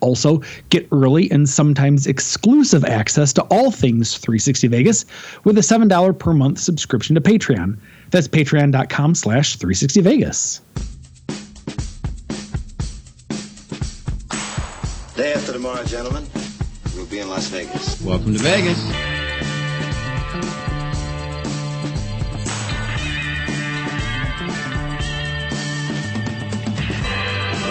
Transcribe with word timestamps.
Also, 0.00 0.42
get 0.70 0.86
early 0.92 1.30
and 1.30 1.48
sometimes 1.48 2.06
exclusive 2.06 2.84
access 2.84 3.32
to 3.34 3.42
all 3.44 3.70
things 3.70 4.16
360 4.18 4.68
Vegas 4.68 5.04
with 5.44 5.58
a 5.58 5.62
$7 5.62 6.18
per 6.18 6.32
month 6.32 6.58
subscription 6.58 7.14
to 7.14 7.20
Patreon. 7.20 7.78
That's 8.10 8.28
patreon.com 8.28 9.14
slash 9.14 9.56
360 9.56 10.00
Vegas. 10.00 10.60
Day 15.16 15.32
after 15.32 15.52
tomorrow, 15.52 15.82
gentlemen, 15.84 16.26
we'll 16.94 17.06
be 17.06 17.20
in 17.20 17.28
Las 17.28 17.48
Vegas. 17.48 18.02
Welcome 18.02 18.34
to 18.34 18.38
Vegas. 18.38 19.15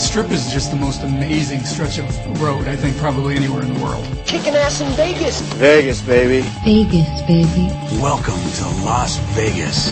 The 0.00 0.06
Strip 0.06 0.30
is 0.30 0.50
just 0.50 0.70
the 0.70 0.78
most 0.78 1.02
amazing 1.02 1.60
stretch 1.60 1.98
of 1.98 2.40
road, 2.40 2.66
I 2.66 2.74
think, 2.74 2.96
probably 2.96 3.36
anywhere 3.36 3.60
in 3.62 3.74
the 3.74 3.84
world. 3.84 4.02
Kicking 4.24 4.54
ass 4.54 4.80
in 4.80 4.90
Vegas. 4.92 5.42
Vegas, 5.56 6.00
baby. 6.00 6.40
Vegas, 6.64 7.20
baby. 7.26 7.66
Welcome 8.00 8.32
to 8.32 8.64
Las 8.82 9.18
Vegas. 9.36 9.88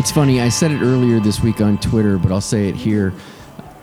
It's 0.00 0.10
funny, 0.10 0.40
I 0.40 0.48
said 0.48 0.70
it 0.70 0.80
earlier 0.80 1.20
this 1.20 1.42
week 1.42 1.60
on 1.60 1.76
Twitter, 1.76 2.16
but 2.16 2.32
I'll 2.32 2.40
say 2.40 2.70
it 2.70 2.74
here. 2.74 3.12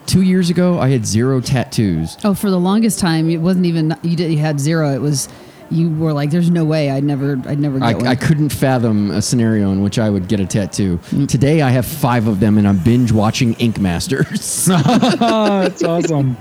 Two 0.08 0.24
years 0.24 0.50
ago, 0.50 0.80
I 0.80 0.90
had 0.90 1.06
zero 1.06 1.42
tattoos. 1.42 2.18
Oh, 2.24 2.34
for 2.34 2.50
the 2.50 2.60
longest 2.60 2.98
time, 2.98 3.30
it 3.30 3.38
wasn't 3.38 3.68
even 3.68 3.96
you 4.02 4.16
did 4.16 4.32
you 4.32 4.40
had 4.40 4.60
zero. 4.60 4.96
It 4.96 5.00
was 5.02 5.30
you 5.72 5.90
were 5.90 6.14
like, 6.14 6.30
"There's 6.32 6.50
no 6.50 6.64
way 6.66 6.90
I'd 6.92 7.04
never, 7.04 7.40
I'd 7.46 7.60
never 7.60 7.80
get 7.80 7.86
I, 7.88 7.94
one." 7.96 8.08
I 8.08 8.16
couldn't 8.16 8.50
fathom 8.50 9.12
a 9.12 9.22
scenario 9.22 9.72
in 9.72 9.82
which 9.82 9.98
I 10.00 10.10
would 10.10 10.28
get 10.28 10.40
a 10.40 10.46
tattoo. 10.46 11.00
Today, 11.28 11.62
I 11.62 11.70
have 11.70 11.86
five 11.86 12.28
of 12.28 12.40
them, 12.40 12.58
and 12.58 12.68
I'm 12.68 12.78
binge 12.80 13.12
watching 13.12 13.54
Ink 13.56 13.80
Masters. 13.80 14.66
That's 15.20 15.84
awesome. 15.84 16.38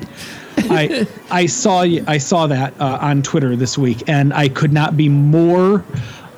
I 0.59 1.07
I 1.31 1.47
saw 1.47 1.83
you- 1.83 2.05
I 2.07 2.19
saw 2.19 2.47
that 2.47 2.75
uh, 2.81 2.99
on 3.01 3.23
Twitter 3.23 3.57
this 3.57 3.77
week, 3.77 4.03
and 4.09 4.33
I 4.33 4.49
could 4.49 4.73
not 4.73 4.97
be 4.97 5.09
more 5.09 5.85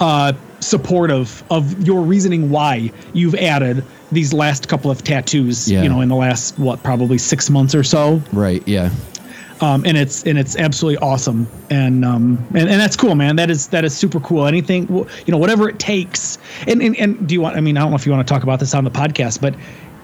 uh, 0.01 0.33
supportive 0.61 1.45
of 1.51 1.87
your 1.87 2.03
reasoning 2.03 2.51
why 2.51 2.91
you've 3.12 3.34
added 3.34 3.84
these 4.12 4.33
last 4.33 4.69
couple 4.69 4.91
of 4.91 5.03
tattoos. 5.05 5.70
Yeah. 5.70 5.83
You 5.83 5.89
know, 5.89 6.01
in 6.01 6.09
the 6.09 6.17
last 6.17 6.59
what 6.59 6.83
probably 6.83 7.19
six 7.19 7.51
months 7.51 7.75
or 7.75 7.83
so. 7.84 8.23
right? 8.33 8.67
Yeah. 8.67 8.91
Um, 9.61 9.85
and 9.87 9.97
it's 9.97 10.25
and 10.25 10.39
it's 10.39 10.57
absolutely 10.57 10.98
awesome, 10.98 11.47
and 11.70 12.05
um, 12.05 12.39
and, 12.51 12.69
and 12.69 12.80
that's 12.80 12.97
cool, 12.97 13.14
man. 13.14 13.36
That 13.36 13.51
is 13.51 13.69
that 13.69 13.85
is 13.85 13.97
super 13.97 14.20
cool. 14.20 14.47
Anything, 14.47 14.89
you 14.89 15.07
know, 15.29 15.39
whatever 15.39 15.69
it 15.69 15.79
takes. 15.79 16.39
And, 16.67 16.83
and 16.83 16.97
and 16.97 17.27
do 17.27 17.35
you 17.35 17.41
want? 17.41 17.57
I 17.57 17.61
mean, 17.61 17.77
I 17.77 17.80
don't 17.80 17.91
know 17.91 17.97
if 17.97 18.07
you 18.07 18.13
want 18.13 18.27
to 18.27 18.33
talk 18.33 18.42
about 18.42 18.61
this 18.61 18.75
on 18.75 18.85
the 18.85 18.91
podcast, 18.91 19.41
but 19.41 19.55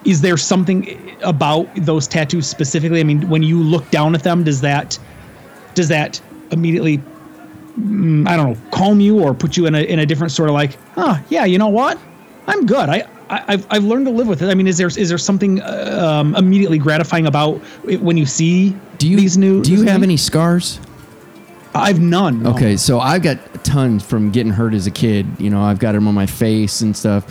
is 0.05 0.21
there 0.21 0.37
something 0.37 1.17
about 1.23 1.69
those 1.77 2.09
tattoos 2.09 2.47
specifically? 2.47 3.01
I 3.01 3.05
mean, 3.05 3.29
when 3.29 3.43
you 3.43 3.63
look 3.63 3.89
down 3.91 4.15
at 4.15 4.23
them, 4.23 4.45
does 4.45 4.61
that 4.63 4.99
does 5.75 5.89
that 5.89 6.21
immediately? 6.51 7.03
mm, 7.79 8.27
I 8.29 8.37
don't 8.37 8.53
know, 8.53 8.69
calm 8.71 9.01
you 9.01 9.21
or 9.21 9.35
put 9.35 9.57
you 9.57 9.67
in 9.67 9.75
a 9.75 9.81
in 9.83 9.99
a 9.99 10.07
different 10.07 10.33
sort 10.33 10.49
of 10.49 10.55
like, 10.55 10.79
oh 10.97 11.23
yeah, 11.29 11.45
you 11.45 11.59
know 11.59 11.69
what, 11.69 11.99
I'm 12.47 12.67
good. 12.67 12.89
I. 12.89 13.07
I- 13.33 13.45
I've, 13.49 13.67
I've 13.71 13.85
learned 13.85 14.07
to 14.07 14.13
live 14.13 14.29
with 14.29 14.43
it. 14.43 14.51
I 14.51 14.55
mean, 14.55 14.67
is 14.67 14.77
there 14.79 14.87
is 14.89 15.09
there 15.09 15.19
something 15.19 15.61
uh, 15.61 16.19
um, 16.21 16.37
immediately 16.37 16.79
gratifying 16.79 17.27
about 17.27 17.61
it 17.89 18.01
when 18.03 18.17
you 18.17 18.27
see 18.27 18.77
Do 18.99 19.09
you 19.09 19.17
these 19.17 19.37
new? 19.39 19.63
Do 19.63 19.73
you 19.73 19.83
have 19.85 20.01
new- 20.01 20.05
any 20.05 20.17
scars? 20.17 20.79
I've 21.75 22.01
none. 22.01 22.43
no. 22.43 22.51
Okay, 22.51 22.77
so 22.77 23.01
I've 23.01 23.23
got 23.23 23.65
tons 23.65 24.05
from 24.05 24.31
getting 24.31 24.53
hurt 24.53 24.75
as 24.75 24.87
a 24.87 24.91
kid. 24.91 25.27
You 25.39 25.49
know, 25.49 25.63
I've 25.63 25.79
got 25.79 25.93
them 25.93 26.07
on 26.07 26.15
my 26.15 26.27
face 26.27 26.83
and 26.83 26.95
stuff, 26.95 27.25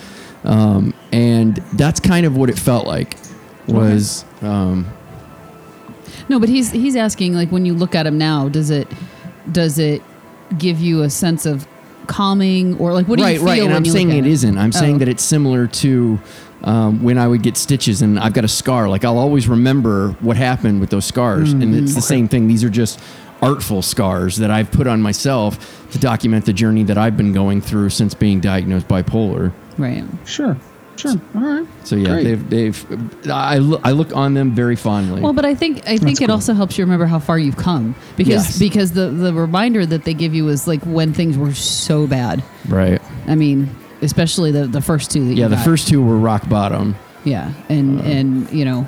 um, 0.43 0.95
and 1.11 1.57
that's 1.73 1.99
kind 1.99 2.25
of 2.25 2.35
what 2.35 2.49
it 2.49 2.57
felt 2.57 2.87
like. 2.87 3.15
Was 3.67 4.25
um, 4.41 4.87
no, 6.27 6.39
but 6.39 6.49
he's 6.49 6.71
he's 6.71 6.95
asking 6.95 7.35
like 7.35 7.51
when 7.51 7.65
you 7.65 7.75
look 7.75 7.93
at 7.93 8.07
him 8.07 8.17
now, 8.17 8.49
does 8.49 8.71
it 8.71 8.87
does 9.51 9.77
it 9.77 10.01
give 10.57 10.79
you 10.81 11.03
a 11.03 11.09
sense 11.11 11.45
of 11.45 11.67
calming 12.11 12.77
or 12.77 12.93
like 12.93 13.07
what 13.07 13.17
do 13.19 13.23
right, 13.23 13.33
you 13.33 13.39
feel 13.39 13.47
right. 13.47 13.61
And 13.61 13.73
I'm 13.73 13.85
you 13.85 13.91
saying 13.91 14.09
look 14.09 14.17
at 14.19 14.25
it 14.25 14.29
isn't. 14.31 14.57
I'm 14.57 14.69
Oh. 14.75 14.79
saying 14.79 14.97
that 14.99 15.07
it's 15.07 15.23
similar 15.23 15.67
to 15.67 16.19
um, 16.63 17.01
when 17.01 17.17
I 17.17 17.27
would 17.27 17.41
get 17.41 17.57
stitches 17.57 18.01
and 18.03 18.19
I've 18.19 18.33
got 18.33 18.43
a 18.45 18.47
scar. 18.47 18.87
Like 18.89 19.03
I'll 19.03 19.17
always 19.17 19.47
remember 19.47 20.11
what 20.19 20.37
happened 20.37 20.79
with 20.79 20.89
those 20.91 21.05
scars, 21.05 21.53
and 21.53 21.63
Mm-hmm. 21.63 21.83
it's 21.83 21.95
the 21.95 22.01
same 22.01 22.27
thing. 22.27 22.47
These 22.47 22.63
are 22.63 22.69
just 22.69 22.99
artful 23.41 23.81
scars 23.81 24.37
that 24.37 24.51
I've 24.51 24.69
put 24.71 24.85
on 24.85 25.01
myself 25.01 25.89
to 25.91 25.97
document 25.97 26.45
the 26.45 26.53
journey 26.53 26.83
that 26.83 26.97
I've 26.97 27.17
been 27.17 27.33
going 27.33 27.59
through 27.61 27.89
since 27.89 28.13
being 28.13 28.39
diagnosed 28.39 28.87
bipolar. 28.87 29.51
right. 29.79 30.03
Sure. 30.25 30.55
Sure. 30.97 31.13
All 31.35 31.41
right. 31.41 31.67
So 31.83 31.95
yeah, 31.95 32.09
Great. 32.09 32.23
they've 32.25 32.49
they've 32.49 33.29
I 33.31 33.57
look 33.57 33.81
I 33.83 33.91
look 33.91 34.15
on 34.15 34.33
them 34.33 34.51
very 34.51 34.75
fondly. 34.75 35.21
Well, 35.21 35.33
but 35.33 35.45
I 35.45 35.55
think 35.55 35.87
I 35.87 35.97
think 35.97 36.21
it 36.21 36.25
cool. 36.27 36.35
also 36.35 36.53
helps 36.53 36.77
you 36.77 36.83
remember 36.83 37.05
how 37.05 37.17
far 37.19 37.39
you've 37.39 37.57
come 37.57 37.95
because 38.17 38.45
Yes. 38.45 38.59
because 38.59 38.91
the 38.91 39.09
the 39.09 39.33
reminder 39.33 39.85
that 39.85 40.03
they 40.03 40.13
give 40.13 40.35
you 40.35 40.47
is 40.49 40.67
like 40.67 40.83
when 40.83 41.13
things 41.13 41.37
were 41.37 41.53
so 41.53 42.05
bad. 42.07 42.43
right. 42.67 43.01
I 43.27 43.35
mean, 43.35 43.69
especially 44.01 44.51
the 44.51 44.67
the 44.67 44.81
first 44.81 45.09
two 45.11 45.25
that 45.27 45.33
Yeah, 45.33 45.45
you 45.45 45.49
the 45.49 45.55
got. 45.55 45.65
first 45.65 45.87
two 45.87 46.03
were 46.03 46.17
rock 46.17 46.47
bottom. 46.49 46.95
Yeah, 47.23 47.51
and 47.69 47.99
uh, 47.99 48.03
and 48.03 48.51
you 48.51 48.65
know, 48.65 48.85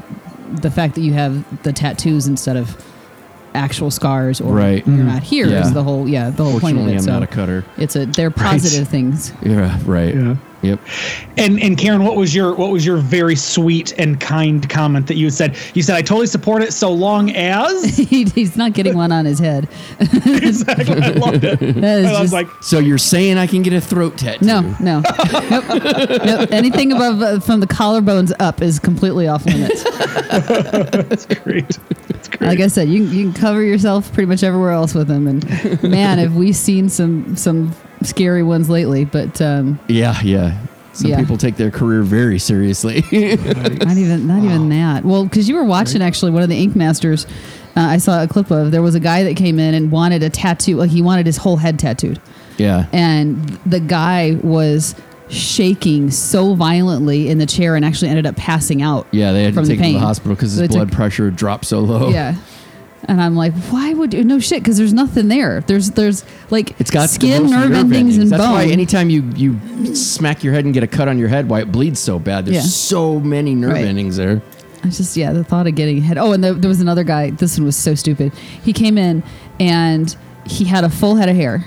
the 0.62 0.70
fact 0.72 0.96
that 0.96 1.02
you 1.02 1.14
have 1.14 1.64
the 1.64 1.74
tattoos 1.74 2.28
instead 2.28 2.58
of 2.58 2.76
actual 3.56 3.92
scars 3.92 4.42
or 4.42 4.54
Right. 4.54 4.86
you're 4.88 4.98
not 4.98 5.18
mm-hmm. 5.18 5.26
here 5.26 5.46
is 5.46 5.52
Yeah. 5.52 5.70
the 5.70 5.84
whole 5.84 6.08
yeah 6.10 6.32
the 6.32 6.44
whole 6.44 6.60
point 6.60 6.78
of 6.78 6.84
Fortunately, 6.86 6.94
it. 6.94 6.98
I'm 6.98 7.04
so 7.04 7.12
not 7.14 7.24
a 7.24 7.28
cutter. 7.28 7.64
it's 7.78 7.96
a 7.96 8.06
they're 8.08 8.32
positive 8.32 8.88
things. 8.88 9.32
Yeah, 9.44 9.80
right. 9.86 10.14
Yeah. 10.16 10.36
Yep. 10.64 10.80
And 11.38 11.62
and 11.62 11.78
Karen, 11.78 12.04
what 12.06 12.16
was 12.16 12.34
your 12.34 12.56
what 12.56 12.72
was 12.72 12.86
your 12.86 12.98
very 12.98 13.36
sweet 13.36 13.94
and 14.00 14.20
kind 14.20 14.68
comment 14.70 15.08
that 15.08 15.16
you 15.18 15.30
said? 15.30 15.58
You 15.74 15.84
said 15.84 15.96
I 15.98 16.02
totally 16.02 16.28
support 16.28 16.62
it 16.64 16.72
so 16.74 16.92
long 16.92 17.32
as 17.32 17.84
he, 17.98 18.24
he's 18.24 18.56
not 18.56 18.74
getting 18.74 18.96
one 18.96 19.12
on 19.12 19.26
his 19.26 19.40
head. 19.40 19.68
exactly. 20.00 21.02
I 21.02 21.10
loved 21.10 21.44
it. 21.44 21.60
That 21.84 22.00
is 22.00 22.06
I 22.08 22.12
was 22.12 22.20
just- 22.32 22.34
like, 22.34 22.48
So 22.64 22.80
you're 22.80 22.98
saying 22.98 23.38
I 23.38 23.46
can 23.46 23.62
get 23.62 23.74
a 23.74 23.82
throat 23.82 24.18
tattoo? 24.18 24.46
no, 24.46 24.62
no, 24.80 25.02
nope, 25.50 25.66
nope. 26.26 26.52
Anything 26.52 26.92
above 26.94 27.22
uh, 27.22 27.40
from 27.42 27.60
the 27.60 27.68
collarbones 27.68 28.32
up 28.40 28.62
is 28.62 28.80
completely 28.80 29.28
off 29.28 29.46
limits. 29.46 29.84
that's 29.84 31.26
great. 31.26 31.78
That's 32.08 32.28
great. 32.30 32.42
Like 32.42 32.60
I 32.60 32.68
said, 32.68 32.88
you 32.90 33.06
can- 33.06 33.14
you 33.14 33.24
can 33.32 33.34
cover 33.34 33.62
yourself 33.62 34.12
pretty 34.14 34.28
much 34.28 34.44
everywhere 34.44 34.72
else 34.72 34.94
with 34.96 35.08
them. 35.08 35.28
And 35.28 35.84
man, 35.84 36.18
have 36.20 36.36
we 36.36 36.54
seen 36.54 36.90
some 36.90 37.36
some 37.36 37.76
scary 38.06 38.44
ones 38.44 38.70
lately? 38.70 39.06
But 39.06 39.42
um, 39.42 39.80
Yeah, 39.88 40.20
yeah. 40.24 40.60
Some 40.94 41.10
Yeah. 41.10 41.20
people 41.20 41.38
take 41.38 41.56
their 41.58 41.72
career 41.72 42.04
very 42.04 42.38
seriously. 42.38 43.02
not 43.12 43.98
even 43.98 44.28
not 44.28 44.44
even 44.44 44.70
that. 44.70 45.04
Well, 45.04 45.24
because 45.24 45.50
you 45.50 45.56
were 45.56 45.64
watching 45.64 46.02
actually 46.04 46.32
one 46.32 46.44
of 46.44 46.50
the 46.50 46.58
Ink 46.58 46.76
Masters. 46.76 47.26
Uh, 47.76 47.80
I 47.82 47.98
saw 47.98 48.22
a 48.22 48.28
clip 48.28 48.52
of. 48.52 48.70
There 48.70 48.84
was 48.84 48.94
a 48.94 49.00
guy 49.00 49.24
that 49.24 49.36
came 49.36 49.58
in 49.58 49.74
and 49.74 49.92
wanted 49.92 50.22
a 50.22 50.30
tattoo. 50.30 50.76
Like 50.76 50.92
he 50.92 51.02
wanted 51.02 51.26
his 51.26 51.38
whole 51.38 51.58
head 51.58 51.80
tattooed, 51.80 52.22
yeah. 52.60 52.86
and 52.94 53.40
the 53.66 53.80
guy 53.80 54.38
was 54.44 54.94
shaking 55.30 56.12
so 56.12 56.54
violently 56.54 57.28
in 57.30 57.40
the 57.40 57.48
chair 57.48 57.76
and 57.76 57.84
actually 57.84 58.10
ended 58.10 58.28
up 58.28 58.36
passing 58.36 58.84
out. 58.84 59.08
Yeah, 59.12 59.32
they 59.32 59.44
had 59.46 59.54
to 59.54 59.62
from 59.62 59.66
the 59.66 59.72
take 59.76 59.80
him 59.80 59.94
to 59.94 60.00
the 60.00 60.06
hospital 60.06 60.36
because 60.36 60.52
his 60.54 60.68
blood 60.70 60.90
took- 60.90 60.96
pressure 60.96 61.32
dropped 61.32 61.66
so 61.66 61.80
low. 61.80 62.10
Yeah. 62.10 62.36
And 63.06 63.22
I'm 63.22 63.36
like, 63.36 63.54
why 63.70 63.94
would 63.94 64.14
you? 64.14 64.24
No 64.24 64.40
shit, 64.40 64.60
because 64.64 64.78
there's 64.78 64.94
nothing 64.94 65.28
there. 65.28 65.62
There's 65.62 65.92
there's 65.92 66.24
like 66.50 66.80
It's 66.80 66.90
got 66.92 67.10
skin, 67.10 67.44
most 67.44 67.52
nerve, 67.52 67.72
endings, 67.74 68.18
and 68.18 68.30
That's 68.30 68.42
bone. 68.42 68.54
why 68.54 68.66
anytime 68.68 69.10
you, 69.10 69.24
you 69.36 69.60
smack 69.96 70.44
your 70.44 70.54
head 70.54 70.64
and 70.66 70.74
get 70.74 70.84
a 70.84 70.88
cut 70.88 71.08
on 71.10 71.18
your 71.20 71.28
head, 71.28 71.50
why 71.50 71.60
it 71.62 71.72
bleeds 71.72 72.00
so 72.00 72.18
bad. 72.18 72.46
There's 72.46 72.56
Yeah. 72.56 72.62
so 72.62 73.20
many 73.20 73.56
nerve 73.56 73.74
Right. 73.74 73.86
endings 73.86 74.16
there. 74.18 74.42
I 74.86 74.88
just 74.90 75.18
yeah, 75.18 75.34
the 75.34 75.44
thought 75.44 75.68
of 75.68 75.76
getting 75.76 75.98
a 75.98 76.02
head. 76.02 76.18
Oh, 76.18 76.32
and 76.32 76.44
the, 76.44 76.54
there 76.54 76.70
was 76.70 76.80
another 76.82 77.04
guy. 77.04 77.30
This 77.32 77.58
one 77.58 77.66
was 77.66 77.76
so 77.76 77.94
stupid. 77.96 78.32
He 78.64 78.72
came 78.74 78.98
in 78.98 79.22
and 79.60 80.16
he 80.46 80.64
had 80.66 80.84
a 80.84 80.90
full 80.90 81.16
head 81.16 81.28
of 81.30 81.36
hair, 81.36 81.66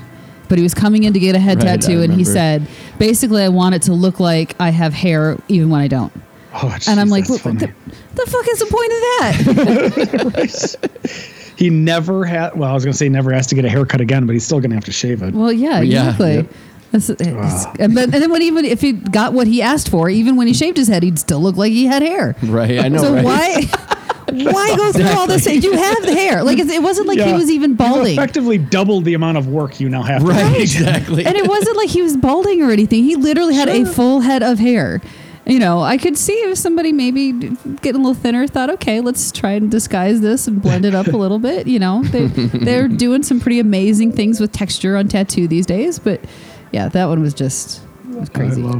but 0.48 0.58
he 0.58 0.62
was 0.62 0.74
coming 0.74 1.04
in 1.04 1.12
to 1.12 1.18
get 1.18 1.34
a 1.34 1.38
head 1.38 1.58
Right, 1.62 1.80
tattoo, 1.80 2.02
and 2.02 2.12
he 2.12 2.24
said, 2.24 2.66
basically, 2.98 3.42
I 3.42 3.48
want 3.50 3.74
it 3.74 3.82
to 3.82 3.92
look 3.92 4.20
like 4.20 4.54
I 4.60 4.70
have 4.70 4.92
hair 4.94 5.36
even 5.48 5.70
when 5.70 5.80
I 5.80 5.88
don't. 5.88 6.12
Oh, 6.62 6.76
And 6.88 6.98
I'm 7.00 7.08
like, 7.08 7.28
what, 7.28 7.42
the, 7.42 7.72
the 8.14 8.26
fuck 8.26 8.48
is 8.48 8.58
the 8.60 8.66
point 8.66 8.92
of 8.92 10.36
that? 10.40 11.54
he 11.56 11.70
never 11.70 12.24
had. 12.24 12.56
Well, 12.56 12.70
I 12.70 12.74
was 12.74 12.84
going 12.84 12.92
to 12.92 12.98
say 12.98 13.06
he 13.06 13.10
never 13.10 13.32
has 13.32 13.46
to 13.48 13.54
get 13.54 13.64
a 13.64 13.68
haircut 13.68 14.00
again, 14.00 14.26
but 14.26 14.32
he's 14.32 14.44
still 14.44 14.60
going 14.60 14.70
to 14.70 14.76
have 14.76 14.84
to 14.86 14.92
shave 14.92 15.22
it. 15.22 15.34
well, 15.34 15.52
yeah, 15.52 15.80
Yeah, 15.80 16.10
exactly. 16.10 16.34
yep. 16.34 16.46
That's- 16.92 17.10
it's- 17.10 17.66
and, 17.78 17.94
but, 17.94 18.04
and 18.04 18.12
then 18.14 18.30
when 18.30 18.42
even 18.42 18.64
if 18.64 18.80
he 18.80 18.92
got 18.92 19.32
what 19.32 19.46
he 19.46 19.60
asked 19.60 19.88
for, 19.90 20.08
even 20.08 20.36
when 20.36 20.46
he 20.46 20.54
shaved 20.54 20.76
his 20.78 20.88
head, 20.88 21.02
he'd 21.02 21.18
still 21.18 21.40
look 21.40 21.56
like 21.56 21.72
he 21.72 21.84
had 21.86 22.00
hair. 22.02 22.36
Right, 22.44 22.78
I 22.78 22.88
know. 22.88 22.98
so 23.02 23.12
right? 23.14 23.24
why 23.24 23.62
why 24.32 24.74
go 24.76 24.92
through 24.92 25.06
all 25.08 25.26
this? 25.26 25.46
You 25.46 25.72
have 25.72 26.02
the 26.04 26.12
hair. 26.14 26.42
Like 26.42 26.58
it 26.58 26.82
wasn't 26.82 27.06
like 27.08 27.18
he 27.20 27.32
was 27.32 27.50
even 27.50 27.70
You 27.72 27.76
balding. 27.76 28.12
effectively 28.14 28.56
doubled 28.58 29.04
the 29.04 29.14
amount 29.14 29.36
of 29.38 29.48
work 29.48 29.78
you 29.80 29.88
now 29.88 30.02
have. 30.02 30.22
to 30.22 30.28
Right, 30.28 30.60
exactly. 30.60 31.24
and 31.26 31.36
it 31.36 31.46
wasn't 31.48 31.76
like 31.76 31.88
he 31.90 32.02
was 32.02 32.16
balding 32.16 32.62
or 32.62 32.70
anything. 32.70 33.04
He 33.04 33.16
literally 33.16 33.54
had 33.54 33.68
a 33.68 33.84
full 33.84 34.20
head 34.20 34.42
of 34.42 34.58
hair. 34.58 35.00
You 35.46 35.60
know, 35.60 35.80
I 35.80 35.96
could 35.96 36.18
see 36.18 36.32
if 36.32 36.58
somebody 36.58 36.92
maybe 36.92 37.32
getting 37.32 38.00
a 38.00 38.04
little 38.04 38.14
thinner 38.14 38.48
thought, 38.48 38.68
okay, 38.68 39.00
let's 39.00 39.30
try 39.30 39.52
and 39.52 39.70
disguise 39.70 40.20
this 40.20 40.48
and 40.48 40.60
blend 40.60 40.84
it 40.84 40.94
up 40.94 41.06
a 41.06 41.16
little 41.16 41.38
bit. 41.38 41.68
You 41.68 41.78
know, 41.78 42.02
they, 42.02 42.26
they're 42.26 42.88
doing 42.88 43.22
some 43.22 43.38
pretty 43.38 43.60
amazing 43.60 44.10
things 44.10 44.40
with 44.40 44.50
texture 44.50 44.96
on 44.96 45.06
tattoo 45.06 45.46
these 45.46 45.64
days. 45.64 46.00
But 46.00 46.20
yeah, 46.72 46.88
that 46.88 47.06
one 47.06 47.22
was 47.22 47.32
just 47.32 47.80
was 48.08 48.28
crazy. 48.28 48.62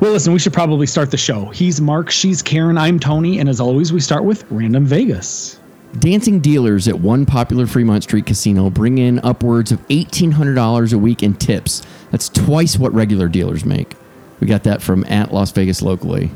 Well, 0.00 0.12
listen, 0.12 0.32
we 0.32 0.40
should 0.40 0.52
probably 0.52 0.86
start 0.86 1.10
the 1.12 1.16
show. 1.16 1.44
He's 1.46 1.80
Mark, 1.80 2.10
she's 2.10 2.42
Karen, 2.42 2.76
I'm 2.76 2.98
Tony, 2.98 3.38
and 3.38 3.48
as 3.48 3.60
always, 3.60 3.92
we 3.92 4.00
start 4.00 4.24
with 4.24 4.44
Random 4.50 4.84
Vegas. 4.84 5.60
Dancing 5.98 6.40
dealers 6.40 6.88
at 6.88 6.98
one 6.98 7.24
popular 7.24 7.66
Fremont 7.66 8.02
Street 8.02 8.26
casino 8.26 8.70
bring 8.70 8.98
in 8.98 9.20
upwards 9.20 9.70
of 9.70 9.86
$1,800 9.88 10.92
a 10.92 10.98
week 10.98 11.22
in 11.22 11.34
tips. 11.34 11.82
That's 12.10 12.28
twice 12.28 12.78
what 12.78 12.92
regular 12.92 13.28
dealers 13.28 13.64
make. 13.64 13.94
We 14.40 14.46
got 14.46 14.64
that 14.64 14.82
from 14.82 15.04
at 15.04 15.32
Las 15.32 15.52
Vegas 15.52 15.82
locally. 15.82 16.30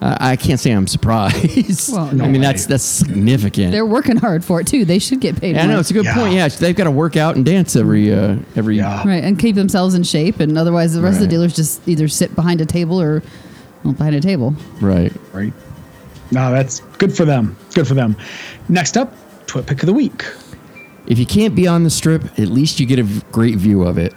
I 0.00 0.32
I 0.32 0.36
can't 0.36 0.58
say 0.58 0.70
I'm 0.70 0.86
surprised. 0.86 1.92
Well, 1.92 2.06
I 2.08 2.12
mean, 2.12 2.32
way. 2.32 2.38
that's 2.38 2.66
that's 2.66 2.82
significant. 2.84 3.72
They're 3.72 3.84
working 3.86 4.16
hard 4.16 4.42
for 4.44 4.60
it 4.60 4.66
too. 4.66 4.84
They 4.86 4.98
should 4.98 5.20
get 5.20 5.38
paid. 5.38 5.56
Yeah, 5.56 5.64
I 5.64 5.66
know 5.66 5.78
it's 5.78 5.90
a 5.90 5.94
good 5.94 6.06
Yeah. 6.06 6.14
point. 6.14 6.32
Yeah, 6.34 6.48
they've 6.48 6.74
got 6.74 6.84
to 6.84 6.90
work 6.90 7.16
out 7.16 7.36
and 7.36 7.44
dance 7.44 7.76
every 7.76 8.12
uh, 8.12 8.36
every. 8.56 8.76
Yeah. 8.78 9.06
right 9.06 9.22
and 9.22 9.38
keep 9.38 9.54
themselves 9.56 9.94
in 9.94 10.02
shape, 10.02 10.40
and 10.40 10.56
otherwise 10.56 10.94
the 10.94 11.02
rest 11.02 11.16
of 11.16 11.22
the 11.22 11.28
dealers 11.28 11.54
just 11.54 11.86
either 11.86 12.08
sit 12.08 12.34
behind 12.34 12.60
a 12.62 12.66
table 12.66 13.00
or 13.00 13.22
well, 13.84 13.92
behind 13.92 14.14
a 14.16 14.20
table. 14.20 14.54
Right. 14.80 15.12
Right. 15.34 15.52
No, 16.32 16.50
that's 16.52 16.80
good 16.98 17.14
for 17.14 17.24
them. 17.24 17.56
Good 17.74 17.86
for 17.88 17.94
them. 17.94 18.16
Next 18.68 18.96
up, 18.96 19.12
Twit 19.46 19.66
Pick 19.66 19.82
of 19.82 19.86
the 19.86 19.92
Week. 19.92 20.24
If 21.06 21.18
you 21.18 21.26
can't 21.26 21.54
be 21.56 21.66
on 21.66 21.82
the 21.82 21.90
strip, 21.90 22.24
at 22.38 22.48
least 22.48 22.78
you 22.78 22.86
get 22.86 23.00
a 23.00 23.22
great 23.32 23.56
view 23.56 23.82
of 23.82 23.98
it. 23.98 24.14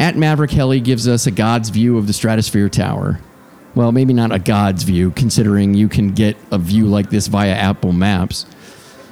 At 0.00 0.16
Maverick 0.16 0.50
Heli 0.50 0.80
gives 0.80 1.06
us 1.06 1.26
a 1.26 1.30
God's 1.30 1.68
view 1.68 1.98
of 1.98 2.06
the 2.06 2.14
Stratosphere 2.14 2.70
Tower. 2.70 3.20
Well, 3.74 3.92
maybe 3.92 4.14
not 4.14 4.32
a 4.32 4.38
God's 4.38 4.82
view, 4.82 5.10
considering 5.10 5.74
you 5.74 5.90
can 5.90 6.12
get 6.12 6.38
a 6.50 6.56
view 6.56 6.86
like 6.86 7.10
this 7.10 7.26
via 7.26 7.52
Apple 7.52 7.92
Maps. 7.92 8.46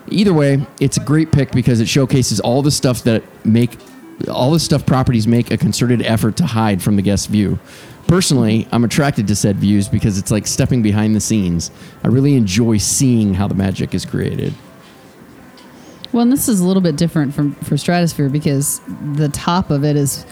Either 0.09 0.33
way, 0.33 0.67
it's 0.81 0.97
a 0.97 1.05
great 1.05 1.31
pick 1.31 1.53
because 1.53 1.81
it 1.81 1.89
showcases 1.89 2.41
all 2.41 2.63
the 2.63 2.71
stuff 2.71 3.03
that 3.03 3.23
make 3.45 3.77
all 4.29 4.51
the 4.51 4.59
stuff 4.59 4.87
properties 4.87 5.29
make 5.29 5.51
a 5.51 5.59
concerted 5.59 6.01
effort 6.03 6.39
to 6.39 6.47
hide 6.47 6.83
from 6.83 6.97
the 6.97 7.03
guest 7.03 7.29
view. 7.29 7.59
Personally, 8.07 8.67
I'm 8.73 8.83
attracted 8.83 9.29
to 9.29 9.37
said 9.37 9.57
views 9.57 9.89
because 9.89 10.17
it's 10.17 10.31
like 10.31 10.47
stepping 10.47 10.81
behind 10.81 11.15
the 11.15 11.21
scenes. 11.21 11.71
I 12.03 12.09
really 12.09 12.35
enjoy 12.35 12.79
seeing 12.79 13.35
how 13.35 13.47
the 13.47 13.55
magic 13.55 13.95
is 13.95 14.07
created. 14.07 14.55
Well, 16.13 16.23
and 16.23 16.33
this 16.33 16.49
is 16.49 16.61
a 16.61 16.67
little 16.67 16.81
bit 16.81 16.97
different 16.97 17.35
from 17.35 17.55
for 17.57 17.77
Stratosphere 17.77 18.31
because 18.31 18.81
the 19.13 19.29
top 19.29 19.71
of 19.71 19.85
it 19.85 19.95
is 19.95 20.25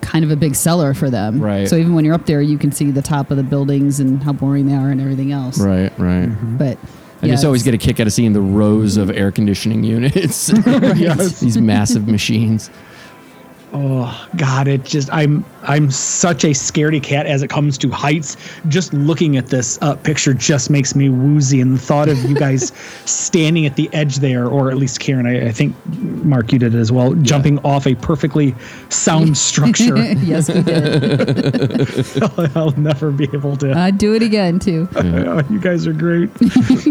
kind 0.00 0.24
of 0.24 0.30
a 0.30 0.36
big 0.36 0.54
seller 0.54 0.94
for 0.94 1.10
them. 1.10 1.40
Right. 1.40 1.68
So 1.68 1.76
even 1.76 1.94
when 1.94 2.04
you're 2.04 2.14
up 2.14 2.26
there, 2.26 2.42
you 2.42 2.58
can 2.58 2.72
see 2.72 2.90
the 2.90 3.02
top 3.02 3.30
of 3.30 3.36
the 3.36 3.42
buildings 3.42 4.00
and 4.00 4.22
how 4.22 4.32
boring 4.32 4.66
they 4.66 4.74
are 4.74 4.90
and 4.90 5.00
everything 5.00 5.32
else. 5.32 5.58
Right, 5.58 5.92
right. 5.98 6.28
Mm-hmm. 6.28 6.56
But 6.56 6.78
I 7.22 7.26
yeah, 7.26 7.32
just 7.32 7.44
always 7.44 7.62
get 7.62 7.74
a 7.74 7.78
kick 7.78 7.98
out 8.00 8.06
of 8.06 8.12
seeing 8.12 8.32
the 8.32 8.40
rows 8.40 8.96
of 8.96 9.10
air 9.10 9.32
conditioning 9.32 9.82
units. 9.84 10.46
These 11.40 11.58
massive 11.58 12.06
machines. 12.06 12.70
Oh 13.72 14.28
God, 14.36 14.68
it 14.68 14.84
just 14.84 15.12
I'm 15.12 15.44
I'm 15.62 15.90
such 15.90 16.44
a 16.44 16.48
scaredy 16.48 17.02
cat 17.02 17.26
as 17.26 17.42
it 17.42 17.48
comes 17.50 17.76
to 17.78 17.90
heights. 17.90 18.36
Just 18.68 18.92
looking 18.92 19.36
at 19.36 19.46
this 19.48 19.78
uh, 19.82 19.96
picture 19.96 20.32
just 20.34 20.70
makes 20.70 20.94
me 20.94 21.08
woozy, 21.08 21.60
and 21.60 21.74
the 21.76 21.80
thought 21.80 22.08
of 22.08 22.18
you 22.24 22.34
guys 22.38 22.72
standing 23.04 23.66
at 23.66 23.76
the 23.76 23.88
edge 23.92 24.16
there, 24.16 24.46
or 24.46 24.70
at 24.70 24.76
least 24.76 25.00
Karen, 25.00 25.26
I, 25.26 25.48
I 25.48 25.52
think 25.52 25.74
Mark, 26.24 26.52
you 26.52 26.58
did 26.58 26.74
it 26.74 26.78
as 26.78 26.92
well, 26.92 27.14
jumping 27.14 27.58
off 27.60 27.86
a 27.86 27.94
perfectly 27.94 28.54
sound 28.88 29.36
structure. 29.48 29.96
yes, 29.96 30.48
we 30.48 30.62
did. 30.62 32.22
I'll 32.56 32.72
never 32.72 33.10
be 33.10 33.24
able 33.32 33.56
to. 33.58 33.72
I'd 33.72 33.98
do 33.98 34.14
it 34.14 34.22
again 34.22 34.58
too. 34.58 34.88
Oh, 34.96 35.42
you 35.50 35.60
guys 35.60 35.86
are 35.86 35.92
great. 35.92 36.30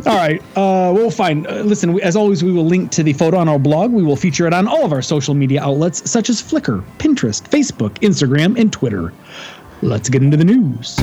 all 0.05 0.15
right. 0.17 0.41
Uh, 0.55 0.91
well, 0.93 1.09
fine. 1.09 1.45
Uh, 1.47 1.61
listen, 1.63 1.99
as 2.01 2.15
always, 2.15 2.43
we 2.43 2.51
will 2.51 2.65
link 2.65 2.91
to 2.91 3.03
the 3.03 3.13
photo 3.13 3.37
on 3.37 3.47
our 3.47 3.59
blog. 3.59 3.91
We 3.91 4.03
will 4.03 4.15
feature 4.15 4.47
it 4.47 4.53
on 4.53 4.67
all 4.67 4.83
of 4.85 4.91
our 4.91 5.01
social 5.01 5.33
media 5.33 5.61
outlets, 5.61 6.09
such 6.09 6.29
as 6.29 6.41
Flickr, 6.41 6.83
Pinterest, 6.97 7.41
Facebook, 7.49 7.91
Instagram, 7.99 8.56
and 8.57 8.73
Twitter. 8.73 9.13
Let's 9.81 10.09
get 10.09 10.21
into 10.23 10.37
the 10.37 10.43
news. 10.45 10.97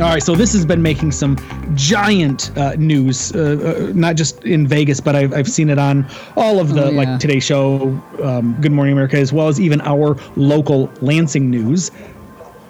All 0.00 0.04
right, 0.04 0.22
so 0.22 0.36
this 0.36 0.52
has 0.52 0.64
been 0.64 0.80
making 0.80 1.10
some 1.10 1.36
giant 1.74 2.56
uh, 2.56 2.76
news, 2.76 3.32
uh, 3.34 3.88
uh, 3.88 3.92
not 3.96 4.14
just 4.14 4.44
in 4.44 4.64
Vegas, 4.64 5.00
but 5.00 5.16
I've, 5.16 5.34
I've 5.34 5.48
seen 5.48 5.68
it 5.70 5.78
on 5.78 6.06
all 6.36 6.60
of 6.60 6.74
the 6.74 6.84
Oh, 6.84 6.90
yeah. 6.90 6.96
like 6.96 7.18
Today 7.18 7.40
Show, 7.40 8.00
um, 8.22 8.56
Good 8.60 8.70
Morning 8.70 8.92
America, 8.92 9.18
as 9.18 9.32
well 9.32 9.48
as 9.48 9.60
even 9.60 9.80
our 9.80 10.16
local 10.36 10.88
Lansing 11.00 11.50
news. 11.50 11.90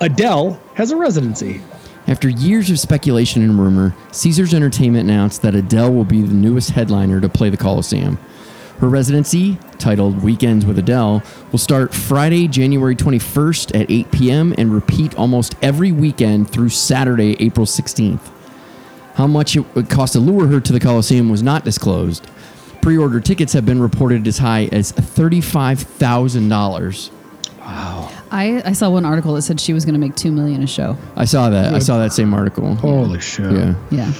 Adele 0.00 0.58
has 0.72 0.90
a 0.90 0.96
residency. 0.96 1.60
After 2.08 2.28
years 2.30 2.70
of 2.70 2.80
speculation 2.80 3.42
and 3.42 3.60
rumor, 3.60 3.94
Caesars 4.12 4.54
Entertainment 4.54 5.10
announced 5.10 5.42
that 5.42 5.54
Adele 5.54 5.92
will 5.92 6.06
be 6.06 6.22
the 6.22 6.32
newest 6.32 6.70
headliner 6.70 7.20
to 7.20 7.28
play 7.28 7.50
the 7.50 7.58
Coliseum. 7.58 8.18
Her 8.78 8.88
residency, 8.88 9.58
titled 9.78 10.22
Weekends 10.22 10.64
with 10.64 10.78
Adele, 10.78 11.22
will 11.52 11.58
start 11.58 11.92
Friday, 11.92 12.48
January 12.48 12.96
21st 12.96 13.78
at 13.78 13.90
8 13.90 14.10
p.m. 14.10 14.54
and 14.56 14.72
repeat 14.72 15.14
almost 15.16 15.54
every 15.60 15.92
weekend 15.92 16.50
through 16.50 16.70
Saturday, 16.70 17.36
April 17.40 17.66
16th. 17.66 18.26
How 19.16 19.26
much 19.26 19.54
it 19.54 19.66
would 19.74 19.90
cost 19.90 20.14
to 20.14 20.20
lure 20.20 20.46
her 20.46 20.60
to 20.60 20.72
the 20.72 20.80
Coliseum 20.80 21.28
was 21.28 21.42
not 21.42 21.62
disclosed. 21.62 22.26
Pre 22.80 22.96
order 22.96 23.20
tickets 23.20 23.52
have 23.52 23.66
been 23.66 23.82
reported 23.82 24.26
as 24.26 24.38
high 24.38 24.70
as 24.72 24.92
$35,000. 24.92 27.10
I, 28.30 28.62
I 28.64 28.72
saw 28.72 28.90
one 28.90 29.04
article 29.04 29.34
that 29.34 29.42
said 29.42 29.60
she 29.60 29.72
was 29.72 29.84
going 29.84 29.94
to 29.94 30.00
make 30.00 30.14
two 30.16 30.32
million 30.32 30.62
a 30.62 30.66
show. 30.66 30.96
I 31.16 31.24
saw 31.24 31.48
that. 31.50 31.74
I 31.74 31.78
saw 31.78 31.98
that 31.98 32.12
same 32.12 32.34
article. 32.34 32.74
Holy 32.76 33.20
shit. 33.20 33.52
Yeah. 33.52 33.74
Yeah. 33.90 34.12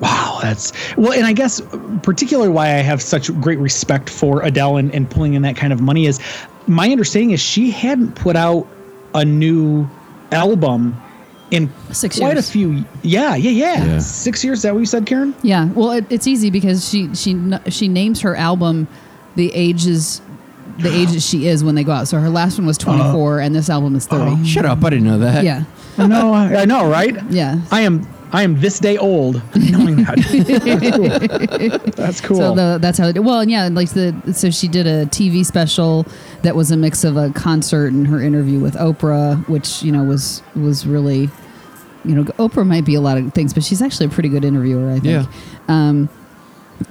Wow, 0.00 0.38
that's 0.40 0.72
well, 0.96 1.12
and 1.12 1.26
I 1.26 1.32
guess 1.32 1.60
particularly 2.04 2.50
why 2.50 2.66
I 2.66 2.82
have 2.82 3.02
such 3.02 3.34
great 3.40 3.58
respect 3.58 4.08
for 4.08 4.42
Adele 4.42 4.76
and, 4.76 4.94
and 4.94 5.10
pulling 5.10 5.34
in 5.34 5.42
that 5.42 5.56
kind 5.56 5.72
of 5.72 5.80
money 5.80 6.06
is 6.06 6.20
my 6.68 6.88
understanding 6.90 7.32
is 7.32 7.40
she 7.40 7.72
hadn't 7.72 8.14
put 8.14 8.36
out 8.36 8.68
a 9.14 9.24
new 9.24 9.88
album 10.30 10.96
in 11.50 11.68
Six 11.90 12.18
quite 12.18 12.34
years. 12.34 12.48
a 12.48 12.52
few. 12.52 12.84
Yeah, 13.02 13.34
yeah, 13.34 13.50
yeah, 13.50 13.84
Yeah. 13.84 13.98
Six 13.98 14.44
years. 14.44 14.58
Is 14.58 14.62
that 14.62 14.74
what 14.74 14.80
you 14.80 14.86
said, 14.86 15.06
Karen? 15.06 15.34
Yeah. 15.42 15.66
Well, 15.72 15.90
it, 15.92 16.04
it's 16.10 16.26
easy 16.28 16.50
because 16.50 16.88
she 16.88 17.12
she 17.16 17.36
she 17.68 17.88
names 17.88 18.20
her 18.20 18.36
album 18.36 18.86
the 19.34 19.52
ages 19.54 20.20
the 20.78 20.92
age 20.94 21.10
that 21.12 21.20
she 21.20 21.46
is 21.48 21.64
when 21.64 21.74
they 21.74 21.84
go 21.84 21.92
out. 21.92 22.08
So 22.08 22.18
her 22.18 22.30
last 22.30 22.58
one 22.58 22.66
was 22.66 22.78
24 22.78 23.40
and 23.40 23.54
this 23.54 23.68
album 23.68 23.94
is 23.96 24.06
30. 24.06 24.44
Shut 24.44 24.64
up. 24.64 24.84
I 24.84 24.90
didn't 24.90 25.06
know 25.06 25.18
that. 25.18 25.44
yeah. 25.44 25.64
I 25.96 26.06
know, 26.06 26.32
I, 26.32 26.62
I 26.62 26.64
know, 26.64 26.88
right? 26.88 27.16
Yeah. 27.30 27.60
I 27.70 27.80
am. 27.80 28.06
I 28.30 28.42
am 28.42 28.60
this 28.60 28.78
day 28.78 28.98
old, 28.98 29.36
knowing 29.56 30.04
that. 30.04 30.18
That's 30.18 31.80
cool. 31.86 31.92
That's 31.96 32.20
cool. 32.20 32.36
So 32.36 32.54
the, 32.54 32.78
that's 32.78 32.98
how 32.98 33.06
they 33.06 33.14
do. 33.14 33.22
Well, 33.22 33.40
and 33.40 33.50
yeah, 33.50 33.68
like 33.72 33.88
the 33.90 34.34
so 34.34 34.50
she 34.50 34.68
did 34.68 34.86
a 34.86 35.06
TV 35.06 35.46
special 35.46 36.06
that 36.42 36.54
was 36.54 36.70
a 36.70 36.76
mix 36.76 37.04
of 37.04 37.16
a 37.16 37.30
concert 37.30 37.90
and 37.92 38.06
her 38.06 38.20
interview 38.20 38.60
with 38.60 38.74
Oprah, 38.74 39.48
which 39.48 39.82
you 39.82 39.90
know 39.90 40.04
was 40.04 40.42
was 40.54 40.86
really, 40.86 41.30
you 42.04 42.14
know, 42.14 42.24
Oprah 42.34 42.66
might 42.66 42.84
be 42.84 42.94
a 42.94 43.00
lot 43.00 43.16
of 43.16 43.32
things, 43.32 43.54
but 43.54 43.64
she's 43.64 43.80
actually 43.80 44.06
a 44.06 44.10
pretty 44.10 44.28
good 44.28 44.44
interviewer, 44.44 44.90
I 44.90 45.00
think. 45.00 45.06
Yeah. 45.06 45.26
Um, 45.68 46.10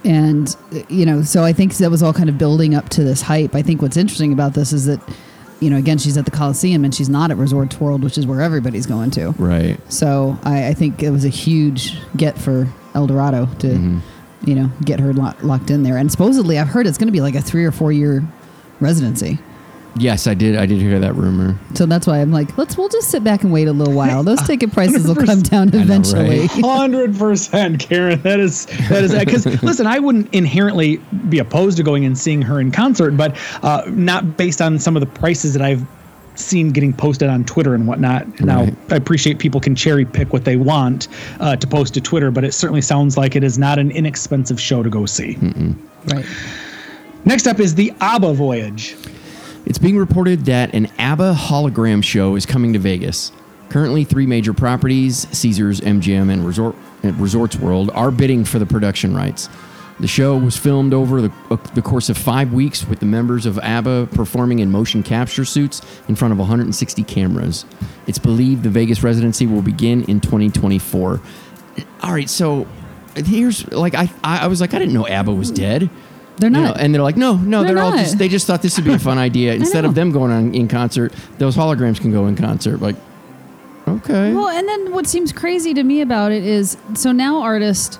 and 0.03 0.56
you 0.89 1.06
know, 1.06 1.22
so 1.22 1.44
I 1.44 1.53
think 1.53 1.75
that 1.77 1.89
was 1.91 2.03
all 2.03 2.13
kind 2.13 2.29
of 2.29 2.38
building 2.38 2.75
up 2.75 2.89
to 2.89 3.03
this 3.03 3.22
hype. 3.22 3.56
I 3.56 3.62
think 3.62 3.82
what's 3.82 3.98
interesting 3.98 4.34
about 4.34 4.53
this 4.53 4.74
is 4.74 4.86
that, 4.86 5.00
you 5.60 5.70
know, 5.70 5.77
again, 5.77 5.98
she's 5.98 6.17
at 6.17 6.25
the 6.25 6.32
Coliseum 6.32 6.84
and 6.86 6.94
she's 6.94 7.10
not 7.10 7.32
at 7.32 7.38
Resorts 7.38 7.79
World, 7.79 8.03
which 8.03 8.17
is 8.17 8.27
where 8.27 8.41
everybody's 8.41 8.86
going 8.86 9.12
to. 9.12 9.32
Right. 9.32 9.79
So 9.91 10.38
I, 10.44 10.67
I 10.67 10.74
think 10.74 11.01
it 11.03 11.10
was 11.12 11.25
a 11.25 11.29
huge 11.29 11.98
get 12.15 12.38
for 12.38 12.67
Eldorado 12.96 13.46
to, 13.60 13.67
Mm-hmm. 13.67 14.00
you 14.50 14.56
know, 14.56 14.70
get 14.86 15.00
her 15.00 15.13
lo- 15.13 15.34
locked 15.41 15.72
in 15.72 15.84
there. 15.84 15.98
And 15.98 16.12
supposedly, 16.12 16.60
I've 16.60 16.67
heard 16.67 16.86
it's 16.88 16.98
going 16.98 17.08
to 17.08 17.12
be 17.13 17.22
like 17.22 17.36
a 17.36 17.41
three 17.41 17.65
or 17.65 17.72
four 17.72 17.91
year 17.91 18.24
residency. 18.79 19.39
Yes, 20.00 20.27
I 20.27 20.34
did. 20.34 20.56
I 20.56 20.66
did 20.66 20.80
hear 20.80 21.00
that 21.00 21.16
rumor. 21.16 21.58
So 21.74 21.86
that's 21.86 22.06
why 22.08 22.20
I'm 22.20 22.32
like, 22.32 22.58
let's 22.58 22.77
we'll 22.77 22.89
just 22.89 23.10
sit 23.10 23.24
back 23.24 23.44
and 23.44 23.51
wait 23.51 23.68
a 23.68 23.74
little 23.74 23.94
while. 23.94 24.24
Those 24.24 24.42
ticket 24.48 24.72
prices 24.72 25.08
will 25.08 25.16
come 25.16 25.42
down 25.42 25.70
eventually. 25.74 26.48
Hundred 26.48 27.18
percent, 27.18 27.80
Karen. 27.80 28.22
That 28.22 28.39
is 28.39 28.66
that 28.89 29.04
is 29.04 29.13
because 29.16 29.46
listen, 29.63 29.88
I 29.88 30.00
wouldn't 30.00 30.34
inherently 30.34 30.98
be 31.30 31.39
opposed 31.39 31.77
to 31.77 31.84
going 31.84 32.06
and 32.06 32.18
seeing 32.18 32.42
her 32.44 32.60
in 32.60 32.72
concert, 32.72 33.18
but 33.18 33.36
uh, 33.63 33.84
not 33.88 34.38
based 34.38 34.62
on 34.62 34.77
some 34.80 34.96
of 34.96 35.00
the 35.01 35.08
prices 35.20 35.54
that 35.54 35.62
I've 35.62 35.86
seen 36.36 36.70
getting 36.70 36.94
posted 36.94 37.30
on 37.30 37.44
Twitter 37.46 37.74
and 37.74 37.88
whatnot. 37.88 38.39
Now, 38.42 38.66
Right. 38.66 38.77
I 38.92 38.96
appreciate 38.96 39.39
people 39.39 39.60
can 39.60 39.74
cherry 39.75 40.06
pick 40.06 40.32
what 40.34 40.46
they 40.46 40.56
want 40.56 41.08
uh, 41.39 41.56
to 41.56 41.66
post 41.66 41.96
to 41.96 42.01
Twitter, 42.01 42.30
but 42.30 42.44
it 42.44 42.54
certainly 42.54 42.82
sounds 42.82 43.18
like 43.18 43.36
it 43.36 43.44
is 43.44 43.58
not 43.58 43.80
an 43.80 43.89
inexpensive 43.89 44.62
show 44.62 44.84
to 44.84 44.89
go 44.92 45.08
see. 45.08 45.36
right. 46.06 46.25
Next 47.25 47.48
up 47.48 47.60
is 47.60 47.74
the 47.74 47.92
ABBA 48.01 48.34
Voyage. 48.36 48.96
It's 49.68 49.78
being 49.78 49.98
reported 49.98 50.46
that 50.46 50.74
an 50.74 50.88
ABBA 50.98 51.34
hologram 51.34 52.02
show 52.02 52.38
is 52.38 52.46
coming 52.46 52.72
to 52.72 52.80
Vegas. 52.80 53.34
Currently, 53.68 54.06
three 54.06 54.26
major 54.26 54.54
properties, 54.54 55.28
Caesars, 55.38 55.82
MGM, 55.82 56.32
and 56.32 56.46
Resort, 56.46 56.74
Resorts 57.04 57.58
World, 57.58 57.92
are 57.94 58.10
bidding 58.10 58.46
for 58.46 58.60
the 58.60 58.66
production 58.66 59.14
rights. 59.14 59.50
The 60.00 60.08
show 60.08 60.38
was 60.38 60.56
filmed 60.56 60.94
over 60.94 61.22
the, 61.22 61.34
uh, 61.52 61.58
the 61.74 61.82
course 61.82 62.08
of 62.08 62.18
five 62.18 62.54
weeks 62.54 62.88
with 62.88 63.02
the 63.02 63.06
members 63.06 63.46
of 63.46 63.60
ABBA 63.60 64.08
performing 64.14 64.60
in 64.60 64.72
motion 64.72 65.04
capture 65.04 65.44
suits 65.44 65.82
in 66.08 66.16
front 66.16 66.32
of 66.32 66.38
160 66.38 67.04
cameras. 67.04 67.66
It's 68.08 68.20
believed 68.20 68.64
the 68.64 68.70
Vegas 68.70 69.04
residency 69.04 69.48
will 69.48 69.62
begin 69.62 70.06
in 70.06 70.22
2024. 70.22 71.20
All 72.04 72.12
right, 72.14 72.30
so 72.30 72.66
here's 73.16 73.70
like 73.74 73.96
I 73.96 74.10
I 74.24 74.48
was 74.48 74.62
like 74.62 74.74
I 74.74 74.80
didn't 74.80 74.94
know 74.94 75.08
ABBA 75.08 75.34
was 75.34 75.52
dead. 75.52 75.90
They're 76.38 76.50
You 76.50 76.58
not. 76.58 76.75
know, 76.75 76.82
and 76.82 76.94
they're 76.94 77.01
like, 77.01 77.17
no, 77.17 77.36
no, 77.36 77.63
They're 77.63 77.74
they're, 77.75 77.84
all 77.84 77.91
just 77.91 78.17
they 78.17 78.27
just 78.29 78.46
thought 78.48 78.62
this 78.62 78.77
would 78.77 78.86
be 78.86 78.94
a 78.94 79.00
fun 79.00 79.17
idea. 79.29 79.53
Instead 79.56 79.86
of 79.86 79.96
them 79.96 80.12
going 80.12 80.32
on 80.32 80.53
in 80.53 80.67
concert, 80.67 81.13
those 81.39 81.56
holograms 81.56 82.00
can 82.00 82.12
go 82.12 82.27
in 82.27 82.36
concert. 82.36 82.79
Like, 82.82 82.96
okay, 83.88 84.34
Well, 84.34 84.50
and 84.50 84.67
then 84.67 84.91
what 84.91 85.08
seems 85.08 85.32
crazy 85.32 85.74
to 85.74 85.84
me 85.84 86.01
about 86.01 86.32
it 86.32 86.44
is 86.44 86.77
so 86.94 87.12
now 87.12 87.41
artists 87.41 87.98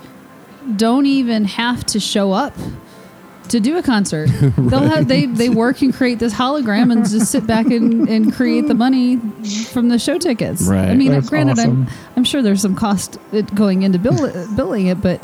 don't 0.76 1.06
even 1.06 1.46
have 1.46 1.86
to 1.88 2.00
show 2.00 2.32
up 2.32 2.54
to 3.50 3.60
do 3.62 3.78
a 3.78 3.82
concert. 3.82 4.28
They'll 4.58 4.82
have 4.90 5.08
they 5.08 5.26
they 5.26 5.48
work 5.48 5.82
and 5.82 5.94
create 5.94 6.20
this 6.20 6.34
hologram 6.34 6.92
and 6.92 7.10
just 7.10 7.32
sit 7.32 7.48
back 7.48 7.66
and, 7.68 8.08
and 8.10 8.34
create 8.34 8.68
the 8.68 8.74
money 8.76 9.18
from 9.72 9.88
the 9.88 9.98
show 9.98 10.18
tickets. 10.18 10.64
Right. 10.64 10.90
I 10.90 10.94
mean, 10.96 11.12
That's 11.12 11.30
granted, 11.30 11.58
awesome. 11.60 11.88
I'm 11.88 11.94
I'm 12.18 12.24
sure 12.26 12.42
there's 12.42 12.62
some 12.62 12.76
cost 12.76 13.18
going 13.56 13.84
into 13.84 13.98
bill, 14.00 14.18
billing 14.56 14.88
it, 14.88 15.02
but 15.02 15.24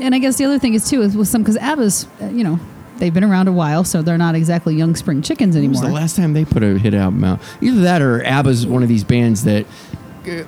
and 0.00 0.14
I 0.14 0.18
guess 0.18 0.36
the 0.36 0.44
other 0.44 0.58
thing 0.58 0.74
is 0.74 0.88
too 0.88 1.02
is 1.02 1.16
with 1.16 1.28
some 1.28 1.42
because 1.42 1.56
ABBA's 1.56 2.06
uh, 2.20 2.26
you 2.26 2.44
know 2.44 2.58
they've 2.98 3.14
been 3.14 3.24
around 3.24 3.48
a 3.48 3.52
while, 3.52 3.84
so 3.84 4.02
they're 4.02 4.18
not 4.18 4.34
exactly 4.34 4.74
young 4.74 4.94
spring 4.94 5.22
chickens 5.22 5.54
when 5.56 5.68
was 5.68 5.78
anymore. 5.78 5.90
the 5.90 6.00
last 6.00 6.16
time 6.16 6.32
they 6.32 6.44
put 6.44 6.62
a 6.62 6.78
hit 6.78 6.94
album 6.94 7.24
out? 7.24 7.40
Either 7.60 7.80
that 7.80 8.02
or 8.02 8.22
ABBA's 8.22 8.66
one 8.66 8.82
of 8.82 8.88
these 8.88 9.04
bands 9.04 9.44
that, 9.44 9.66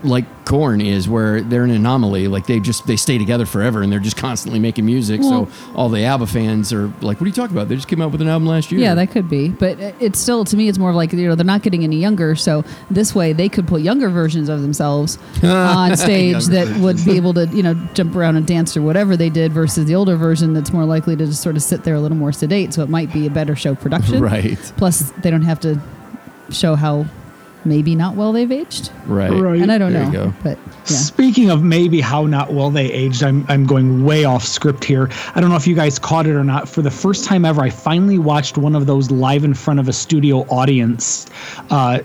like 0.02 0.24
Korn 0.44 0.80
is, 0.80 1.08
where 1.08 1.40
they're 1.40 1.64
an 1.64 1.70
anomaly. 1.70 2.28
Like 2.28 2.46
they 2.46 2.60
just 2.60 2.86
they 2.86 2.96
stay 2.96 3.18
together 3.18 3.46
forever 3.46 3.82
and 3.82 3.92
they're 3.92 3.98
just 3.98 4.16
constantly 4.16 4.58
making 4.58 4.86
music. 4.86 5.20
Well- 5.20 5.46
so 5.46 5.72
all 5.74 5.88
the 5.88 6.04
ABBA 6.04 6.26
fans 6.28 6.72
are 6.72 6.86
like, 7.00 7.20
"What 7.20 7.22
are 7.22 7.26
you 7.26 7.32
talking 7.32 7.56
about? 7.56 7.68
They 7.68 7.74
just 7.74 7.88
came 7.88 8.00
out 8.00 8.12
with 8.12 8.20
an 8.22 8.28
album 8.28 8.46
last 8.46 8.70
year." 8.70 8.80
Yeah, 8.80 8.94
that 8.94 9.10
could 9.10 9.28
be, 9.28 9.48
but 9.48 9.78
it's 10.00 10.18
still 10.18 10.44
to 10.44 10.56
me, 10.56 10.68
it's 10.68 10.78
more 10.78 10.90
of 10.90 10.96
like 10.96 11.12
you 11.12 11.26
know 11.28 11.34
they're 11.34 11.44
not 11.44 11.62
getting 11.62 11.84
any 11.84 11.96
younger, 11.96 12.36
so 12.36 12.64
this 12.90 13.14
way 13.14 13.32
they 13.32 13.48
could 13.48 13.66
put 13.66 13.82
younger 13.82 14.08
versions 14.08 14.48
of 14.48 14.62
themselves 14.62 15.18
on 15.42 15.96
stage 15.96 16.44
that 16.46 16.68
would 16.78 17.04
be 17.04 17.16
able 17.16 17.34
to 17.34 17.46
you 17.48 17.62
know 17.62 17.74
jump 17.94 18.14
around 18.14 18.36
and 18.36 18.46
dance 18.46 18.76
or 18.76 18.82
whatever 18.82 19.16
they 19.16 19.30
did, 19.30 19.52
versus 19.52 19.86
the 19.86 19.94
older 19.94 20.16
version 20.16 20.52
that's 20.54 20.72
more 20.72 20.84
likely 20.84 21.16
to 21.16 21.26
just 21.26 21.42
sort 21.42 21.56
of 21.56 21.62
sit 21.62 21.84
there 21.84 21.94
a 21.94 22.00
little 22.00 22.16
more 22.16 22.32
sedate. 22.32 22.72
So 22.72 22.82
it 22.82 22.88
might 22.88 23.12
be 23.12 23.26
a 23.26 23.30
better 23.30 23.56
show 23.56 23.74
production, 23.74 24.20
Right. 24.26 24.58
Plus, 24.76 25.10
they 25.22 25.30
don't 25.30 25.42
have 25.42 25.60
to 25.60 25.80
show 26.50 26.74
how 26.76 27.06
maybe 27.66 27.94
not 27.94 28.16
well 28.16 28.32
they've 28.32 28.50
aged, 28.50 28.90
right, 29.06 29.30
Right. 29.30 29.60
and 29.60 29.70
I 29.70 29.78
don't 29.78 29.92
There 29.92 30.04
you 30.04 30.10
know, 30.12 30.26
go. 30.30 30.34
but 30.42 30.58
yeah. 30.58 30.82
Speaking 30.84 31.50
of 31.50 31.62
maybe 31.64 32.00
how 32.00 32.26
not 32.26 32.52
well 32.52 32.70
they 32.70 32.90
aged, 32.92 33.22
I'm 33.22 33.44
I'm 33.48 33.66
going 33.66 34.04
way 34.04 34.24
off 34.24 34.44
script 34.44 34.84
here. 34.84 35.10
I 35.34 35.40
don't 35.40 35.50
know 35.50 35.56
if 35.56 35.66
you 35.66 35.74
guys 35.74 35.98
caught 35.98 36.26
it 36.26 36.34
or 36.34 36.44
not. 36.44 36.68
For 36.68 36.80
the 36.82 36.90
first 36.90 37.24
time 37.24 37.44
ever, 37.44 37.60
I 37.62 37.70
finally 37.70 38.18
watched 38.18 38.56
one 38.56 38.74
of 38.76 38.86
those 38.86 39.10
live 39.10 39.44
in 39.44 39.52
front 39.54 39.80
of 39.80 39.88
a 39.88 39.92
studio 39.92 40.42
audience 40.48 41.26
uh, 41.70 41.98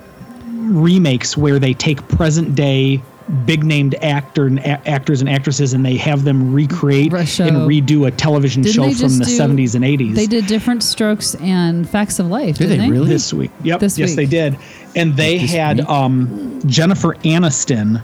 remakes 0.47 1.37
where 1.37 1.59
they 1.59 1.73
take 1.73 2.07
present 2.07 2.55
day 2.55 3.01
big 3.45 3.63
named 3.63 3.95
actor 4.01 4.45
and 4.47 4.59
a- 4.59 4.87
actors 4.89 5.21
and 5.21 5.29
actresses 5.29 5.73
and 5.73 5.85
they 5.85 5.95
have 5.95 6.23
them 6.23 6.53
recreate 6.53 7.11
Re- 7.13 7.25
show. 7.25 7.45
and 7.45 7.55
redo 7.69 8.07
a 8.07 8.11
television 8.11 8.61
Didn't 8.61 8.75
show 8.75 9.07
from 9.07 9.17
the 9.19 9.25
do- 9.25 9.31
70s 9.37 9.75
and 9.75 9.85
80s. 9.85 10.15
They 10.15 10.27
did 10.27 10.47
Diff'rent 10.47 10.83
Strokes 10.83 11.35
and 11.35 11.87
facts 11.89 12.19
of 12.19 12.27
life. 12.27 12.57
Did 12.57 12.69
didn't 12.69 12.85
they 12.85 12.91
really? 12.91 13.07
this 13.09 13.33
week. 13.33 13.51
Yep. 13.63 13.79
This 13.79 13.97
yes, 13.97 14.09
week. 14.09 14.15
they 14.17 14.25
did. 14.25 14.57
And 14.95 15.15
they 15.15 15.39
This 15.39 15.51
had 15.51 15.79
um, 15.81 16.59
Jennifer 16.65 17.15
Aniston 17.23 18.03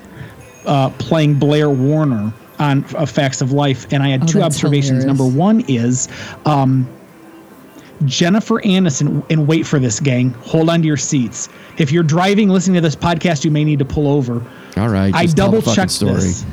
uh, 0.66 0.90
playing 0.92 1.36
Blair 1.40 1.70
Warner 1.70 2.34
on 2.60 2.84
uh, 2.96 3.06
Facts 3.06 3.42
of 3.42 3.52
Life. 3.52 3.86
And 3.92 4.02
I 4.02 4.10
had 4.10 4.24
Oh, 4.24 4.28
two 4.28 4.42
observations. 4.42 5.04
hilarious. 5.04 5.06
Number 5.06 5.26
one 5.28 5.62
is 5.68 6.08
um, 6.46 6.88
Jennifer 8.06 8.62
Aniston, 8.62 9.26
and 9.32 9.48
wait 9.48 9.66
for 9.66 9.80
this, 9.80 10.00
gang. 10.00 10.32
Hold 10.46 10.70
on 10.70 10.82
to 10.82 10.88
your 10.88 10.98
seats. 10.98 11.50
If 11.78 11.92
you're 11.92 12.04
driving, 12.04 12.50
listening 12.50 12.76
to 12.76 12.82
this 12.82 12.96
podcast, 12.96 13.44
you 13.44 13.52
may 13.52 13.64
need 13.64 13.80
to 13.80 13.86
pull 13.86 14.08
over. 14.08 14.44
All 14.78 14.90
right, 14.90 15.14
I 15.14 15.24
just 15.24 15.38
tell 15.38 15.48
double 15.48 15.62
fucking 15.62 15.76
checked 15.76 15.92
story. 15.92 16.14
this. 16.16 16.46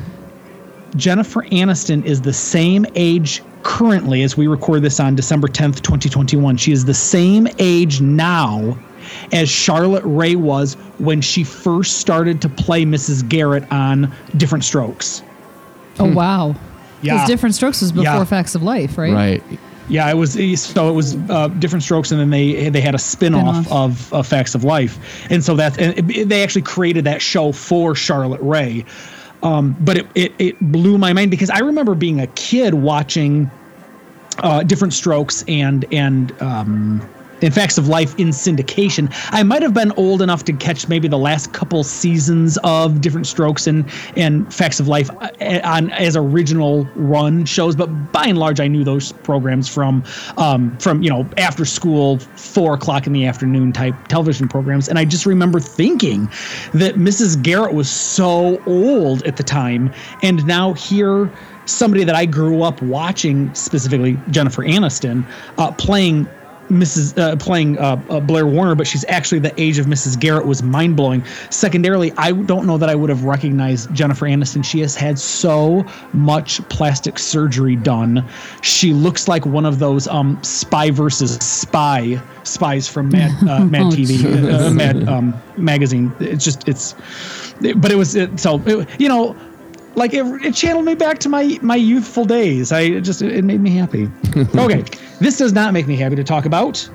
Jennifer 0.96 1.42
Aniston 1.44 2.04
is 2.04 2.22
the 2.22 2.32
same 2.32 2.86
age 2.94 3.42
currently 3.62 4.22
as 4.22 4.36
we 4.36 4.46
record 4.46 4.82
this 4.82 5.00
on 5.00 5.16
December 5.16 5.48
10th, 5.48 5.80
2021. 5.82 6.56
She 6.56 6.72
is 6.72 6.84
the 6.84 6.94
same 6.94 7.48
age 7.58 8.00
now 8.00 8.78
as 9.32 9.48
Charlotte 9.48 10.04
Rae 10.04 10.36
was 10.36 10.74
when 10.98 11.20
she 11.20 11.44
first 11.44 11.98
started 11.98 12.40
to 12.42 12.48
play 12.48 12.84
Mrs. 12.84 13.28
Garrett 13.28 13.70
on 13.72 14.12
Diff'rent 14.36 14.64
Strokes. 14.64 15.22
Oh 15.98 16.08
hmm. 16.08 16.14
wow. 16.14 16.54
Yeah. 17.02 17.14
Because 17.14 17.28
Diff'rent 17.28 17.54
Strokes 17.54 17.80
was 17.80 17.92
before 17.92 18.04
Yeah. 18.04 18.24
Facts 18.24 18.54
of 18.54 18.62
Life, 18.62 18.96
right? 18.96 19.12
Right. 19.12 19.42
Yeah, 19.88 20.10
it 20.10 20.14
was 20.14 20.32
so 20.60 20.88
it 20.88 20.92
was 20.92 21.14
uh, 21.28 21.48
Diff'rent 21.48 21.82
Strokes, 21.82 22.10
and 22.10 22.20
then 22.20 22.30
they 22.30 22.70
they 22.70 22.80
had 22.80 22.94
a 22.94 22.98
spin-off, 22.98 23.66
Spin-off. 23.66 24.12
of 24.12 24.12
Effects 24.20 24.54
of 24.54 24.64
Life, 24.64 24.98
and 25.30 25.44
so 25.44 25.54
that's 25.56 25.76
and 25.78 26.10
it, 26.10 26.28
they 26.28 26.42
actually 26.42 26.62
created 26.62 27.04
that 27.04 27.20
show 27.20 27.52
for 27.52 27.94
Charlotte 27.94 28.40
Rae. 28.40 28.84
Um, 29.42 29.76
but 29.80 29.98
it, 29.98 30.06
it 30.14 30.32
it 30.38 30.72
blew 30.72 30.96
my 30.96 31.12
mind 31.12 31.30
because 31.30 31.50
I 31.50 31.58
remember 31.58 31.94
being 31.94 32.20
a 32.20 32.26
kid 32.28 32.72
watching 32.72 33.50
uh, 34.38 34.62
different 34.62 34.94
strokes 34.94 35.44
and 35.48 35.84
and 35.92 36.32
um, 36.40 37.06
in 37.40 37.52
Facts 37.52 37.78
of 37.78 37.88
Life 37.88 38.18
in 38.18 38.28
syndication. 38.28 39.12
I 39.30 39.42
might 39.42 39.62
have 39.62 39.74
been 39.74 39.92
old 39.92 40.22
enough 40.22 40.44
to 40.44 40.52
catch 40.52 40.88
maybe 40.88 41.08
the 41.08 41.18
last 41.18 41.52
couple 41.52 41.84
seasons 41.84 42.58
of 42.64 43.00
Diff'rent 43.00 43.26
Strokes 43.26 43.66
and 43.66 43.90
and 44.16 44.52
Facts 44.52 44.80
of 44.80 44.88
Life 44.88 45.10
uh, 45.10 45.60
on 45.64 45.90
as 45.90 46.16
original 46.16 46.84
run 46.94 47.44
shows, 47.44 47.76
but 47.76 47.86
by 48.12 48.24
and 48.24 48.38
large, 48.38 48.60
I 48.60 48.68
knew 48.68 48.84
those 48.84 49.12
programs 49.12 49.68
from 49.68 50.04
um, 50.36 50.76
from 50.78 51.02
you 51.02 51.10
know 51.10 51.28
after 51.36 51.64
school, 51.64 52.18
four 52.18 52.74
o'clock 52.74 53.06
in 53.06 53.12
the 53.12 53.26
afternoon 53.26 53.72
type 53.72 53.94
television 54.08 54.48
programs. 54.48 54.88
And 54.88 54.98
I 54.98 55.04
just 55.04 55.26
remember 55.26 55.60
thinking 55.60 56.26
that 56.72 56.94
Mrs. 56.94 57.40
Garrett 57.42 57.74
was 57.74 57.90
so 57.90 58.62
old 58.66 59.22
at 59.24 59.36
the 59.36 59.42
time, 59.42 59.92
and 60.22 60.44
now 60.46 60.72
here 60.74 61.30
somebody 61.66 62.04
that 62.04 62.14
I 62.14 62.26
grew 62.26 62.62
up 62.62 62.80
watching, 62.82 63.52
specifically 63.54 64.18
Jennifer 64.30 64.62
Aniston, 64.62 65.26
uh, 65.58 65.72
playing 65.72 66.28
Mrs. 66.68 67.18
Uh, 67.18 67.36
playing 67.36 67.78
uh, 67.78 68.00
uh, 68.08 68.20
Blair 68.20 68.46
Warner, 68.46 68.74
but 68.74 68.86
she's 68.86 69.04
actually 69.08 69.38
the 69.38 69.58
age 69.60 69.78
of 69.78 69.86
Mrs. 69.86 70.18
Garrett 70.18 70.46
was 70.46 70.62
mind 70.62 70.96
blowing. 70.96 71.24
Secondarily, 71.50 72.12
I 72.16 72.32
don't 72.32 72.66
know 72.66 72.78
that 72.78 72.88
I 72.88 72.94
would 72.94 73.10
have 73.10 73.24
recognized 73.24 73.94
Jennifer 73.94 74.26
Aniston. 74.26 74.64
She 74.64 74.80
has 74.80 74.94
had 74.94 75.18
so 75.18 75.84
much 76.12 76.66
plastic 76.68 77.18
surgery 77.18 77.76
done. 77.76 78.24
She 78.62 78.92
looks 78.92 79.28
like 79.28 79.44
one 79.46 79.66
of 79.66 79.78
those 79.78 80.08
um, 80.08 80.42
spy 80.42 80.90
versus 80.90 81.36
spy 81.36 82.20
spies 82.44 82.88
from 82.88 83.08
Mad 83.10 83.30
uh, 83.48 83.64
Mad 83.64 83.82
Oh, 83.82 83.90
TV, 83.90 84.52
uh, 84.52 84.70
Mad 84.70 85.08
um, 85.08 85.34
magazine. 85.56 86.12
It's 86.20 86.44
just 86.44 86.68
it's, 86.68 86.94
but 87.76 87.90
it 87.90 87.96
was 87.96 88.14
it, 88.14 88.40
so 88.40 88.60
it, 88.66 88.88
you 88.98 89.08
know 89.08 89.36
like 89.94 90.12
it, 90.14 90.24
it 90.44 90.54
channeled 90.54 90.84
me 90.84 90.94
back 90.94 91.18
to 91.20 91.28
my 91.28 91.58
my 91.62 91.76
youthful 91.76 92.24
days. 92.24 92.72
I 92.72 92.80
it 92.80 93.00
just 93.02 93.22
it 93.22 93.44
made 93.44 93.60
me 93.60 93.70
happy. 93.70 94.10
okay, 94.56 94.84
this 95.20 95.38
does 95.38 95.52
not 95.52 95.72
make 95.72 95.86
me 95.86 95.96
happy 95.96 96.16
to 96.16 96.24
talk 96.24 96.44
about 96.46 96.88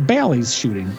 Bally's 0.00 0.54
shooting. 0.54 0.90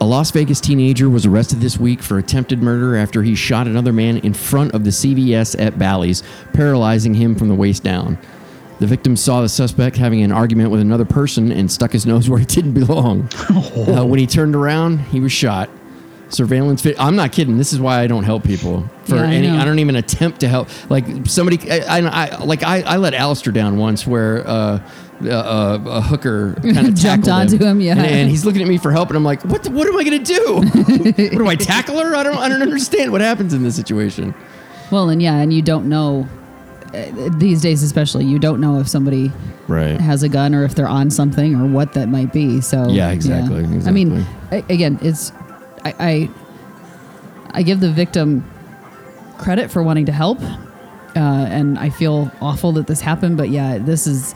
A 0.00 0.04
Las 0.04 0.30
Vegas 0.30 0.60
teenager 0.60 1.08
was 1.08 1.24
arrested 1.24 1.60
this 1.60 1.78
week 1.78 2.02
for 2.02 2.18
attempted 2.18 2.62
murder 2.62 2.96
after 2.96 3.22
he 3.22 3.34
shot 3.34 3.66
another 3.66 3.92
man 3.92 4.18
in 4.18 4.34
front 4.34 4.74
of 4.74 4.84
the 4.84 4.90
CVS 4.90 5.58
at 5.58 5.78
Bally's, 5.78 6.22
paralyzing 6.52 7.14
him 7.14 7.34
from 7.34 7.48
the 7.48 7.54
waist 7.54 7.82
down. 7.82 8.18
The 8.78 8.86
victim 8.86 9.16
saw 9.16 9.40
the 9.40 9.48
suspect 9.48 9.96
having 9.96 10.22
an 10.22 10.32
argument 10.32 10.70
with 10.70 10.80
another 10.80 11.06
person 11.06 11.50
and 11.50 11.72
stuck 11.72 11.92
his 11.92 12.04
nose 12.06 12.28
where 12.28 12.40
it 12.40 12.48
didn't 12.48 12.74
belong. 12.74 13.28
Uh, 13.76 14.04
when 14.04 14.18
he 14.18 14.26
turned 14.26 14.54
around, 14.56 14.98
he 14.98 15.20
was 15.20 15.32
shot. 15.32 15.70
Surveillance 16.28 16.82
vid- 16.82 16.96
i'm 16.98 17.14
not 17.16 17.30
kidding 17.32 17.56
this 17.56 17.72
is 17.72 17.78
why 17.80 18.00
i 18.00 18.06
don't 18.06 18.24
help 18.24 18.42
people 18.42 18.88
for 19.04 19.16
Yeah, 19.16 19.22
I 19.22 19.34
any 19.34 19.46
know. 19.48 19.58
I, 19.58 19.64
don't 19.64 19.78
even 19.78 19.94
attempt 19.96 20.40
to 20.40 20.48
help 20.48 20.68
like 20.90 21.04
somebody 21.26 21.70
i, 21.70 21.98
I, 21.98 22.24
I 22.24 22.44
like 22.44 22.62
I, 22.64 22.82
I 22.82 22.96
let 22.96 23.14
Alistair 23.14 23.52
down 23.52 23.76
once 23.76 24.06
where 24.06 24.46
uh 24.46 24.80
uh, 25.24 25.28
uh, 25.30 25.78
a 25.86 26.00
hooker 26.02 26.54
kind 26.60 26.88
of 26.88 26.94
Jumped 27.06 27.26
onto 27.26 27.56
him, 27.56 27.80
yeah. 27.80 27.92
and, 27.92 28.04
and 28.04 28.28
he's 28.30 28.44
looking 28.44 28.60
at 28.60 28.68
me 28.68 28.76
for 28.76 28.92
help, 28.92 29.08
and 29.08 29.16
I'm 29.16 29.24
like, 29.24 29.42
"What? 29.46 29.62
The, 29.64 29.70
what 29.70 29.88
am 29.88 29.96
I 29.96 30.04
going 30.04 30.22
to 30.22 30.34
do? 30.34 30.56
what 31.32 31.38
do 31.38 31.46
I 31.46 31.54
tackle 31.54 31.98
her? 31.98 32.14
I 32.14 32.22
don't. 32.22 32.36
I 32.36 32.50
don't 32.50 32.60
understand 32.60 33.12
what 33.12 33.22
happens 33.22 33.54
in 33.54 33.62
this 33.62 33.74
situation." 33.76 34.34
Well, 34.90 35.08
and 35.08 35.22
yeah, 35.22 35.36
and 35.36 35.54
you 35.54 35.62
don't 35.62 35.88
know 35.88 36.28
uh, 36.92 37.30
these 37.38 37.62
days, 37.62 37.82
especially, 37.82 38.26
you 38.26 38.38
don't 38.38 38.60
know 38.60 38.78
if 38.78 38.88
somebody 38.88 39.32
Right. 39.68 39.98
has 39.98 40.22
a 40.22 40.28
gun 40.28 40.54
or 40.54 40.64
if 40.64 40.74
they're 40.74 40.86
on 40.86 41.10
something 41.10 41.54
or 41.56 41.66
what 41.66 41.94
that 41.94 42.10
might 42.10 42.30
be. 42.34 42.60
So 42.60 42.86
Yeah, 42.90 43.10
exactly, 43.10 43.60
Exactly. 43.60 43.88
I 43.88 43.90
mean, 43.92 44.26
a- 44.52 44.64
again, 44.70 44.98
it's 45.00 45.32
I, 45.86 45.94
I 45.98 46.30
I 47.52 47.62
give 47.62 47.80
the 47.80 47.90
victim 47.90 48.44
credit 49.38 49.70
for 49.70 49.82
wanting 49.82 50.06
to 50.06 50.12
help, 50.12 50.40
uh, 50.42 51.18
and 51.50 51.78
I 51.78 51.90
feel 51.90 52.30
awful 52.40 52.72
that 52.72 52.86
this 52.86 53.00
happened. 53.00 53.36
But 53.36 53.50
yeah, 53.50 53.78
this 53.78 54.06
is 54.06 54.34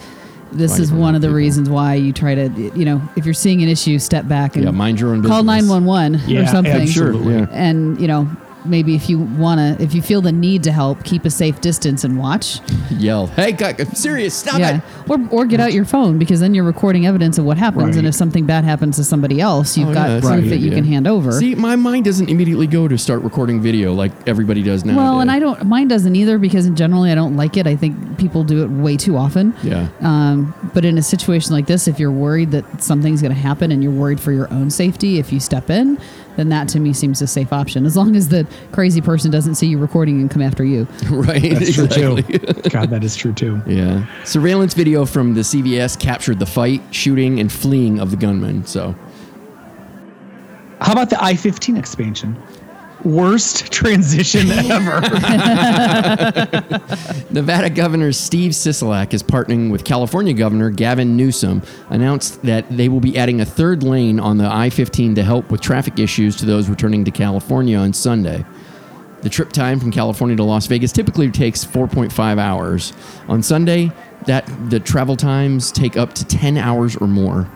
this 0.52 0.78
is 0.78 0.92
one 0.92 1.14
of 1.14 1.21
the 1.21 1.28
people. 1.28 1.37
reasons 1.37 1.71
why 1.71 1.95
you 1.95 2.12
try 2.12 2.35
to 2.35 2.49
you 2.76 2.85
know 2.85 3.00
if 3.16 3.25
you're 3.25 3.35
seeing 3.35 3.62
an 3.62 3.69
issue, 3.69 3.99
step 3.99 4.28
back 4.28 4.57
and 4.57 4.64
Yeah, 4.64 4.71
mind 4.71 5.00
your 5.00 5.11
own 5.11 5.23
call 5.23 5.42
nine 5.42 5.69
one 5.69 5.85
one 5.85 6.16
or 6.16 6.47
something. 6.47 6.87
Sure. 6.87 7.14
Yeah. 7.14 7.47
And 7.50 8.00
you 8.00 8.07
know. 8.07 8.28
Maybe 8.64 8.94
if 8.94 9.08
you 9.08 9.18
wanna, 9.18 9.76
if 9.80 9.94
you 9.94 10.02
feel 10.02 10.20
the 10.20 10.32
need 10.32 10.62
to 10.64 10.72
help, 10.72 11.02
keep 11.04 11.24
a 11.24 11.30
safe 11.30 11.60
distance 11.60 12.04
and 12.04 12.18
watch. 12.18 12.60
Yell, 12.90 13.26
"Hey, 13.28 13.52
guy, 13.52 13.74
I'm 13.78 13.94
serious! 13.94 14.34
Stop 14.34 14.58
Yeah, 14.60 14.76
it!" 14.78 14.82
or 15.10 15.18
or 15.30 15.46
get 15.46 15.60
out 15.60 15.72
your 15.72 15.84
phone 15.84 16.18
because 16.18 16.40
then 16.40 16.54
you're 16.54 16.64
recording 16.64 17.06
evidence 17.06 17.38
of 17.38 17.44
what 17.44 17.56
happens, 17.56 17.84
Right. 17.84 17.96
and 17.96 18.06
if 18.06 18.14
something 18.14 18.44
bad 18.46 18.64
happens 18.64 18.96
to 18.96 19.04
somebody 19.04 19.40
else, 19.40 19.76
you've 19.78 19.88
Oh, 19.90 19.94
got 19.94 20.08
yeah, 20.10 20.20
proof 20.20 20.42
good 20.42 20.50
that 20.50 20.58
you 20.58 20.66
idea. 20.66 20.74
can 20.74 20.84
hand 20.84 21.06
over. 21.06 21.32
See, 21.32 21.54
my 21.54 21.76
mind 21.76 22.04
doesn't 22.04 22.28
immediately 22.28 22.66
go 22.66 22.86
to 22.88 22.98
start 22.98 23.22
recording 23.22 23.60
video 23.62 23.94
like 23.94 24.12
everybody 24.26 24.62
does 24.62 24.84
now. 24.84 24.96
well, 24.96 25.20
and 25.20 25.30
I 25.30 25.38
don't, 25.38 25.64
mine 25.64 25.88
doesn't 25.88 26.14
either 26.16 26.38
because 26.38 26.68
generally 26.70 27.10
I 27.10 27.14
don't 27.14 27.36
like 27.36 27.56
it. 27.56 27.66
I 27.66 27.76
think 27.76 28.18
people 28.18 28.44
do 28.44 28.62
it 28.62 28.70
way 28.70 28.96
too 28.96 29.16
often. 29.16 29.54
Yeah. 29.62 29.88
Um, 30.02 30.54
but 30.74 30.84
in 30.84 30.98
a 30.98 31.02
situation 31.02 31.52
like 31.52 31.66
this, 31.66 31.88
if 31.88 31.98
you're 31.98 32.10
worried 32.12 32.50
that 32.50 32.82
something's 32.82 33.22
going 33.22 33.34
to 33.34 33.40
happen 33.40 33.72
and 33.72 33.82
you're 33.82 33.92
worried 33.92 34.20
for 34.20 34.32
your 34.32 34.52
own 34.52 34.70
safety, 34.70 35.18
if 35.18 35.32
you 35.32 35.40
step 35.40 35.70
in, 35.70 35.98
then 36.37 36.49
that 36.49 36.68
to 36.68 36.80
me 36.80 36.92
seems 36.92 37.20
a 37.22 37.26
safe 37.26 37.52
option. 37.52 37.87
As 37.87 37.96
long 37.96 38.16
as 38.16 38.28
the 38.28 38.46
crazy 38.72 39.00
person 39.00 39.30
doesn't 39.30 39.56
see 39.56 39.66
you 39.66 39.78
recording 39.78 40.20
and 40.20 40.30
come 40.30 40.42
after 40.42 40.64
you. 40.64 40.87
right. 41.10 41.42
That's 41.42 41.75
true 41.75 41.84
exactly. 41.84 42.22
too. 42.22 42.38
God, 42.70 42.90
that 42.90 43.04
is 43.04 43.16
true 43.16 43.32
too. 43.32 43.60
Yeah. 43.66 44.06
Surveillance 44.25 44.75
video 44.75 45.04
from 45.06 45.34
the 45.34 45.40
CVS 45.42 45.99
captured 45.99 46.38
the 46.38 46.46
fight, 46.46 46.82
shooting, 46.90 47.40
and 47.40 47.50
fleeing 47.50 48.00
of 48.00 48.10
the 48.10 48.16
gunman. 48.16 48.64
So, 48.66 48.94
How 50.80 50.92
about 50.92 51.10
the 51.10 51.22
I-15 51.22 51.78
expansion? 51.78 52.40
Worst 53.04 53.73
transition 53.73 54.50
ever. 54.50 55.00
Nevada 57.30 57.71
Governor 57.71 58.12
Steve 58.12 58.52
Sisolak 58.52 59.14
is 59.14 59.23
partnering 59.23 59.71
with 59.71 59.85
California 59.85 60.35
Governor 60.35 60.71
Gavin 60.71 61.16
Newsom, 61.16 61.62
announced 61.88 62.42
that 62.42 62.69
they 62.71 62.88
will 62.88 63.00
be 63.00 63.16
adding 63.16 63.40
a 63.40 63.45
third 63.45 63.83
lane 63.83 64.21
on 64.21 64.38
the 64.38 64.47
I 64.47 64.71
15 64.71 65.14
to 65.14 65.23
help 65.23 65.50
with 65.50 65.61
traffic 65.61 65.99
issues 65.99 66.37
to 66.37 66.47
those 66.47 66.69
returning 66.69 67.04
to 67.04 67.11
California 67.11 67.78
on 67.78 67.92
Sunday. 67.92 68.45
The 69.23 69.28
trip 69.28 69.52
time 69.52 69.78
from 69.78 69.90
California 69.90 70.37
to 70.37 70.45
Las 70.45 70.66
Vegas 70.66 70.92
typically 70.92 71.30
takes 71.30 71.64
4.5 71.64 72.38
hours. 72.38 72.92
On 73.28 73.42
Sunday, 73.42 73.92
that 74.26 74.47
the 74.71 74.80
travel 74.80 75.16
times 75.16 75.73
take 75.73 75.97
up 75.97 76.14
to 76.14 76.26
10 76.26 76.57
hours 76.57 76.97
or 76.97 77.07
more. 77.07 77.50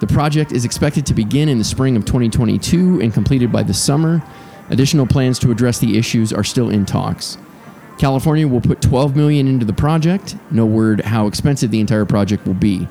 The 0.00 0.06
project 0.06 0.52
is 0.52 0.64
expected 0.64 1.06
to 1.06 1.14
begin 1.14 1.48
in 1.48 1.58
the 1.58 1.64
spring 1.64 1.96
of 1.96 2.04
2022 2.04 3.00
and 3.00 3.12
completed 3.12 3.50
by 3.50 3.62
the 3.62 3.74
summer. 3.74 4.22
Additional 4.70 5.06
plans 5.06 5.38
to 5.38 5.50
address 5.50 5.78
the 5.78 5.96
issues 5.96 6.32
are 6.32 6.44
still 6.44 6.70
in 6.70 6.84
talks. 6.84 7.38
California 7.98 8.46
will 8.46 8.60
put 8.60 8.80
12 8.80 9.16
million 9.16 9.48
into 9.48 9.64
the 9.64 9.72
project. 9.72 10.36
No 10.50 10.66
word 10.66 11.00
how 11.00 11.26
expensive 11.26 11.70
the 11.70 11.80
entire 11.80 12.04
project 12.04 12.46
will 12.46 12.54
be. 12.54 12.86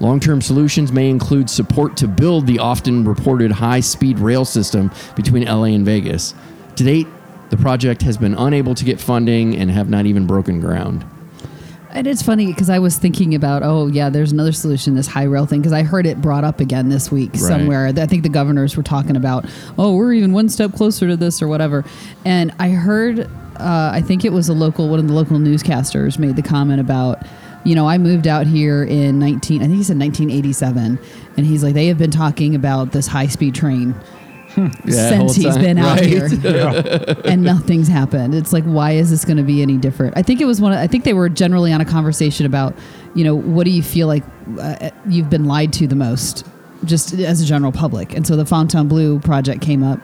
Long-term 0.00 0.42
solutions 0.42 0.92
may 0.92 1.10
include 1.10 1.50
support 1.50 1.96
to 1.96 2.06
build 2.06 2.46
the 2.46 2.60
often 2.60 3.04
reported 3.04 3.50
high-speed 3.50 4.20
rail 4.20 4.44
system 4.44 4.92
between 5.16 5.44
LA 5.44 5.64
and 5.64 5.84
Vegas. 5.84 6.34
To 6.76 6.84
date, 6.84 7.08
the 7.50 7.56
project 7.56 8.02
has 8.02 8.16
been 8.16 8.34
unable 8.34 8.76
to 8.76 8.84
get 8.84 9.00
funding 9.00 9.56
and 9.56 9.70
have 9.70 9.88
not 9.88 10.06
even 10.06 10.26
broken 10.26 10.60
ground. 10.60 11.04
And 11.98 12.06
it's 12.06 12.22
funny 12.22 12.46
because 12.46 12.70
I 12.70 12.78
was 12.78 12.96
thinking 12.96 13.34
about, 13.34 13.64
oh 13.64 13.88
yeah, 13.88 14.08
there's 14.08 14.30
another 14.30 14.52
solution, 14.52 14.94
this 14.94 15.08
high 15.08 15.24
rail 15.24 15.46
thing, 15.46 15.60
because 15.60 15.72
I 15.72 15.82
heard 15.82 16.06
it 16.06 16.22
brought 16.22 16.44
up 16.44 16.60
again 16.60 16.90
this 16.90 17.10
week 17.10 17.34
somewhere. 17.34 17.88
I 17.88 18.06
think 18.06 18.22
the 18.22 18.28
governors 18.28 18.76
were 18.76 18.84
talking 18.84 19.16
about, 19.16 19.46
oh, 19.76 19.96
we're 19.96 20.12
even 20.12 20.32
one 20.32 20.48
step 20.48 20.74
closer 20.74 21.08
to 21.08 21.16
this 21.16 21.42
or 21.42 21.48
whatever. 21.48 21.84
And 22.24 22.54
I 22.60 22.68
heard, 22.68 23.28
uh, 23.56 23.90
I 23.92 24.00
think 24.00 24.24
it 24.24 24.32
was 24.32 24.48
a 24.48 24.52
local, 24.52 24.88
one 24.88 25.00
of 25.00 25.08
the 25.08 25.12
local 25.12 25.38
newscasters 25.38 26.20
made 26.20 26.36
the 26.36 26.42
comment 26.42 26.80
about, 26.80 27.20
you 27.64 27.74
know, 27.74 27.88
I 27.88 27.98
moved 27.98 28.28
out 28.28 28.46
here 28.46 28.84
in 28.84 29.18
19, 29.18 29.60
I 29.60 29.64
think 29.64 29.78
he 29.78 29.82
said 29.82 29.98
1987, 29.98 31.00
and 31.36 31.46
he's 31.46 31.64
like, 31.64 31.74
they 31.74 31.88
have 31.88 31.98
been 31.98 32.12
talking 32.12 32.54
about 32.54 32.92
this 32.92 33.08
high 33.08 33.26
speed 33.26 33.56
train 33.56 33.96
Yeah, 34.58 35.08
since 35.08 35.36
he's 35.36 35.54
time, 35.54 35.60
been 35.60 35.78
out 35.78 36.00
right? 36.00 36.06
here 36.06 36.24
and 37.24 37.42
nothing's 37.42 37.88
happened. 37.88 38.34
It's 38.34 38.52
like, 38.52 38.64
why 38.64 38.92
is 38.92 39.10
this 39.10 39.24
going 39.24 39.36
to 39.36 39.42
be 39.42 39.62
any 39.62 39.76
different? 39.76 40.16
I 40.16 40.22
think 40.22 40.40
it 40.40 40.44
was 40.44 40.60
one. 40.60 40.72
Of, 40.72 40.78
I 40.78 40.86
think 40.86 41.04
they 41.04 41.14
were 41.14 41.28
generally 41.28 41.72
on 41.72 41.80
a 41.80 41.84
conversation 41.84 42.46
about, 42.46 42.74
you 43.14 43.24
know, 43.24 43.34
what 43.34 43.64
do 43.64 43.70
you 43.70 43.82
feel 43.82 44.06
like 44.06 44.24
uh, 44.58 44.90
you've 45.08 45.30
been 45.30 45.44
lied 45.44 45.72
to 45.74 45.86
the 45.86 45.96
most, 45.96 46.46
just 46.84 47.12
as 47.14 47.40
a 47.40 47.44
general 47.44 47.72
public. 47.72 48.14
And 48.14 48.26
so 48.26 48.36
the 48.36 48.46
Fontainebleau 48.46 49.20
project 49.20 49.62
came 49.62 49.82
up 49.82 50.00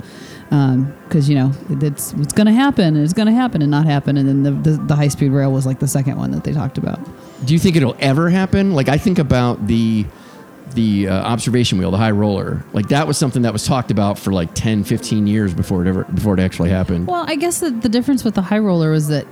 because 0.51 1.29
you 1.29 1.35
know 1.35 1.53
it's 1.69 2.13
it's 2.15 2.33
going 2.33 2.47
to 2.47 2.53
happen, 2.53 2.95
and 2.95 2.99
it's 2.99 3.13
going 3.13 3.27
to 3.27 3.33
happen, 3.33 3.63
and 3.63 3.71
not 3.71 3.87
happen. 3.87 4.17
And 4.17 4.29
then 4.29 4.43
the, 4.43 4.71
the 4.71 4.77
the 4.77 4.97
high 4.97 5.09
speed 5.09 5.31
rail 5.31 5.51
was 5.51 5.67
like 5.67 5.81
the 5.81 5.89
second 5.89 6.17
one 6.17 6.31
that 6.33 6.45
they 6.45 6.53
talked 6.53 6.79
about. 6.79 7.01
Do 7.45 7.55
you 7.55 7.59
think 7.59 7.77
it'll 7.77 7.97
ever 7.99 8.31
happen? 8.31 8.75
Like 8.75 8.89
I 8.89 8.99
think 8.99 9.19
about 9.19 9.67
the 9.67 10.07
the 10.75 11.09
uh, 11.09 11.15
observation 11.23 11.79
wheel, 11.79 11.91
the 11.91 11.97
high 11.99 12.11
roller. 12.11 12.65
Like 12.73 12.89
that 12.89 13.07
was 13.07 13.17
something 13.19 13.43
that 13.43 13.53
was 13.53 13.65
talked 13.67 13.91
about 13.91 14.19
for 14.19 14.33
like 14.33 14.55
10, 14.55 14.85
15 14.85 15.27
years 15.27 15.55
before 15.55 15.83
it 15.85 15.89
ever 15.89 16.05
before 16.05 16.35
it 16.35 16.41
actually 16.41 16.71
happened. 16.71 17.07
Well, 17.07 17.25
I 17.29 17.37
guess 17.37 17.61
the, 17.61 17.71
the 17.71 17.89
difference 17.89 18.25
with 18.25 18.35
the 18.35 18.43
high 18.43 18.59
roller 18.59 18.91
was 18.91 19.09
that 19.09 19.27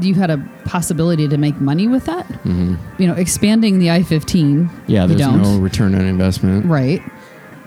you 0.00 0.14
had 0.14 0.30
a 0.30 0.38
possibility 0.64 1.26
to 1.28 1.36
make 1.38 1.60
money 1.60 1.88
with 1.88 2.04
that. 2.06 2.26
Mm-hmm. 2.26 2.76
You 3.02 3.08
know, 3.08 3.14
expanding 3.14 3.78
the 3.78 3.90
I 3.90 4.02
fifteen. 4.02 4.70
yeah, 4.86 5.02
you 5.02 5.08
there's 5.08 5.20
don't. 5.20 5.42
no 5.42 5.58
return 5.58 5.94
on 5.94 6.02
investment. 6.02 6.66
Right. 6.66 7.02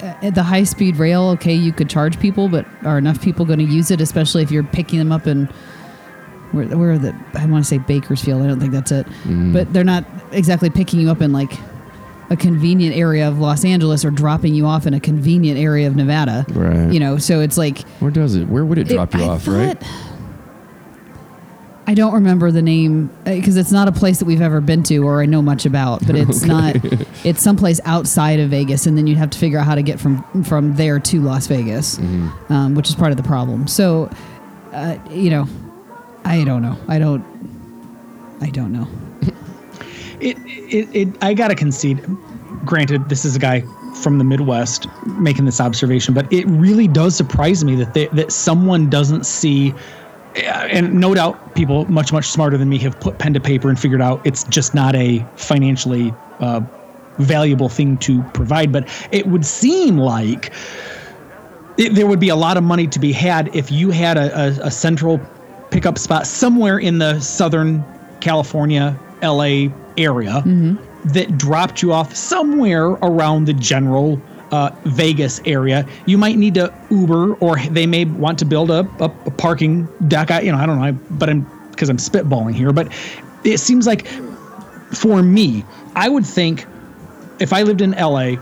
Uh, 0.02 0.32
the 0.32 0.42
high 0.42 0.64
speed 0.64 0.96
rail, 0.98 1.24
okay, 1.30 1.54
you 1.54 1.72
could 1.72 1.90
charge 1.90 2.20
people, 2.20 2.50
but 2.50 2.66
are 2.86 2.98
enough 2.98 3.22
people 3.22 3.46
going 3.46 3.60
to 3.60 3.66
use 3.66 3.92
it, 3.92 4.02
especially 4.02 4.42
if 4.42 4.50
you're 4.50 4.64
picking 4.64 4.98
them 4.98 5.12
up 5.12 5.28
in 5.28 5.46
where, 6.54 6.66
where 6.76 6.92
are 6.94 6.98
the 6.98 7.16
I 7.36 7.46
want 7.46 7.64
to 7.64 7.68
say 7.70 7.78
Bakersfield. 7.78 8.42
I 8.42 8.48
don't 8.48 8.60
think 8.60 8.72
that's 8.72 8.92
it, 8.92 9.06
Mm-hmm. 9.06 9.54
but 9.54 9.72
they're 9.74 9.84
not 9.84 10.06
exactly 10.32 10.70
picking 10.70 11.00
you 11.00 11.10
up 11.12 11.22
in 11.22 11.32
like 11.32 11.52
a 12.32 12.36
convenient 12.38 12.96
area 12.96 13.28
of 13.28 13.38
Los 13.40 13.64
Angeles 13.64 14.04
or 14.04 14.10
dropping 14.10 14.56
you 14.56 14.66
off 14.66 14.88
in 14.88 14.94
a 14.96 15.00
convenient 15.00 15.60
area 15.60 15.86
of 15.88 15.96
Nevada. 15.96 16.46
Right. 16.50 16.92
You 16.92 17.00
know, 17.00 17.18
so 17.20 17.42
it's 17.42 17.58
like 17.58 17.82
Where 18.00 18.10
does 18.10 18.34
it? 18.36 18.48
Where 18.48 18.66
would 18.66 18.78
it 18.80 18.88
drop 18.88 19.14
you 19.14 19.22
I 19.24 19.28
off? 19.28 19.48
Right. 19.48 19.78
I 21.88 21.94
don't 21.94 22.14
remember 22.14 22.52
the 22.52 22.62
name 22.62 23.10
because 23.26 23.58
it's 23.58 23.72
not 23.72 23.88
a 23.90 23.92
place 23.92 24.20
that 24.20 24.26
we've 24.26 24.42
ever 24.42 24.62
been 24.62 24.82
to 24.84 24.98
or 25.00 25.22
I 25.22 25.26
know 25.26 25.42
much 25.42 25.66
about, 25.66 26.06
but 26.08 26.16
it's 26.16 26.42
not. 26.56 26.76
It's 27.26 27.42
someplace 27.42 27.82
outside 27.84 28.40
of 28.40 28.50
Vegas, 28.50 28.86
and 28.86 28.98
then 28.98 29.08
you'd 29.08 29.18
have 29.18 29.32
to 29.32 29.38
figure 29.38 29.60
out 29.60 29.66
how 29.66 29.76
to 29.76 29.82
get 29.82 30.00
from 30.00 30.24
from 30.44 30.76
there 30.76 31.00
to 31.00 31.22
Las 31.22 31.48
Vegas, 31.48 31.98
Mm-hmm. 31.98 32.54
um, 32.54 32.76
which 32.76 32.88
is 32.88 32.96
part 32.96 33.12
of 33.12 33.18
the 33.18 33.24
problem. 33.24 33.68
So, 33.68 34.10
uh, 34.72 34.98
you 35.10 35.32
know, 35.32 35.48
I 36.24 36.44
don't 36.46 36.62
know. 36.62 36.78
I 36.88 36.98
don't. 37.00 37.26
I 38.40 38.50
don't 38.52 38.72
know. 38.72 38.88
It, 40.22 40.38
it, 40.46 40.96
it 40.96 41.24
I 41.24 41.34
gotta 41.34 41.56
concede. 41.56 42.04
Granted, 42.66 43.10
this 43.10 43.26
is 43.26 43.36
a 43.36 43.40
guy 43.40 43.64
from 43.96 44.18
the 44.18 44.24
Midwest 44.24 44.88
making 45.20 45.46
this 45.46 45.60
observation, 45.60 46.14
but 46.14 46.32
it 46.32 46.46
really 46.48 46.88
does 46.88 47.16
surprise 47.16 47.64
me 47.64 47.76
that 47.76 47.94
they, 47.94 48.08
that 48.08 48.32
someone 48.32 48.90
doesn't 48.90 49.26
see. 49.26 49.74
And 50.36 50.94
no 50.94 51.14
doubt, 51.14 51.56
people 51.56 51.86
much 51.86 52.14
much 52.14 52.26
smarter 52.26 52.58
than 52.58 52.70
me 52.70 52.78
have 52.80 53.00
put 53.00 53.18
pen 53.18 53.34
to 53.34 53.40
paper 53.40 53.70
and 53.70 53.80
figured 53.80 54.02
out 54.02 54.26
it's 54.26 54.44
just 54.46 54.74
not 54.74 54.96
a 54.96 55.26
financially 55.36 56.14
uh, 56.40 56.62
valuable 57.18 57.68
thing 57.68 57.98
to 57.98 58.24
provide. 58.34 58.72
But 58.72 58.88
it 59.12 59.28
would 59.28 59.46
seem 59.46 59.98
like 59.98 60.54
it, 61.78 61.96
there 61.96 62.08
would 62.08 62.20
be 62.20 62.30
a 62.30 62.36
lot 62.36 62.58
of 62.58 62.64
money 62.64 62.88
to 62.88 63.00
be 63.00 63.12
had 63.12 63.54
if 63.56 63.72
you 63.72 63.90
had 63.90 64.18
a, 64.18 64.40
a, 64.40 64.68
a 64.68 64.72
central 64.72 65.20
pickup 65.72 65.98
spot 65.98 66.28
somewhere 66.28 66.78
in 66.80 67.00
the 67.00 67.20
Southern 67.20 67.84
California, 68.22 68.98
LA 69.22 69.68
area 69.98 70.42
that 71.06 71.38
dropped 71.38 71.82
you 71.82 71.94
off 71.94 72.16
somewhere 72.16 72.86
around 72.88 73.46
the 73.46 73.54
general 73.54 74.22
uh, 74.52 74.70
Vegas 74.84 75.42
area. 75.46 75.88
You 76.06 76.18
might 76.18 76.38
need 76.38 76.56
to 76.56 76.74
Uber, 76.90 77.36
or 77.36 77.58
they 77.58 77.88
may 77.88 78.06
want 78.06 78.40
to 78.40 78.46
build 78.46 78.70
a, 78.70 78.88
a, 79.00 79.06
a 79.06 79.32
parking 79.32 79.88
deck. 80.08 80.30
I, 80.30 80.42
you 80.42 80.52
know, 80.52 80.58
I 80.58 80.66
don't 80.66 80.80
know, 80.80 80.86
I, 80.86 80.92
but 80.92 81.30
I'm 81.30 81.48
because 81.72 81.90
I'm 81.90 81.98
spitballing 81.98 82.54
here. 82.54 82.72
But 82.72 82.92
it 83.44 83.60
seems 83.60 83.88
like 83.88 84.08
for 84.94 85.24
me, 85.24 85.66
I 85.96 86.10
would 86.10 86.26
think 86.26 86.66
if 87.40 87.54
I 87.54 87.64
lived 87.64 87.82
in 87.82 87.92
LA, 87.92 88.36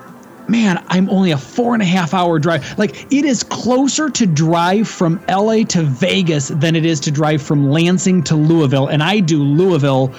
man, 0.50 0.84
I'm 0.88 1.10
only 1.10 1.32
a 1.32 1.38
four 1.38 1.74
and 1.74 1.82
a 1.82 1.86
half 1.86 2.14
hour 2.14 2.40
drive. 2.40 2.78
Like 2.78 3.12
it 3.14 3.24
is 3.24 3.44
closer 3.44 4.10
to 4.10 4.26
drive 4.26 4.88
from 4.88 5.24
LA 5.30 5.64
to 5.66 5.84
Vegas 5.84 6.50
than 6.50 6.76
it 6.76 6.86
is 6.86 7.00
to 7.02 7.12
drive 7.12 7.42
from 7.42 7.70
Lansing 7.70 8.24
to 8.24 8.36
Louisville. 8.36 8.88
And 8.88 9.04
I 9.04 9.20
do 9.20 9.42
Louisville 9.42 10.14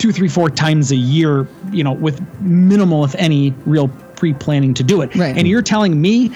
two, 0.00 0.10
three, 0.10 0.28
four 0.28 0.50
times 0.50 0.90
a 0.90 0.96
year, 0.96 1.46
you 1.70 1.84
know, 1.84 1.92
with 1.92 2.20
minimal, 2.40 3.04
if 3.04 3.14
any, 3.16 3.54
real 3.66 3.88
pre 4.16 4.32
planning 4.34 4.74
to 4.74 4.82
do 4.82 5.02
it. 5.02 5.14
Right. 5.14 5.36
And 5.36 5.46
you're 5.46 5.62
telling 5.62 6.00
me 6.00 6.32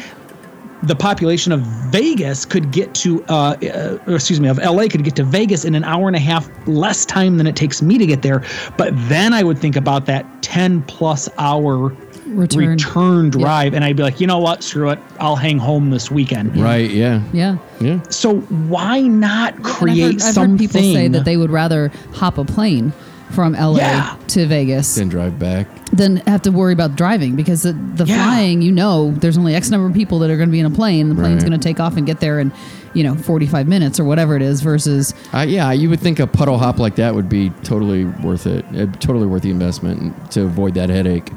the 0.82 0.94
population 0.94 1.50
of 1.50 1.60
Vegas 1.90 2.44
could 2.44 2.70
get 2.70 2.94
to, 2.96 3.24
uh, 3.24 3.56
uh, 3.62 3.98
or 4.06 4.16
excuse 4.16 4.38
me, 4.38 4.48
of 4.48 4.58
LA 4.58 4.86
could 4.86 5.02
get 5.02 5.16
to 5.16 5.24
Vegas 5.24 5.64
in 5.64 5.74
an 5.74 5.82
hour 5.82 6.06
and 6.08 6.14
a 6.16 6.20
half 6.20 6.48
less 6.68 7.06
time 7.06 7.38
than 7.38 7.46
it 7.46 7.56
takes 7.56 7.80
me 7.80 7.96
to 7.96 8.04
get 8.06 8.20
there. 8.20 8.44
But 8.76 8.92
then 9.08 9.32
I 9.32 9.42
would 9.42 9.58
think 9.58 9.76
about 9.76 10.04
that 10.06 10.42
10 10.42 10.82
plus 10.82 11.28
hour 11.38 11.96
Return. 12.26 12.68
return 12.70 13.30
drive, 13.30 13.74
and 13.74 13.84
I'd 13.84 13.96
be 13.96 14.02
like, 14.02 14.20
you 14.20 14.26
know 14.26 14.38
what, 14.38 14.62
screw 14.62 14.90
it, 14.90 14.98
I'll 15.20 15.36
hang 15.36 15.58
home 15.58 15.90
this 15.90 16.10
weekend. 16.10 16.54
Right. 16.56 16.90
Yeah. 16.90 17.22
Yeah. 17.32 17.56
Yeah. 17.80 18.02
So 18.10 18.40
why 18.40 19.00
not 19.00 19.54
And 19.56 19.66
I've 19.66 19.72
create 19.72 20.02
heard, 20.02 20.14
I've 20.16 20.20
something? 20.34 20.50
heard 20.52 20.58
people 20.58 20.80
say 20.82 21.08
that 21.08 21.24
they 21.24 21.36
would 21.38 21.50
rather 21.50 21.90
hop 22.12 22.36
a 22.38 22.44
plane 22.44 22.92
from 23.34 23.54
LA 23.54 23.78
Yeah. 23.78 24.16
to 24.28 24.46
Vegas 24.46 24.94
Then 24.94 25.08
drive 25.08 25.38
back. 25.38 25.66
Then 25.92 26.16
have 26.26 26.42
to 26.42 26.50
worry 26.50 26.72
about 26.72 26.96
driving 26.96 27.36
because 27.36 27.62
the, 27.62 27.72
the 27.72 28.04
Yeah. 28.04 28.24
flying, 28.24 28.62
you 28.62 28.72
know, 28.72 29.12
there's 29.12 29.36
only 29.38 29.54
X 29.54 29.70
number 29.70 29.86
of 29.86 29.94
people 29.94 30.18
that 30.20 30.30
are 30.30 30.36
going 30.36 30.48
to 30.48 30.52
be 30.52 30.60
in 30.60 30.66
a 30.66 30.70
plane. 30.70 31.08
The 31.08 31.14
plane's 31.14 31.42
Right. 31.42 31.50
going 31.50 31.60
to 31.60 31.64
take 31.68 31.80
off 31.80 31.96
and 31.96 32.06
get 32.06 32.20
there 32.20 32.40
in, 32.40 32.52
you 32.94 33.02
know, 33.04 33.14
45 33.14 33.68
minutes 33.68 33.98
or 34.00 34.04
whatever 34.04 34.34
it 34.36 34.42
is 34.42 34.60
versus 34.60 35.14
Uh, 35.32 35.44
yeah, 35.46 35.70
you 35.72 35.90
would 35.90 36.00
think 36.00 36.18
a 36.20 36.26
puddle 36.26 36.58
hop 36.58 36.78
like 36.78 36.96
that 36.96 37.14
would 37.14 37.28
be 37.28 37.50
totally 37.62 38.04
worth 38.04 38.46
it. 38.46 38.64
Uh, 38.76 38.86
totally 39.00 39.26
worth 39.26 39.42
the 39.42 39.50
investment 39.50 40.30
to 40.32 40.42
avoid 40.42 40.74
that 40.74 40.90
headache. 40.90 41.30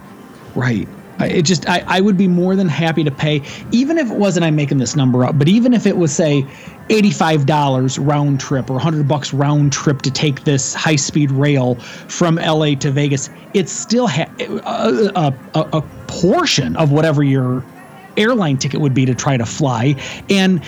Right. 0.56 0.88
I, 1.20 1.28
it 1.28 1.42
just 1.44 1.68
I, 1.70 1.84
I 1.88 2.02
would 2.02 2.18
be 2.18 2.28
more 2.28 2.56
than 2.56 2.68
happy 2.68 3.04
to 3.04 3.12
pay, 3.12 3.42
even 3.72 3.98
if 3.98 4.10
it 4.10 4.18
wasn't 4.18 4.46
I'm 4.46 4.56
making 4.56 4.78
this 4.78 4.96
number 4.96 5.26
up, 5.26 5.38
but 5.38 5.48
even 5.48 5.74
if 5.74 5.86
it 5.86 5.98
was 5.98 6.14
say 6.14 6.44
$85 6.90 7.98
round 8.06 8.40
trip 8.40 8.70
or 8.70 8.74
100 8.74 9.08
bucks 9.08 9.34
round 9.34 9.74
trip 9.74 10.02
to 10.04 10.12
take 10.12 10.44
this 10.44 10.74
high 10.74 10.96
speed 10.96 11.32
rail 11.32 11.76
from 11.76 12.36
LA 12.36 12.76
to 12.76 12.92
Vegas, 12.92 13.30
it's 13.54 13.72
still 13.72 14.08
ha- 14.08 14.32
a, 14.40 15.12
a, 15.16 15.34
a, 15.56 15.78
a 15.78 15.82
portion 16.08 16.76
of 16.78 16.92
whatever 16.92 17.24
your 17.24 17.64
airline 18.18 18.58
ticket 18.58 18.82
would 18.82 18.94
be 18.94 19.06
to 19.06 19.16
try 19.16 19.38
to 19.38 19.46
fly. 19.46 19.96
And 20.30 20.62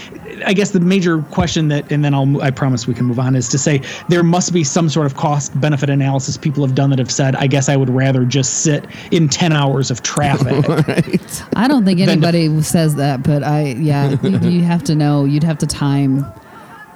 I 0.45 0.53
guess 0.53 0.71
the 0.71 0.79
major 0.79 1.21
question 1.23 1.67
that, 1.69 1.91
and 1.91 2.05
then 2.05 2.13
I'll, 2.13 2.41
I 2.41 2.51
promise 2.51 2.87
we 2.87 2.93
can 2.93 3.05
move 3.05 3.19
on, 3.19 3.35
is 3.35 3.49
to 3.49 3.57
say 3.57 3.81
there 4.07 4.23
must 4.23 4.53
be 4.53 4.63
some 4.63 4.89
sort 4.89 5.05
of 5.05 5.15
cost 5.15 5.59
benefit 5.59 5.89
analysis 5.89 6.37
people 6.37 6.65
have 6.65 6.75
done 6.75 6.89
that 6.91 6.99
have 6.99 7.11
said, 7.11 7.35
I 7.35 7.47
guess 7.47 7.67
I 7.69 7.75
would 7.75 7.89
rather 7.89 8.25
just 8.25 8.59
sit 8.63 8.85
in 9.11 9.27
10 9.27 9.51
hours 9.51 9.91
of 9.91 10.03
traffic. 10.03 10.65
I 11.55 11.67
don't 11.67 11.83
think 11.85 11.99
Then 11.99 12.07
to- 12.07 12.11
anybody 12.27 12.61
says 12.61 12.95
that, 12.95 13.23
but 13.23 13.43
I, 13.43 13.73
yeah, 13.79 14.15
you, 14.23 14.37
you 14.49 14.61
have 14.63 14.83
to 14.85 14.95
know, 14.95 15.25
you'd 15.25 15.43
have 15.43 15.57
to 15.59 15.67
time 15.67 16.25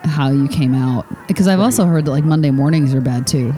how 0.05 0.29
you 0.29 0.47
came 0.47 0.75
out. 0.75 1.05
Because 1.27 1.47
I've 1.47 1.59
also 1.59 1.85
heard 1.85 2.05
that 2.05 2.11
like 2.11 2.23
Monday 2.25 2.51
mornings 2.51 2.93
are 2.93 3.01
bad 3.01 3.25
too. 3.25 3.53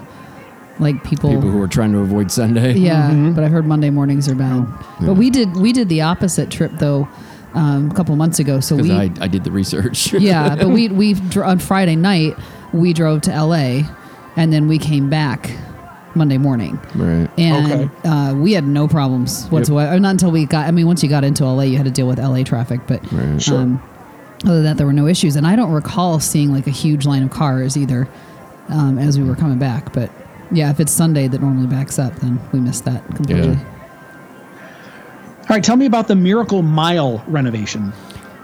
Like 0.80 1.04
people, 1.06 1.30
People 1.30 1.50
who 1.52 1.62
are 1.62 1.68
trying 1.68 1.92
to 1.94 2.00
avoid 2.00 2.32
Sunday. 2.32 2.74
yeah, 2.78 3.10
Mm-hmm. 3.10 3.34
but 3.34 3.44
I've 3.44 3.52
heard 3.52 3.66
Monday 3.66 3.90
mornings 3.90 4.28
are 4.28 4.36
bad. 4.36 4.66
But 5.00 5.14
we 5.14 5.30
did, 5.30 5.56
we 5.56 5.72
did 5.72 5.88
the 5.90 6.02
opposite 6.02 6.52
trip 6.52 6.72
though, 6.76 7.08
um, 7.54 7.90
a 7.90 7.94
couple 7.94 8.16
months 8.18 8.40
ago. 8.40 8.60
So 8.60 8.76
we, 8.76 8.92
I, 8.92 9.04
I 9.22 9.28
did 9.28 9.44
the 9.46 9.52
research. 9.52 10.12
yeah, 10.14 10.56
but 10.56 10.68
we, 10.70 10.90
we, 10.90 11.16
on 11.42 11.60
Friday 11.60 11.96
night, 11.96 12.36
we 12.74 12.92
drove 12.92 13.22
to 13.22 13.32
LA 13.32 13.84
and 14.36 14.52
then 14.52 14.68
we 14.68 14.78
came 14.78 15.10
back 15.10 15.50
Monday 16.14 16.38
morning. 16.38 16.78
right. 16.96 17.30
and 17.38 17.90
Okay. 17.90 18.10
uh, 18.10 18.34
we 18.36 18.52
had 18.54 18.66
no 18.66 18.88
problems 18.88 19.46
whatsoever. 19.48 19.98
Not 20.00 20.12
until 20.12 20.32
we 20.32 20.46
got. 20.46 20.68
I 20.68 20.72
mean, 20.72 20.88
once 20.88 21.02
you 21.04 21.08
got 21.10 21.24
into 21.24 21.46
LA, 21.46 21.64
you 21.64 21.78
had 21.78 21.86
to 21.86 21.92
deal 21.92 22.08
with 22.08 22.20
LA 22.20 22.44
traffic, 22.44 22.82
but 22.88 23.02
Right. 23.14 23.42
Sure. 23.42 23.60
um, 23.60 23.82
other 24.44 24.56
than 24.56 24.64
that, 24.66 24.78
there 24.78 24.86
were 24.88 24.94
no 24.94 25.08
issues. 25.08 25.38
And 25.38 25.48
I 25.48 25.56
don't 25.56 25.72
recall 25.72 26.20
seeing 26.20 26.52
like 26.52 26.68
a 26.68 26.72
huge 26.72 27.06
line 27.06 27.24
of 27.24 27.32
cars 27.32 27.78
either 27.78 28.10
um, 28.70 28.98
as 28.98 29.18
we 29.18 29.24
were 29.26 29.36
coming 29.36 29.58
back. 29.60 29.94
But 29.94 30.10
yeah, 30.52 30.70
if 30.70 30.80
it's 30.80 30.92
Sunday 30.92 31.28
that 31.28 31.42
normally 31.42 31.68
backs 31.68 32.00
up, 32.00 32.16
then 32.18 32.40
we 32.52 32.60
missed 32.60 32.86
that 32.86 33.06
completely. 33.16 33.54
Yeah. 33.54 33.72
All 35.42 35.56
right, 35.56 35.64
tell 35.64 35.76
me 35.76 35.86
about 35.86 36.08
the 36.08 36.16
Miracle 36.16 36.62
Mile 36.64 37.24
renovation. 37.28 37.94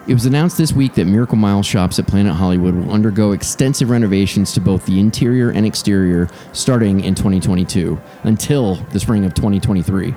It 0.08 0.14
was 0.14 0.26
announced 0.26 0.58
this 0.58 0.74
week 0.74 0.96
that 0.96 1.06
Miracle 1.06 1.38
Mile 1.38 1.64
shops 1.64 2.00
at 2.00 2.08
Planet 2.08 2.34
Hollywood 2.34 2.76
will 2.76 2.92
undergo 2.92 3.32
extensive 3.32 3.90
renovations 3.90 4.52
to 4.54 4.62
both 4.62 4.86
the 4.86 5.00
interior 5.00 5.52
and 5.52 5.66
exterior 5.66 6.28
starting 6.54 7.04
in 7.04 7.16
2022 7.16 8.00
until 8.24 8.76
the 8.76 9.00
spring 9.00 9.26
of 9.26 9.34
2023. 9.34 10.14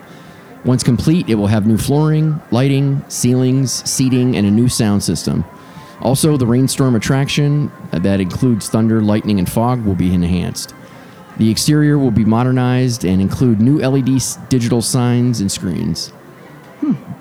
Once 0.65 0.83
complete, 0.83 1.29
it 1.29 1.35
will 1.35 1.47
have 1.47 1.67
new 1.67 1.77
flooring, 1.77 2.41
lighting, 2.51 3.05
ceilings, 3.09 3.89
seating, 3.89 4.37
and 4.37 4.47
a 4.47 4.51
new 4.51 4.69
sound 4.69 5.03
system. 5.03 5.45
Also, 6.01 6.37
the 6.37 6.47
rainstorm 6.47 6.97
attraction 6.97 7.71
uh, 7.93 7.99
that 7.99 8.21
includes 8.21 8.69
thunder, 8.69 9.01
lightning, 9.01 9.39
and 9.39 9.51
fog 9.51 9.85
will 9.85 9.95
be 9.95 10.13
enhanced. 10.13 10.74
The 11.37 11.51
exterior 11.51 11.99
will 11.99 12.11
be 12.11 12.25
modernized 12.25 13.05
and 13.05 13.21
include 13.21 13.61
new 13.61 13.79
LED 13.79 14.21
digital 14.49 14.83
signs 14.83 15.41
and 15.41 15.51
screens. 15.51 16.13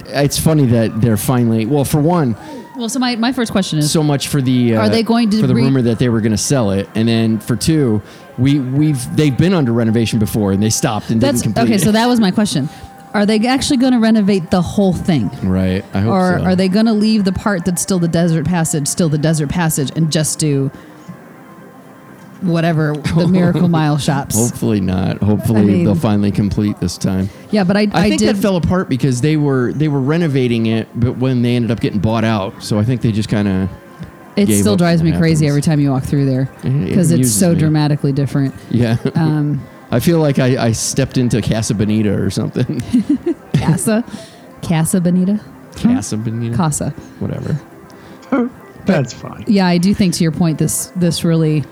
It's 0.07 0.37
funny 0.37 0.65
that 0.67 1.01
they're 1.01 1.17
finally, 1.17 1.65
well, 1.65 1.85
for 1.85 1.99
one, 1.99 2.35
Well, 2.75 2.89
so 2.89 2.99
my, 2.99 3.15
my 3.15 3.31
first 3.31 3.51
question 3.51 3.79
is 3.79 3.91
so 3.91 4.03
much 4.03 4.27
for 4.27 4.41
the 4.41 4.75
uh, 4.75 4.81
Are 4.81 4.89
they 4.89 5.03
going 5.03 5.29
to 5.31 5.41
for 5.41 5.47
the 5.47 5.55
re- 5.55 5.63
rumor 5.63 5.81
that 5.83 5.99
they 5.99 6.09
were 6.09 6.21
going 6.21 6.33
to 6.33 6.37
sell 6.37 6.71
it, 6.71 6.89
and 6.95 7.07
then 7.07 7.39
for 7.39 7.55
two, 7.55 8.01
we 8.37 8.59
we've 8.59 9.15
they've 9.15 9.37
been 9.37 9.53
under 9.53 9.71
renovation 9.71 10.19
before 10.19 10.51
and 10.51 10.61
they 10.61 10.69
stopped 10.69 11.09
and 11.09 11.21
that's 11.21 11.41
didn't 11.41 11.55
complete 11.55 11.75
okay. 11.75 11.83
So 11.83 11.91
that 11.91 12.07
was 12.07 12.19
my 12.19 12.31
question. 12.31 12.67
Are 13.13 13.27
they 13.27 13.45
actually 13.45 13.77
going 13.77 13.93
to 13.93 13.99
renovate 13.99 14.49
the 14.49 14.61
whole 14.61 14.91
thing? 14.93 15.29
right, 15.43 15.85
I 15.93 15.99
hope 15.99 16.11
or 16.11 16.39
so. 16.39 16.45
are 16.45 16.55
they 16.55 16.67
going 16.67 16.87
to 16.87 16.93
leave 16.93 17.25
the 17.25 17.31
part 17.31 17.63
that's 17.63 17.81
still 17.81 17.99
the 17.99 18.07
desert 18.07 18.45
passage 18.47 18.87
still 18.87 19.07
the 19.07 19.19
desert 19.19 19.49
passage 19.49 19.91
and 19.95 20.11
just 20.11 20.39
do 20.39 20.71
whatever 22.43 22.93
the 23.15 23.27
miracle 23.27 23.67
mile 23.79 23.97
shops 23.97 24.35
Hopefully 24.35 24.79
not. 24.81 25.17
Hopefully 25.19 25.61
I 25.61 25.65
mean- 25.65 25.83
they'll 25.85 25.95
finally 25.95 26.31
complete 26.31 26.79
this 26.79 26.97
time. 26.97 27.29
yeah 27.51 27.63
but 27.63 27.75
i, 27.77 27.87
I, 27.93 28.09
think 28.09 28.19
did 28.19 28.35
that 28.35 28.41
fell 28.41 28.55
apart 28.57 28.89
because 28.89 29.21
they 29.21 29.37
were 29.37 29.73
they 29.73 29.87
were 29.87 30.01
renovating 30.01 30.65
it, 30.67 30.87
but 30.95 31.17
when 31.17 31.41
they 31.41 31.55
ended 31.55 31.71
up 31.71 31.79
getting 31.79 31.99
bought 31.99 32.23
out, 32.23 32.61
so 32.63 32.77
I 32.79 32.83
think 32.83 33.01
they 33.01 33.11
just 33.11 33.29
kind 33.29 33.47
of 33.47 33.69
it 34.35 34.47
gave 34.47 34.61
still 34.61 34.73
up 34.73 34.79
drives 34.79 35.03
me 35.03 35.11
what 35.11 35.19
crazy 35.19 35.47
every 35.47 35.61
time 35.61 35.79
you 35.79 35.91
walk 35.91 36.03
through 36.03 36.25
there 36.25 36.49
It 36.63 36.87
because 36.89 37.11
it's 37.11 37.31
so 37.31 37.53
me. 37.53 37.59
dramatically 37.59 38.11
different 38.11 38.53
yeah. 38.71 38.97
um 39.15 39.61
I 39.91 39.99
feel 39.99 40.19
like 40.19 40.39
I, 40.39 40.57
I 40.67 40.71
stepped 40.71 41.17
into 41.19 41.39
Casa 41.41 41.75
Bonita 41.75 42.11
or 42.19 42.31
something. 42.31 42.81
casa 43.53 44.03
casa 44.63 44.99
bonita 44.99 45.39
Casa 45.75 46.17
Bonita, 46.17 46.55
casa 46.57 46.89
whatever. 47.19 47.59
That's 48.85 49.13
fine. 49.13 49.45
yeah 49.47 49.67
i 49.67 49.77
do 49.77 49.93
think 49.93 50.13
to 50.15 50.23
your 50.23 50.31
point 50.33 50.57
this 50.59 50.87
this 50.95 51.23
really 51.23 51.63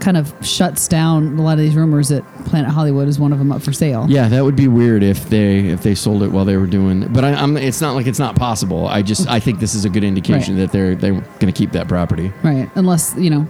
kind 0.00 0.16
of 0.16 0.34
shuts 0.40 0.88
down 0.88 1.38
a 1.38 1.42
lot 1.42 1.52
of 1.52 1.58
these 1.58 1.74
rumors 1.76 2.08
that 2.08 2.22
planet 2.46 2.70
hollywood 2.70 3.06
is 3.06 3.18
one 3.20 3.32
of 3.32 3.38
them 3.38 3.52
up 3.52 3.60
for 3.62 3.72
sale 3.72 4.06
Yeah, 4.08 4.28
that 4.28 4.42
would 4.44 4.56
be 4.56 4.66
weird 4.68 5.02
if 5.02 5.28
they 5.28 5.66
if 5.68 5.82
they 5.82 5.94
sold 5.94 6.22
it 6.22 6.28
while 6.32 6.44
they 6.44 6.56
were 6.56 6.66
doing. 6.66 7.12
But 7.12 7.24
I, 7.24 7.34
I'm. 7.34 7.56
It's 7.56 7.80
not 7.80 7.94
like 7.94 8.06
it's 8.06 8.18
not 8.18 8.34
possible. 8.36 8.86
I 8.88 9.02
just 9.02 9.28
I 9.28 9.38
think 9.40 9.60
this 9.60 9.74
is 9.74 9.84
a 9.84 9.88
good 9.90 10.04
indication 10.04 10.54
Right. 10.56 10.62
that 10.62 10.72
they're 10.72 10.94
they're 10.94 11.12
going 11.12 11.46
to 11.46 11.52
keep 11.52 11.72
that 11.72 11.86
property. 11.88 12.32
right 12.42 12.68
unless 12.74 13.14
you 13.16 13.30
know 13.30 13.46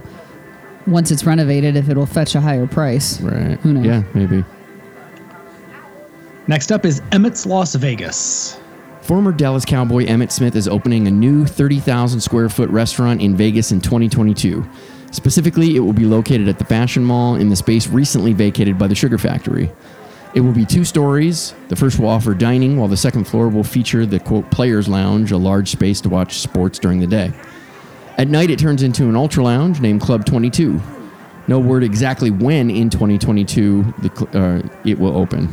once 0.87 1.11
it's 1.11 1.25
renovated 1.25 1.77
if 1.77 1.89
it'll 1.89 2.07
fetch 2.07 2.35
a 2.35 2.41
higher 2.41 2.67
price 2.67 3.21
Right. 3.21 3.59
Who 3.61 3.73
knows? 3.75 3.85
Yeah, 3.87 4.03
maybe. 4.15 4.45
Next 6.47 6.73
up 6.73 6.85
is 6.85 7.01
Emmitt's 7.13 7.47
Las 7.47 7.75
Vegas. 7.77 8.59
Former 9.03 9.33
Dallas 9.33 9.65
Cowboy 9.65 10.05
Emmitt 10.07 10.31
Smith 10.31 10.57
is 10.57 10.69
opening 10.69 11.07
a 11.07 11.11
new 11.11 11.45
30,000 11.47 12.21
square 12.21 12.49
foot 12.49 12.69
restaurant 12.71 13.21
in 13.21 13.37
Vegas 13.37 13.73
in 13.73 13.81
2022. 13.81 14.67
Specifically, 15.11 15.77
it 15.77 15.81
will 15.81 15.93
be 15.93 16.05
located 16.05 16.49
at 16.49 16.59
the 16.59 16.65
Fashion 16.65 17.05
Mall 17.05 17.35
in 17.35 17.49
the 17.49 17.57
space 17.57 17.89
recently 17.89 18.33
vacated 18.33 18.79
by 18.79 18.87
the 18.87 18.95
Sugar 18.95 19.19
Factory. 19.19 19.71
It 20.35 20.41
will 20.41 20.53
be 20.53 20.65
two 20.65 20.85
stories. 20.85 21.55
The 21.69 21.77
first 21.77 21.99
will 21.99 22.09
offer 22.09 22.35
dining, 22.35 22.77
while 22.77 22.87
the 22.87 22.97
second 22.97 23.25
floor 23.25 23.49
will 23.49 23.65
feature 23.65 24.07
the 24.07 24.21
quote 24.21 24.49
Players 24.51 24.89
Lounge, 24.89 25.33
a 25.33 25.37
large 25.37 25.71
space 25.71 26.01
to 26.03 26.09
watch 26.09 26.39
sports 26.39 26.79
during 26.79 27.01
the 27.01 27.07
day. 27.07 27.33
At 28.17 28.29
night, 28.29 28.51
it 28.51 28.59
turns 28.59 28.83
into 28.83 29.09
an 29.09 29.17
ultra 29.17 29.43
lounge 29.43 29.81
named 29.81 30.01
Club 30.01 30.25
22. 30.27 30.81
No 31.49 31.59
word 31.59 31.83
exactly 31.83 32.31
when 32.31 32.71
in 32.71 32.91
2022 32.91 33.95
the, 33.99 34.39
uh, 34.39 34.89
it 34.89 34.99
will 34.99 35.17
open. 35.17 35.49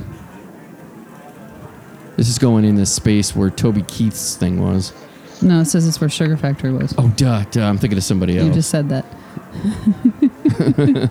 This 2.17 2.29
is 2.29 2.37
going 2.37 2.65
in 2.65 2.75
this 2.75 2.93
space 2.93 3.35
where 3.35 3.49
Toby 3.49 3.83
Keith's 3.83 4.35
thing 4.35 4.61
was. 4.61 4.93
No, 5.41 5.61
it 5.61 5.65
says 5.65 5.87
it's 5.87 6.01
where 6.01 6.09
Sugar 6.09 6.35
Factory 6.35 6.71
was. 6.71 6.93
Oh, 6.97 7.11
duh, 7.15 7.43
duh. 7.45 7.63
I'm 7.63 7.77
thinking 7.77 7.97
of 7.97 8.03
somebody 8.03 8.37
else. 8.37 8.47
You 8.47 8.53
just 8.53 8.69
said 8.69 8.89
that. 8.89 9.05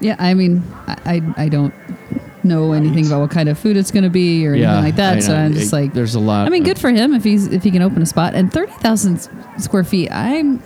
yeah, 0.00 0.16
I 0.18 0.34
mean, 0.34 0.62
I, 0.86 0.96
I, 1.36 1.44
I 1.44 1.48
don't 1.48 1.72
know 2.44 2.72
anything 2.72 3.06
about 3.06 3.20
what 3.20 3.30
kind 3.30 3.48
of 3.48 3.58
food 3.58 3.76
it's 3.76 3.90
going 3.90 4.04
to 4.04 4.10
be 4.10 4.46
or 4.46 4.54
Yeah, 4.54 4.68
anything 4.72 4.84
like 4.84 4.96
that. 4.96 5.16
I 5.16 5.20
so 5.20 5.32
know. 5.32 5.38
I'm 5.44 5.52
just 5.54 5.72
It- 5.72 5.76
like, 5.76 5.92
there's 5.94 6.14
a 6.14 6.20
lot 6.20 6.46
I 6.46 6.50
mean, 6.50 6.62
of- 6.62 6.66
good 6.68 6.78
for 6.78 6.90
him 6.90 7.14
if 7.14 7.24
he's 7.24 7.46
if 7.48 7.62
he 7.64 7.70
can 7.70 7.82
open 7.82 8.02
a 8.02 8.06
spot 8.06 8.34
and 8.34 8.52
thirty 8.52 8.72
thousand 8.72 9.28
square 9.58 9.84
feet. 9.84 10.10
I'm 10.12 10.62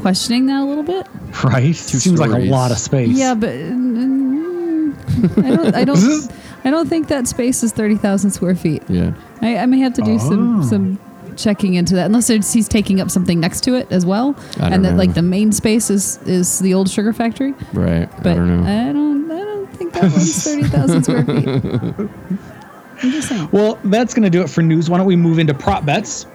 questioning 0.00 0.46
that 0.46 0.62
a 0.62 0.64
little 0.64 0.84
bit. 0.84 1.06
Right? 1.44 1.76
Seems 1.76 2.18
like 2.18 2.32
a 2.32 2.50
lot 2.50 2.72
of 2.72 2.78
space. 2.78 3.16
Yeah, 3.16 3.34
but 3.34 3.50
mm, 3.50 5.44
I 5.44 5.54
don't, 5.56 5.74
I 5.76 5.84
don't, 5.84 6.32
I 6.64 6.70
don't 6.70 6.88
think 6.88 7.06
that 7.08 7.28
space 7.28 7.62
is 7.62 7.70
thirty 7.72 7.94
thousand 7.94 8.32
square 8.32 8.56
feet. 8.56 8.82
Yeah. 8.88 9.12
I, 9.40 9.58
I 9.58 9.66
may 9.66 9.78
have 9.78 9.92
to 9.94 10.02
do 10.02 10.18
some 10.18 10.64
some 10.64 10.98
checking 11.42 11.74
into 11.74 11.94
that, 11.94 12.06
unless 12.06 12.30
it's, 12.30 12.52
he's 12.52 12.68
taking 12.68 13.00
up 13.00 13.10
something 13.10 13.40
next 13.40 13.62
to 13.64 13.74
it 13.74 13.90
as 13.90 14.04
well, 14.06 14.36
I 14.56 14.60
don't 14.60 14.72
and 14.72 14.84
that 14.84 14.92
know. 14.92 14.96
like 14.98 15.14
the 15.14 15.22
main 15.22 15.52
space 15.52 15.90
is 15.90 16.18
is 16.26 16.58
the 16.60 16.74
old 16.74 16.88
sugar 16.90 17.12
factory. 17.12 17.52
Right. 17.72 18.08
But 18.18 18.26
I 18.26 18.34
don't 18.34 18.62
know. 18.62 18.68
I 18.68 18.92
don't, 18.92 19.30
I 19.30 19.44
don't 19.44 19.66
think 19.74 19.92
that 19.94 20.02
one's 20.02 20.44
thirty 20.44 20.64
thousand 20.64 21.02
square 21.04 21.24
feet. 21.24 21.46
I'm 23.02 23.10
just 23.12 23.28
saying. 23.28 23.48
Well, 23.50 23.78
that's 23.84 24.12
going 24.12 24.24
to 24.24 24.30
do 24.30 24.42
it 24.42 24.50
for 24.50 24.62
news. 24.62 24.90
Why 24.90 24.98
don't 24.98 25.06
we 25.06 25.16
move 25.16 25.38
into 25.38 25.54
prop 25.54 25.84
bets? 25.86 26.26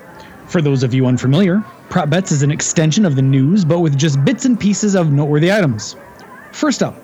For 0.47 0.61
those 0.61 0.83
of 0.83 0.93
you 0.93 1.05
unfamiliar, 1.07 1.63
prop 1.89 2.09
bets 2.09 2.31
is 2.31 2.43
an 2.43 2.51
extension 2.51 3.05
of 3.05 3.15
the 3.15 3.21
news, 3.21 3.65
but 3.65 3.79
with 3.79 3.97
just 3.97 4.23
bits 4.25 4.45
and 4.45 4.59
pieces 4.59 4.95
of 4.95 5.11
noteworthy 5.11 5.51
items. 5.51 5.95
First 6.51 6.81
up, 6.83 6.95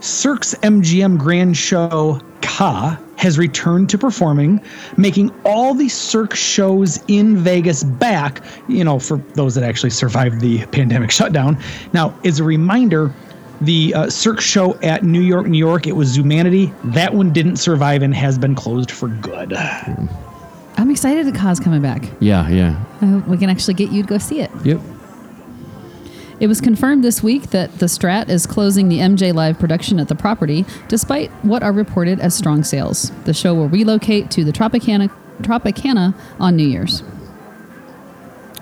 Cirque's 0.00 0.54
MGM 0.62 1.18
Grand 1.18 1.56
Show 1.56 2.20
Ka 2.40 2.98
has 3.16 3.36
returned 3.36 3.90
to 3.90 3.98
performing, 3.98 4.60
making 4.96 5.32
all 5.44 5.74
the 5.74 5.88
Cirque 5.88 6.34
shows 6.36 7.02
in 7.08 7.36
Vegas 7.36 7.82
back, 7.82 8.42
you 8.68 8.84
know, 8.84 8.98
for 8.98 9.16
those 9.34 9.54
that 9.56 9.64
actually 9.64 9.90
survived 9.90 10.40
the 10.40 10.64
pandemic 10.66 11.10
shutdown. 11.18 11.58
Now, 11.92 12.16
as 12.24 12.38
a 12.38 12.44
reminder, 12.44 13.12
the 13.60 13.92
uh, 13.94 14.08
Cirque 14.08 14.40
show 14.40 14.76
at 14.82 15.02
New 15.02 15.20
York, 15.20 15.46
New 15.46 15.58
York, 15.58 15.88
it 15.88 15.96
was 15.96 16.16
Zumanity. 16.16 16.72
That 16.94 17.12
one 17.12 17.32
didn't 17.32 17.56
survive 17.56 18.02
and 18.02 18.14
has 18.14 18.38
been 18.38 18.54
closed 18.54 18.92
for 18.92 19.08
good. 19.08 19.52
I'm 20.76 20.90
excited 20.92 21.26
that 21.26 21.34
Ka's 21.34 21.58
coming 21.58 21.82
back. 21.82 22.04
yeah, 22.20 22.48
yeah. 22.48 22.84
I 23.00 23.06
hope 23.06 23.26
we 23.26 23.36
can 23.36 23.50
actually 23.50 23.74
get 23.74 23.90
you 23.90 24.02
to 24.02 24.08
go 24.08 24.18
see 24.18 24.40
it. 24.40 24.50
Yep. 24.62 24.80
It 26.40 26.46
was 26.46 26.60
confirmed 26.60 27.02
this 27.02 27.22
week 27.22 27.50
that 27.50 27.78
the 27.78 27.86
Strat 27.86 28.28
is 28.28 28.46
closing 28.46 28.88
the 28.88 28.98
MJ 28.98 29.34
Live 29.34 29.58
production 29.58 29.98
at 29.98 30.08
the 30.08 30.14
property, 30.14 30.64
despite 30.86 31.30
what 31.42 31.62
are 31.62 31.72
reported 31.72 32.20
as 32.20 32.34
strong 32.34 32.62
sales. 32.62 33.10
The 33.24 33.34
show 33.34 33.54
will 33.54 33.68
relocate 33.68 34.30
to 34.32 34.44
the 34.44 34.52
Tropicana, 34.52 35.10
Tropicana 35.42 36.14
on 36.38 36.54
New 36.54 36.66
Year's. 36.66 37.02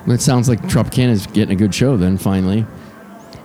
It 0.06 0.20
sounds 0.20 0.48
like 0.48 0.62
Tropicana 0.62 1.10
is 1.10 1.26
getting 1.26 1.52
a 1.52 1.56
good 1.56 1.74
show 1.74 1.96
then, 1.96 2.16
finally. 2.16 2.64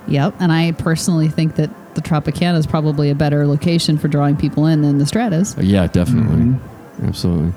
Yep, 0.08 0.36
and 0.40 0.52
I 0.52 0.72
personally 0.74 1.28
think 1.28 1.56
that 1.56 1.70
the 1.96 2.02
Tropicana 2.02 2.58
is 2.58 2.66
probably 2.66 3.10
a 3.10 3.16
better 3.16 3.46
location 3.46 3.98
for 3.98 4.08
drawing 4.08 4.38
people 4.38 4.66
in 4.66 4.82
than 4.82 4.98
the 4.98 5.06
Strat 5.06 5.34
is. 5.34 5.58
Yeah, 5.58 5.88
definitely. 5.88 6.38
Mm-hmm. 6.38 7.06
Absolutely. 7.06 7.54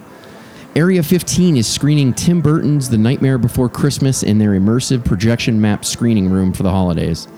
Area 0.76 1.04
15 1.04 1.56
is 1.56 1.72
screening 1.72 2.12
Tim 2.12 2.40
Burton's 2.40 2.88
The 2.88 2.98
Nightmare 2.98 3.38
Before 3.38 3.68
Christmas 3.68 4.24
in 4.24 4.38
their 4.38 4.50
immersive 4.50 5.04
projection 5.04 5.60
map 5.60 5.84
screening 5.84 6.28
room 6.28 6.52
for 6.52 6.64
the 6.64 6.70
holidays. 6.70 7.28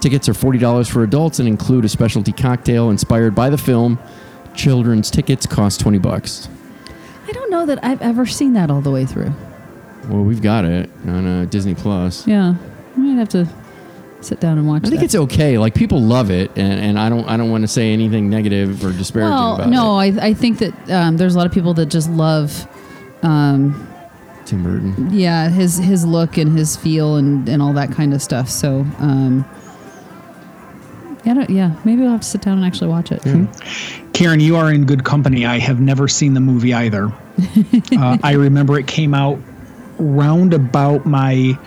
Tickets 0.00 0.28
are 0.28 0.32
$40 0.32 0.90
for 0.90 1.04
adults 1.04 1.38
and 1.38 1.46
include 1.46 1.84
a 1.84 1.88
specialty 1.88 2.32
cocktail 2.32 2.90
inspired 2.90 3.32
by 3.32 3.48
the 3.48 3.56
film. 3.56 3.96
Children's 4.56 5.08
tickets 5.08 5.46
cost 5.46 5.78
20 5.78 5.98
bucks. 5.98 6.48
I 7.28 7.32
don't 7.32 7.50
know 7.50 7.64
that 7.64 7.78
I've 7.84 8.02
ever 8.02 8.26
seen 8.26 8.54
that 8.54 8.72
all 8.72 8.80
the 8.80 8.90
way 8.90 9.06
through. 9.06 9.32
Well, 10.08 10.24
we've 10.24 10.42
got 10.42 10.64
it 10.64 10.90
on 11.06 11.26
uh, 11.26 11.44
Disney 11.44 11.76
Plus. 11.76 12.26
Yeah, 12.26 12.54
I 12.96 12.98
might 12.98 13.18
have 13.18 13.28
to 13.28 13.48
sit 14.20 14.40
down 14.40 14.58
and 14.58 14.66
watch 14.66 14.82
I 14.84 14.88
think 14.88 15.00
that. 15.00 15.04
it's 15.04 15.14
okay. 15.14 15.58
Like 15.58 15.74
people 15.74 16.00
love 16.00 16.30
it, 16.30 16.50
and, 16.56 16.80
and 16.80 16.98
I 16.98 17.08
don't 17.08 17.28
I 17.28 17.36
don't 17.36 17.50
want 17.50 17.62
to 17.62 17.68
say 17.68 17.92
anything 17.92 18.28
negative 18.28 18.84
or 18.84 18.92
disparaging 18.92 19.30
well, 19.30 19.54
about 19.54 19.68
no, 19.68 20.00
it. 20.00 20.18
I, 20.18 20.28
I 20.28 20.34
think 20.34 20.58
that 20.58 20.90
um, 20.90 21.16
there's 21.16 21.34
a 21.34 21.38
lot 21.38 21.46
of 21.46 21.52
people 21.52 21.74
that 21.74 21.86
just 21.86 22.10
love, 22.10 22.66
um, 23.22 23.86
Tim 24.44 24.62
Burton. 24.62 25.08
yeah, 25.12 25.48
his 25.48 25.76
his 25.78 26.04
look 26.04 26.36
and 26.38 26.56
his 26.56 26.76
feel 26.76 27.16
and, 27.16 27.48
and 27.48 27.60
all 27.62 27.72
that 27.74 27.92
kind 27.92 28.14
of 28.14 28.22
stuff. 28.22 28.48
So, 28.48 28.86
um, 28.98 29.44
yeah, 31.24 31.34
don't- 31.34 31.50
yeah, 31.50 31.74
maybe 31.84 32.02
I'll 32.04 32.12
have 32.12 32.22
to 32.22 32.26
sit 32.26 32.40
down 32.42 32.56
and 32.58 32.66
actually 32.66 32.88
watch 32.88 33.12
it. 33.12 33.22
Karen, 34.12 34.40
you 34.40 34.56
are 34.56 34.72
in 34.72 34.84
good 34.86 35.04
company. 35.04 35.46
I 35.46 35.58
have 35.58 35.80
never 35.80 36.08
seen 36.08 36.34
the 36.34 36.40
movie 36.40 36.72
either. 36.74 37.06
uh, 37.92 38.18
I 38.22 38.32
remember 38.32 38.78
it 38.78 38.86
came 38.86 39.14
out 39.14 39.38
round 39.98 40.52
about 40.54 41.06
my 41.06 41.58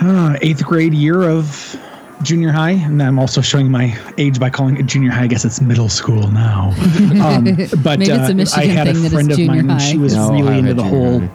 uh, 0.00 0.36
eighth 0.42 0.64
grade 0.64 0.92
year 0.94 1.22
of 1.22 1.76
junior 2.22 2.50
high, 2.52 2.70
and 2.72 3.02
I'm 3.02 3.18
also 3.18 3.40
showing 3.40 3.70
my 3.70 3.96
age 4.18 4.38
by 4.40 4.50
calling 4.50 4.76
it 4.78 4.86
junior 4.86 5.10
high. 5.10 5.24
I 5.24 5.26
guess 5.26 5.44
it's 5.44 5.60
middle 5.60 5.88
school 5.88 6.28
now. 6.30 6.72
Um, 7.16 7.44
but 7.82 7.98
Maybe 7.98 8.12
it's 8.12 8.28
a 8.28 8.32
uh, 8.32 8.34
Michigan 8.34 8.70
I 8.70 8.72
had 8.72 8.88
a 8.88 8.92
thing 8.92 9.02
that 9.02 9.12
friend 9.12 9.30
it's 9.30 9.38
of 9.38 9.44
junior 9.46 9.62
mine, 9.62 9.70
and 9.70 9.82
she 9.82 9.98
was 9.98 10.14
No, 10.14 10.30
really 10.32 10.58
into 10.58 10.74
the 10.74 10.82
whole 10.84 11.20
high. 11.20 11.30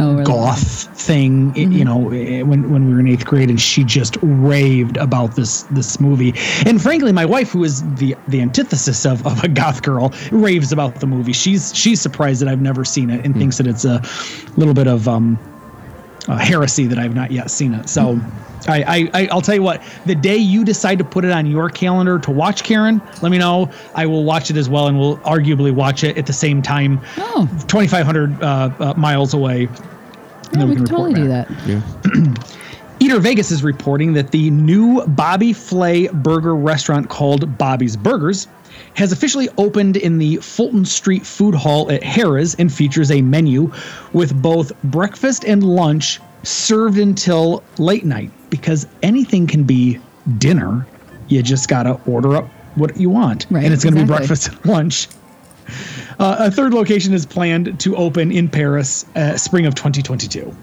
Oh, 0.00 0.12
really? 0.14 0.24
goth 0.24 0.86
thing 1.00 1.52
i- 1.54 1.60
you 1.60 1.84
know 1.84 2.10
eh, 2.10 2.42
when 2.42 2.68
when 2.72 2.88
we 2.88 2.94
were 2.94 2.98
in 2.98 3.06
eighth 3.06 3.24
grade 3.24 3.48
and 3.48 3.60
she 3.60 3.84
just 3.84 4.16
raved 4.22 4.96
about 4.96 5.36
this 5.36 5.62
this 5.70 6.00
movie 6.00 6.34
and 6.66 6.82
frankly 6.82 7.12
my 7.12 7.24
wife 7.24 7.52
who 7.52 7.62
is 7.62 7.80
the 7.94 8.16
the 8.26 8.40
antithesis 8.40 9.06
of, 9.06 9.24
of 9.24 9.44
a 9.44 9.48
goth 9.48 9.82
girl 9.82 10.12
raves 10.32 10.72
about 10.72 10.96
the 10.96 11.06
movie 11.06 11.32
she's 11.32 11.72
she's 11.76 12.00
surprised 12.00 12.40
that 12.40 12.48
i've 12.48 12.60
never 12.60 12.84
seen 12.84 13.08
it 13.08 13.24
and 13.24 13.36
thinks 13.36 13.56
that 13.58 13.68
it's 13.68 13.84
a 13.84 14.02
little 14.56 14.74
bit 14.74 14.88
of 14.88 15.06
um 15.06 15.38
uh, 16.26 16.38
heresy 16.38 16.88
that 16.88 16.98
i've 16.98 17.14
not 17.14 17.30
yet 17.30 17.48
seen 17.48 17.72
it 17.72 17.88
so 17.88 18.18
I, 18.20 18.30
I, 18.68 19.10
I 19.12 19.28
i'll 19.30 19.42
tell 19.42 19.54
you 19.54 19.62
what 19.62 19.82
the 20.06 20.14
day 20.14 20.36
you 20.36 20.64
decide 20.64 20.98
to 20.98 21.04
put 21.04 21.24
it 21.24 21.30
on 21.30 21.46
your 21.46 21.68
calendar 21.68 22.18
to 22.20 22.30
watch 22.30 22.64
karen 22.64 23.00
let 23.22 23.30
me 23.30 23.38
know 23.38 23.70
i 23.94 24.06
will 24.06 24.24
watch 24.24 24.50
it 24.50 24.56
as 24.56 24.68
well 24.68 24.86
and 24.88 24.98
we'll 24.98 25.18
arguably 25.18 25.72
watch 25.72 26.02
it 26.04 26.16
at 26.16 26.26
the 26.26 26.32
same 26.32 26.62
time 26.62 27.00
Oh, 27.18 27.48
2500 27.68 28.42
uh, 28.42 28.46
uh, 28.78 28.94
miles 28.96 29.34
away 29.34 29.68
yeah, 30.52 30.64
we 30.64 30.70
we 30.70 30.76
can 30.76 30.86
can 30.86 30.96
totally 30.96 31.14
do 31.14 31.28
back. 31.28 31.48
that. 31.48 31.66
Yeah. 31.66 32.34
Eater 33.00 33.18
Vegas 33.18 33.50
is 33.50 33.62
reporting 33.64 34.12
that 34.12 34.30
the 34.30 34.50
new 34.50 35.04
Bobby 35.06 35.52
Flay 35.52 36.06
burger 36.08 36.54
restaurant 36.54 37.08
called 37.08 37.58
Bobby's 37.58 37.96
Burgers 37.96 38.46
has 38.94 39.10
officially 39.10 39.48
opened 39.58 39.96
in 39.96 40.18
the 40.18 40.36
Fulton 40.36 40.84
Street 40.84 41.26
Food 41.26 41.54
Hall 41.54 41.90
at 41.90 42.02
Harrah's 42.02 42.54
and 42.54 42.72
features 42.72 43.10
a 43.10 43.20
menu 43.20 43.72
with 44.12 44.40
both 44.40 44.72
breakfast 44.84 45.44
and 45.44 45.64
lunch 45.64 46.20
served 46.44 46.98
until 46.98 47.62
late 47.78 48.04
night 48.04 48.30
because 48.56 48.86
anything 49.02 49.48
can 49.48 49.64
be 49.64 49.98
dinner. 50.38 50.86
You 51.26 51.42
just 51.42 51.68
got 51.68 51.82
to 51.84 52.00
order 52.08 52.36
up 52.36 52.46
what 52.76 52.96
you 52.96 53.10
want. 53.10 53.46
Right, 53.50 53.64
and 53.64 53.74
it's 53.74 53.82
going 53.82 53.96
to 53.96 54.02
exactly. 54.02 54.24
be 54.24 54.28
breakfast 54.28 54.48
and 54.48 54.66
lunch. 54.66 55.08
Uh, 56.20 56.36
a 56.38 56.50
third 56.52 56.72
location 56.72 57.12
is 57.12 57.26
planned 57.26 57.80
to 57.80 57.96
open 57.96 58.30
in 58.30 58.48
Paris 58.48 59.06
uh, 59.16 59.36
spring 59.36 59.66
of 59.66 59.74
2022. 59.74 60.54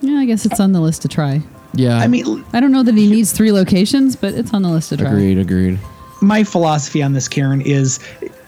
Yeah, 0.00 0.14
I 0.14 0.24
guess 0.24 0.46
it's 0.46 0.60
on 0.60 0.72
the 0.72 0.80
list 0.80 1.02
to 1.02 1.08
try. 1.08 1.42
Yeah. 1.74 1.98
I 1.98 2.06
mean, 2.06 2.42
I 2.54 2.60
don't 2.60 2.72
know 2.72 2.82
that 2.82 2.94
he 2.94 3.10
needs 3.10 3.32
three 3.32 3.52
locations, 3.52 4.16
but 4.16 4.32
it's 4.32 4.54
on 4.54 4.62
the 4.62 4.70
list 4.70 4.88
to 4.90 4.96
try. 4.96 5.10
agreed, 5.10 5.38
agreed. 5.38 5.78
my 6.22 6.42
philosophy 6.42 7.02
on 7.02 7.12
this, 7.12 7.28
Karen, 7.28 7.60
is 7.60 8.00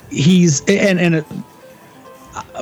he's 0.09 0.63
and 0.67 0.99
and 0.99 1.17
uh, 1.17 1.23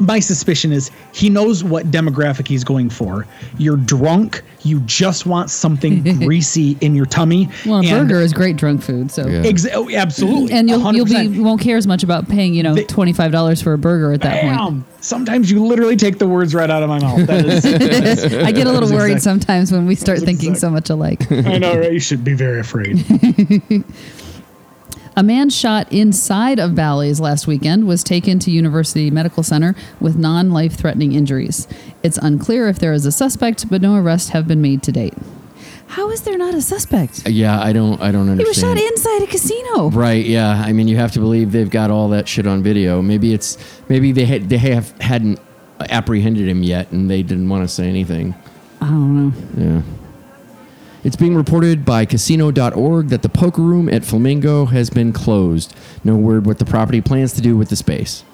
my 0.01 0.21
suspicion 0.21 0.73
is 0.73 0.91
he 1.13 1.29
knows 1.29 1.63
what 1.63 1.91
demographic 1.91 2.49
he's 2.49 2.65
going 2.65 2.89
for. 2.91 3.27
You're 3.59 3.77
drunk. 3.77 4.43
You 4.63 4.81
just 4.81 5.27
want 5.27 5.51
something 5.51 6.03
greasy 6.19 6.77
in 6.81 6.95
your 6.95 7.05
tummy. 7.07 7.49
Well, 7.67 7.81
a 7.81 7.85
and 7.85 8.09
burger 8.09 8.21
is 8.21 8.33
great 8.33 8.57
drunk 8.57 8.83
food, 8.83 9.11
so 9.11 9.27
Yeah. 9.27 9.43
Ex- 9.45 9.67
oh, 9.75 9.91
absolutely, 9.91 10.53
and 10.53 10.69
you'll 10.69 10.95
you'll 10.95 11.05
be 11.05 11.15
you 11.25 11.43
won't 11.43 11.61
care 11.61 11.77
as 11.77 11.87
much 11.87 12.03
about 12.03 12.29
paying 12.29 12.55
you 12.55 12.63
know 12.63 12.77
twenty 12.85 13.13
five 13.13 13.33
dollars 13.33 13.61
for 13.61 13.73
a 13.73 13.79
burger 13.79 14.13
at 14.13 14.21
that 14.23 14.43
point. 14.43 14.85
Sometimes 15.01 15.51
you 15.51 15.65
literally 15.67 15.97
take 15.97 16.19
the 16.19 16.29
words 16.29 16.55
right 16.55 16.71
out 16.71 16.83
of 16.85 16.89
my 16.89 17.01
mouth. 17.01 17.27
That 17.27 17.45
is, 17.45 17.65
I 18.45 18.53
get 18.53 18.69
a 18.69 18.73
little 18.73 18.89
worried 18.91 19.15
exact- 19.15 19.25
sometimes 19.25 19.73
when 19.73 19.87
we 19.87 19.97
start 19.97 20.21
thinking 20.21 20.51
exact- 20.53 20.61
so 20.61 20.71
much 20.71 20.91
alike. 20.91 21.31
I 21.33 21.59
know, 21.59 21.77
right? 21.77 21.93
You 21.93 21.99
should 22.01 22.23
be 22.23 22.35
very 22.35 22.61
afraid. 22.61 23.05
A 25.23 25.25
man 25.25 25.51
shot 25.51 25.93
inside 25.93 26.59
of 26.59 26.75
Bally's 26.75 27.21
last 27.21 27.47
weekend 27.47 27.87
was 27.87 28.03
taken 28.03 28.41
to 28.41 28.51
University 28.51 29.09
Medical 29.09 29.45
Center 29.45 29.77
with 30.01 30.17
non 30.17 30.51
life 30.51 30.75
threatening 30.75 31.13
injuries. 31.13 31.69
It's 32.03 32.19
unclear 32.19 32.67
if 32.67 32.81
there 32.81 32.93
is 32.93 33.07
a 33.07 33.13
suspect, 33.13 33.71
but 33.71 33.81
no 33.81 33.95
arrests 33.95 34.31
have 34.31 34.49
been 34.49 34.61
made 34.61 34.83
to 34.83 34.91
date. 34.91 35.15
How 35.87 36.11
is 36.11 36.23
there 36.23 36.37
not 36.37 36.55
a 36.55 36.61
suspect? 36.61 37.25
Uh, 37.25 37.31
yeah, 37.31 37.63
I 37.63 37.73
don't 37.73 38.03
I 38.03 38.11
don't 38.11 38.29
understand. 38.31 38.41
He 38.41 38.49
was 38.49 38.57
shot 38.57 38.77
inside 38.77 39.23
a 39.23 39.27
casino. 39.29 39.91
Right. 39.91 40.27
Yeah. 40.27 40.61
I 40.61 40.73
mean, 40.73 40.89
you 40.89 40.97
have 40.97 41.13
to 41.13 41.21
believe 41.21 41.53
they've 41.53 41.71
got 41.71 41.93
all 41.93 42.09
that 42.09 42.27
shit 42.27 42.49
on 42.49 42.65
video. 42.65 43.01
Maybe 43.01 43.33
it's 43.33 43.57
maybe 43.89 44.11
they 44.11 44.25
had, 44.25 44.49
they 44.49 44.59
have 44.59 44.91
hadn't 45.01 45.39
apprehended 45.79 46.49
him 46.49 46.65
yet, 46.65 46.91
and 46.91 47.09
they 47.09 47.23
didn't 47.23 47.49
want 47.49 47.63
to 47.63 47.73
say 47.73 47.89
anything. 47.89 48.35
I 48.81 48.87
don't 48.87 49.15
know. 49.15 49.33
Yeah. 49.57 49.83
It's 51.05 51.17
being 51.17 51.35
reported 51.35 51.85
by 51.85 52.05
casino.org 52.05 53.09
that 53.09 53.23
the 53.23 53.29
poker 53.29 53.63
room 53.63 53.89
at 53.89 54.05
Flamingo 54.05 54.67
has 54.67 54.89
been 54.89 55.13
closed. 55.13 55.75
No 56.05 56.15
word 56.15 56.47
what 56.47 56.61
the 56.61 56.65
property 56.65 57.01
plans 57.01 57.33
to 57.33 57.41
do 57.41 57.57
with 57.57 57.71
the 57.71 57.77
space. 57.77 58.25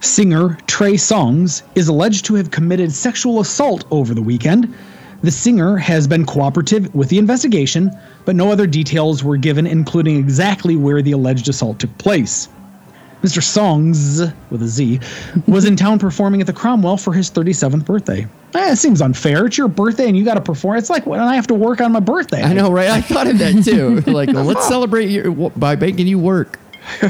Singer 0.00 0.58
Trey 0.66 0.94
Songz 0.94 1.62
is 1.76 1.86
alleged 1.86 2.24
to 2.24 2.34
have 2.34 2.50
committed 2.50 2.92
sexual 2.92 3.40
assault 3.40 3.84
over 3.92 4.14
the 4.14 4.22
weekend. 4.22 4.74
The 5.22 5.30
singer 5.30 5.76
has 5.76 6.08
been 6.08 6.26
cooperative 6.26 6.92
with 6.92 7.08
the 7.08 7.18
investigation, 7.18 7.90
but 8.24 8.34
no 8.34 8.50
other 8.50 8.66
details 8.66 9.22
were 9.22 9.36
given, 9.36 9.66
including 9.66 10.16
exactly 10.16 10.74
where 10.74 11.02
the 11.02 11.12
alleged 11.12 11.48
assault 11.48 11.78
took 11.78 11.96
place. 11.98 12.48
Mr. 13.22 13.42
Songz, 13.42 14.32
with 14.50 14.62
a 14.62 14.68
Z, 14.68 15.00
was 15.46 15.64
in 15.64 15.74
town 15.74 15.98
performing 15.98 16.40
at 16.40 16.46
the 16.46 16.52
Cromwell 16.52 16.96
for 16.96 17.12
his 17.12 17.30
37th 17.30 17.84
birthday. 17.84 18.26
Eh, 18.54 18.72
it 18.72 18.76
seems 18.76 19.02
unfair. 19.02 19.46
It's 19.46 19.58
your 19.58 19.68
birthday 19.68 20.06
and 20.06 20.16
you 20.16 20.24
got 20.24 20.34
to 20.34 20.40
perform. 20.40 20.78
It's 20.78 20.88
like 20.88 21.04
when 21.04 21.20
I 21.20 21.34
have 21.34 21.48
to 21.48 21.54
work 21.54 21.80
on 21.80 21.92
my 21.92 22.00
birthday. 22.00 22.42
I 22.42 22.52
know, 22.52 22.70
right? 22.70 22.88
I 22.88 23.00
thought 23.00 23.26
of 23.26 23.38
that 23.38 23.64
too. 23.64 24.00
like, 24.10 24.30
let's 24.30 24.68
celebrate 24.68 25.10
your, 25.10 25.50
by 25.50 25.76
making 25.76 26.06
you 26.06 26.18
work. 26.18 26.58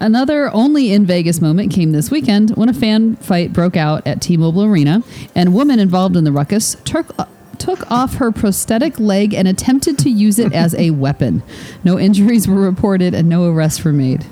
Another 0.00 0.52
only 0.54 0.92
in 0.92 1.06
Vegas 1.06 1.40
moment 1.40 1.72
came 1.72 1.90
this 1.90 2.08
weekend 2.10 2.50
when 2.50 2.68
a 2.68 2.74
fan 2.74 3.16
fight 3.16 3.52
broke 3.52 3.76
out 3.76 4.06
at 4.06 4.22
T-Mobile 4.22 4.62
Arena, 4.64 5.02
and 5.34 5.48
a 5.48 5.50
woman 5.50 5.80
involved 5.80 6.16
in 6.16 6.22
the 6.22 6.30
ruckus 6.30 6.76
took 6.84 7.18
took 7.58 7.90
off 7.90 8.14
her 8.16 8.30
prosthetic 8.32 8.98
leg 8.98 9.34
and 9.34 9.46
attempted 9.48 9.98
to 10.00 10.10
use 10.10 10.38
it 10.38 10.52
as 10.52 10.74
a 10.74 10.90
weapon. 11.04 11.42
No 11.84 11.98
injuries 11.98 12.46
were 12.48 12.60
reported 12.60 13.14
and 13.14 13.28
no 13.28 13.48
arrests 13.50 13.84
were 13.84 13.92
made. 13.92 14.24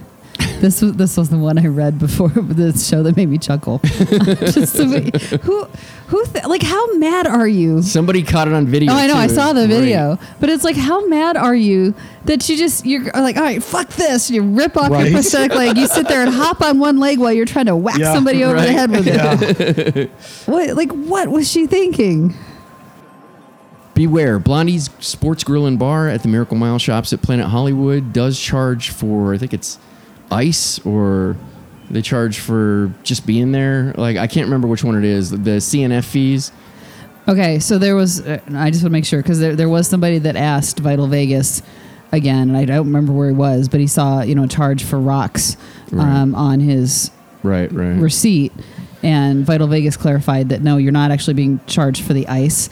This 0.61 0.81
was 0.81 0.95
this 0.95 1.17
was 1.19 1.29
the 1.29 1.37
one 1.39 1.59
I 1.59 1.67
read 1.67 1.99
before 1.99 2.29
the 2.35 2.73
show 2.79 3.03
that 3.03 3.15
made 3.17 3.29
me 3.29 3.37
chuckle. 3.37 3.79
Just 3.85 4.77
who 4.77 5.65
who 6.09 6.25
th- 6.27 6.45
like 6.47 6.63
how 6.63 6.95
mad 6.97 7.27
are 7.27 7.47
you? 7.49 7.83
Somebody 7.83 8.23
caught 8.23 8.49
it 8.49 8.55
on 8.55 8.67
video. 8.67 8.91
Oh, 8.93 8.97
I 8.97 9.07
know. 9.07 9.15
too. 9.15 9.19
I 9.19 9.27
saw 9.27 9.53
the 9.53 9.67
Great. 9.67 9.81
video, 9.81 10.19
but 10.41 10.49
it's 10.49 10.65
like, 10.65 10.77
how 10.77 11.07
mad 11.09 11.37
are 11.37 11.55
you 11.55 11.95
that 12.25 12.49
you 12.49 12.57
just 12.57 12.87
you're 12.87 13.05
like, 13.13 13.37
all 13.37 13.43
right, 13.43 13.63
fuck 13.63 13.89
this. 13.91 14.31
You 14.31 14.43
rip 14.43 14.77
off 14.79 14.91
Right. 14.91 15.05
your 15.11 15.13
prosthetic 15.21 15.55
leg. 15.57 15.77
You 15.77 15.87
sit 15.89 16.09
there 16.09 16.23
and 16.23 16.33
hop 16.35 16.63
on 16.63 16.79
one 16.79 16.99
leg 16.99 17.19
while 17.19 17.33
you're 17.35 17.45
trying 17.47 17.67
to 17.67 17.77
whack 17.77 17.99
Yeah, 17.99 18.15
somebody 18.15 18.43
over 18.43 18.59
the 18.61 18.73
head 18.73 18.91
with 18.91 19.07
it. 19.07 20.11
what? 20.47 20.75
Like, 20.77 20.91
what 20.93 21.29
was 21.29 21.51
she 21.51 21.67
thinking? 21.67 22.35
Beware, 23.97 24.39
Blondie's 24.39 24.91
Sports 25.01 25.43
Grill 25.43 25.67
and 25.67 25.79
Bar 25.79 26.09
at 26.09 26.23
the 26.23 26.29
Miracle 26.29 26.57
Mile 26.57 26.79
shops 26.79 27.13
at 27.13 27.23
Planet 27.23 27.47
Hollywood 27.47 28.13
does 28.13 28.39
charge 28.39 28.91
for, 28.91 29.35
I 29.35 29.39
think 29.39 29.53
it's 29.55 29.79
ice 30.31 30.79
or 30.87 31.37
they 31.91 32.03
charge 32.03 32.39
for 32.39 32.93
just 33.03 33.27
being 33.27 33.53
there. 33.53 33.95
Like, 33.97 34.17
I 34.19 34.27
can't 34.27 34.47
remember 34.47 34.69
which 34.69 34.85
one 34.85 34.97
it 34.97 35.05
is. 35.05 35.31
The 35.31 35.39
CNF 35.59 36.05
fees. 36.05 36.53
Okay, 37.29 37.59
so 37.59 37.79
there 37.79 37.97
was. 37.97 38.21
Uh, 38.21 38.39
I 38.55 38.71
just 38.71 38.83
want 38.85 38.91
to 38.91 38.91
make 38.91 39.05
sure 39.05 39.21
because 39.21 39.41
there 39.41 39.57
there 39.57 39.69
was 39.69 39.89
somebody 39.89 40.19
that 40.21 40.37
asked 40.37 40.79
Vital 40.79 41.09
Vegas 41.09 41.61
again, 42.13 42.51
and 42.51 42.57
I 42.57 42.65
don't 42.67 42.87
remember 42.87 43.13
where 43.13 43.29
he 43.31 43.35
was, 43.35 43.69
but 43.69 43.81
he 43.81 43.89
saw 43.89 44.23
you 44.23 44.37
know 44.37 44.45
a 44.45 44.49
charge 44.49 44.85
for 44.85 45.01
rocks 45.01 45.57
um, 45.93 46.37
on 46.37 46.61
his 46.61 47.11
Right, 47.43 47.71
right. 47.73 47.99
receipt, 48.01 48.53
and 49.03 49.45
Vital 49.45 49.67
Vegas 49.67 49.97
clarified 49.97 50.51
that 50.51 50.63
no, 50.63 50.77
you're 50.77 50.93
not 50.93 51.11
actually 51.11 51.35
being 51.35 51.59
charged 51.67 52.05
for 52.05 52.13
the 52.13 52.29
ice. 52.29 52.69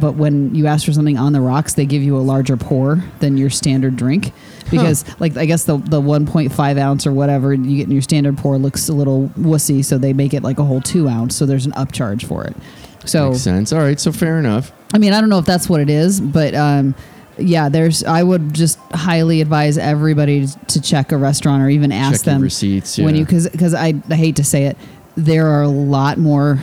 But 0.00 0.12
when 0.12 0.54
you 0.54 0.66
ask 0.66 0.84
for 0.86 0.92
something 0.92 1.16
on 1.18 1.32
the 1.32 1.40
rocks, 1.40 1.74
they 1.74 1.86
give 1.86 2.02
you 2.02 2.16
a 2.16 2.20
larger 2.20 2.56
pour 2.56 3.04
than 3.20 3.36
your 3.36 3.50
standard 3.50 3.96
drink, 3.96 4.32
because 4.70 5.04
like 5.20 5.36
I 5.36 5.46
guess 5.46 5.64
the 5.64 5.76
the 5.78 6.00
1.5 6.00 6.78
ounce 6.78 7.06
or 7.06 7.12
whatever 7.12 7.54
you 7.54 7.76
get 7.76 7.86
in 7.86 7.92
your 7.92 8.02
standard 8.02 8.36
pour 8.36 8.58
looks 8.58 8.88
a 8.88 8.92
little 8.92 9.28
wussy, 9.38 9.84
so 9.84 9.96
they 9.98 10.12
make 10.12 10.34
it 10.34 10.42
like 10.42 10.58
a 10.58 10.64
whole 10.64 10.80
two 10.80 11.08
ounce, 11.08 11.36
so 11.36 11.46
there's 11.46 11.66
an 11.66 11.72
upcharge 11.72 12.26
for 12.26 12.44
it. 12.44 12.56
So 13.04 13.30
Makes 13.30 13.42
sense. 13.42 13.72
All 13.72 13.80
right, 13.80 14.00
so 14.00 14.12
fair 14.12 14.38
enough. 14.38 14.72
I 14.92 14.98
mean, 14.98 15.12
I 15.12 15.20
don't 15.20 15.28
know 15.28 15.38
if 15.38 15.44
that's 15.44 15.68
what 15.68 15.80
it 15.80 15.90
is, 15.90 16.20
but 16.20 16.54
um, 16.54 16.94
yeah, 17.36 17.68
there's. 17.68 18.02
I 18.04 18.22
would 18.22 18.54
just 18.54 18.78
highly 18.92 19.40
advise 19.40 19.76
everybody 19.76 20.46
to 20.68 20.80
check 20.80 21.12
a 21.12 21.16
restaurant 21.16 21.62
or 21.62 21.68
even 21.68 21.92
ask 21.92 22.24
them 22.24 22.42
receipts, 22.42 22.98
when 22.98 23.14
you 23.14 23.24
because 23.24 23.48
because 23.48 23.74
I, 23.74 23.94
I 24.08 24.14
hate 24.14 24.36
to 24.36 24.44
say 24.44 24.64
it, 24.64 24.76
there 25.16 25.48
are 25.48 25.62
a 25.62 25.68
lot 25.68 26.18
more 26.18 26.60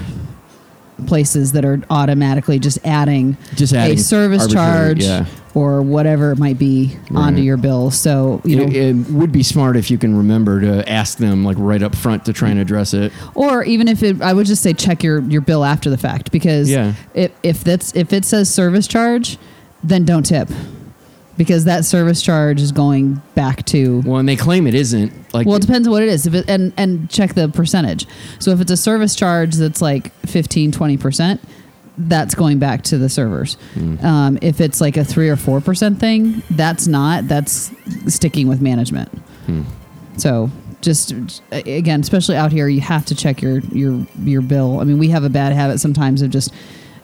places 1.08 1.52
that 1.54 1.66
are 1.66 1.82
automatically 1.90 2.60
just 2.60 2.80
adding 2.86 3.38
Just 3.56 3.74
adding 3.74 3.98
a 3.98 4.02
service 4.02 4.48
charge 4.52 5.04
yeah. 5.04 5.26
or 5.54 5.82
whatever 5.82 6.32
it 6.32 6.38
might 6.40 6.58
be 6.58 6.98
onto 7.14 7.42
your 7.42 7.58
bill. 7.58 7.92
So 7.92 8.42
you 8.46 8.56
know, 8.58 8.64
it, 8.64 8.76
it 8.76 8.96
would 9.12 9.32
be 9.32 9.44
smart 9.44 9.78
if 9.78 9.90
you 9.92 9.98
can 9.98 10.16
remember 10.18 10.62
to 10.62 10.90
ask 10.90 11.18
them 11.18 11.44
like 11.44 11.58
right 11.60 11.82
up 11.84 11.96
front 11.96 12.26
to 12.26 12.34
try 12.34 12.50
and 12.50 12.60
address 12.60 12.94
it. 12.94 13.12
or 13.36 13.64
even 13.64 13.88
if 13.88 14.04
it, 14.04 14.22
I 14.22 14.34
would 14.34 14.46
just 14.46 14.64
say 14.64 14.74
check 14.74 15.04
your 15.04 15.20
your 15.22 15.42
bill 15.42 15.64
after 15.64 15.90
the 15.90 15.98
fact 15.98 16.32
because 16.32 16.70
Yeah. 16.70 16.94
if 17.14 17.32
if 17.44 17.64
that's 17.64 17.96
if 17.96 18.14
it 18.14 18.26
says 18.26 18.54
service 18.54 18.88
charge, 18.88 19.38
then 19.84 20.06
don't 20.06 20.24
tip 20.24 20.50
because 21.42 21.66
that 21.66 21.86
service 21.86 22.22
charge 22.22 22.62
is 22.62 22.72
going 22.72 23.20
back 23.34 23.66
to. 23.66 24.04
Well, 24.06 24.18
and 24.18 24.30
they 24.30 24.36
claim 24.36 24.68
it 24.68 24.76
isn't. 24.76 25.12
Like, 25.34 25.48
Well, 25.48 25.56
it 25.56 25.62
depends 25.62 25.88
on 25.88 25.92
what 25.92 26.04
it 26.04 26.10
is. 26.10 26.28
If 26.28 26.36
it, 26.36 26.48
and 26.48 26.72
and 26.78 27.10
check 27.10 27.34
the 27.34 27.50
percentage. 27.50 28.06
So 28.38 28.52
if 28.52 28.62
it's 28.62 28.70
a 28.70 28.78
service 28.78 29.16
charge 29.16 29.56
that's 29.56 29.82
like 29.82 30.14
15 30.28 30.72
20 30.72 30.98
percent, 30.98 31.42
that's 31.98 32.36
going 32.36 32.60
back 32.60 32.84
to 32.84 33.00
the 33.00 33.10
servers. 33.10 33.56
Hmm. 33.74 34.06
Um, 34.06 34.40
if 34.44 34.62
it's 34.62 34.80
like 34.80 34.98
a 34.98 35.04
three 35.04 35.30
or 35.30 35.36
four 35.36 35.62
percent 35.62 36.00
thing, 36.00 36.44
that's 36.52 36.86
not. 36.86 37.28
That's 37.28 37.72
sticking 38.06 38.48
with 38.48 38.62
management. 38.62 39.10
Hmm. 39.48 39.64
So 40.18 40.52
just 40.82 41.42
again, 41.52 42.02
especially 42.02 42.36
out 42.36 42.52
here, 42.52 42.68
you 42.68 42.82
have 42.82 43.04
to 43.08 43.16
check 43.16 43.42
your 43.42 43.62
your 43.72 44.06
your 44.24 44.42
bill. 44.44 44.80
I 44.80 44.84
mean, 44.84 45.00
we 45.00 45.10
have 45.10 45.24
a 45.24 45.30
bad 45.30 45.54
habit 45.54 45.80
sometimes 45.80 46.22
of 46.22 46.30
just, 46.30 46.54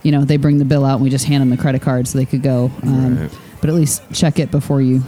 you 0.03 0.11
know, 0.11 0.23
they 0.23 0.37
bring 0.37 0.59
the 0.59 0.65
bill 0.65 0.85
out 0.85 0.97
and 0.97 1.03
we 1.03 1.09
just 1.09 1.25
hand 1.25 1.41
them 1.41 1.49
the 1.49 1.57
credit 1.57 1.81
card 1.81 2.07
so 2.07 2.19
they 2.19 2.25
could 2.25 2.43
go. 2.43 2.69
Um, 2.83 3.17
Right. 3.21 3.31
But 3.61 3.69
at 3.69 3.75
least 3.75 4.01
check 4.13 4.39
it 4.39 4.51
before 4.51 4.81
you 4.81 5.01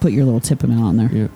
put 0.00 0.12
your 0.12 0.24
little 0.24 0.40
tip 0.40 0.62
amount 0.62 0.84
on 0.84 0.96
there. 0.96 1.10
yeah. 1.12 1.28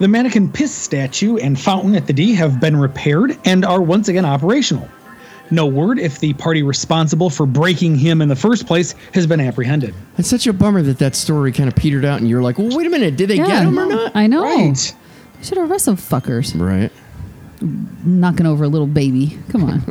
The 0.00 0.06
Manneken 0.06 0.52
Pis 0.54 0.72
statue 0.72 1.38
and 1.38 1.58
fountain 1.58 1.96
at 1.96 2.06
the 2.06 2.12
D 2.12 2.32
have 2.34 2.60
been 2.60 2.76
repaired 2.76 3.36
and 3.44 3.64
are 3.64 3.82
once 3.82 4.06
again 4.08 4.24
operational. 4.24 4.88
No 5.50 5.66
word 5.66 5.98
if 5.98 6.20
the 6.20 6.34
party 6.34 6.62
responsible 6.62 7.30
for 7.30 7.46
breaking 7.46 7.96
him 7.96 8.20
in 8.22 8.28
the 8.28 8.36
first 8.36 8.66
place 8.66 8.94
has 9.14 9.26
been 9.26 9.40
apprehended. 9.40 9.94
It's 10.18 10.28
such 10.28 10.46
a 10.46 10.52
bummer 10.52 10.82
that 10.82 10.98
that 10.98 11.16
story 11.16 11.52
kind 11.52 11.68
of 11.68 11.74
petered 11.74 12.04
out, 12.04 12.20
and 12.20 12.28
you're 12.28 12.42
like, 12.42 12.58
well, 12.58 12.76
wait 12.76 12.86
a 12.86 12.90
minute, 12.90 13.16
did 13.16 13.30
they 13.30 13.36
get 13.38 13.64
him 13.64 13.78
or 13.78 13.86
not? 13.86 14.12
I 14.14 14.26
know. 14.26 14.42
Right. 14.44 14.94
Should 15.42 15.58
arrest 15.58 15.86
some 15.86 15.96
fuckers 15.96 16.58
Right. 16.58 16.92
Knocking 17.60 18.46
over 18.46 18.64
a 18.64 18.68
little 18.68 18.86
baby. 18.86 19.38
Come 19.50 19.64
on. 19.64 19.82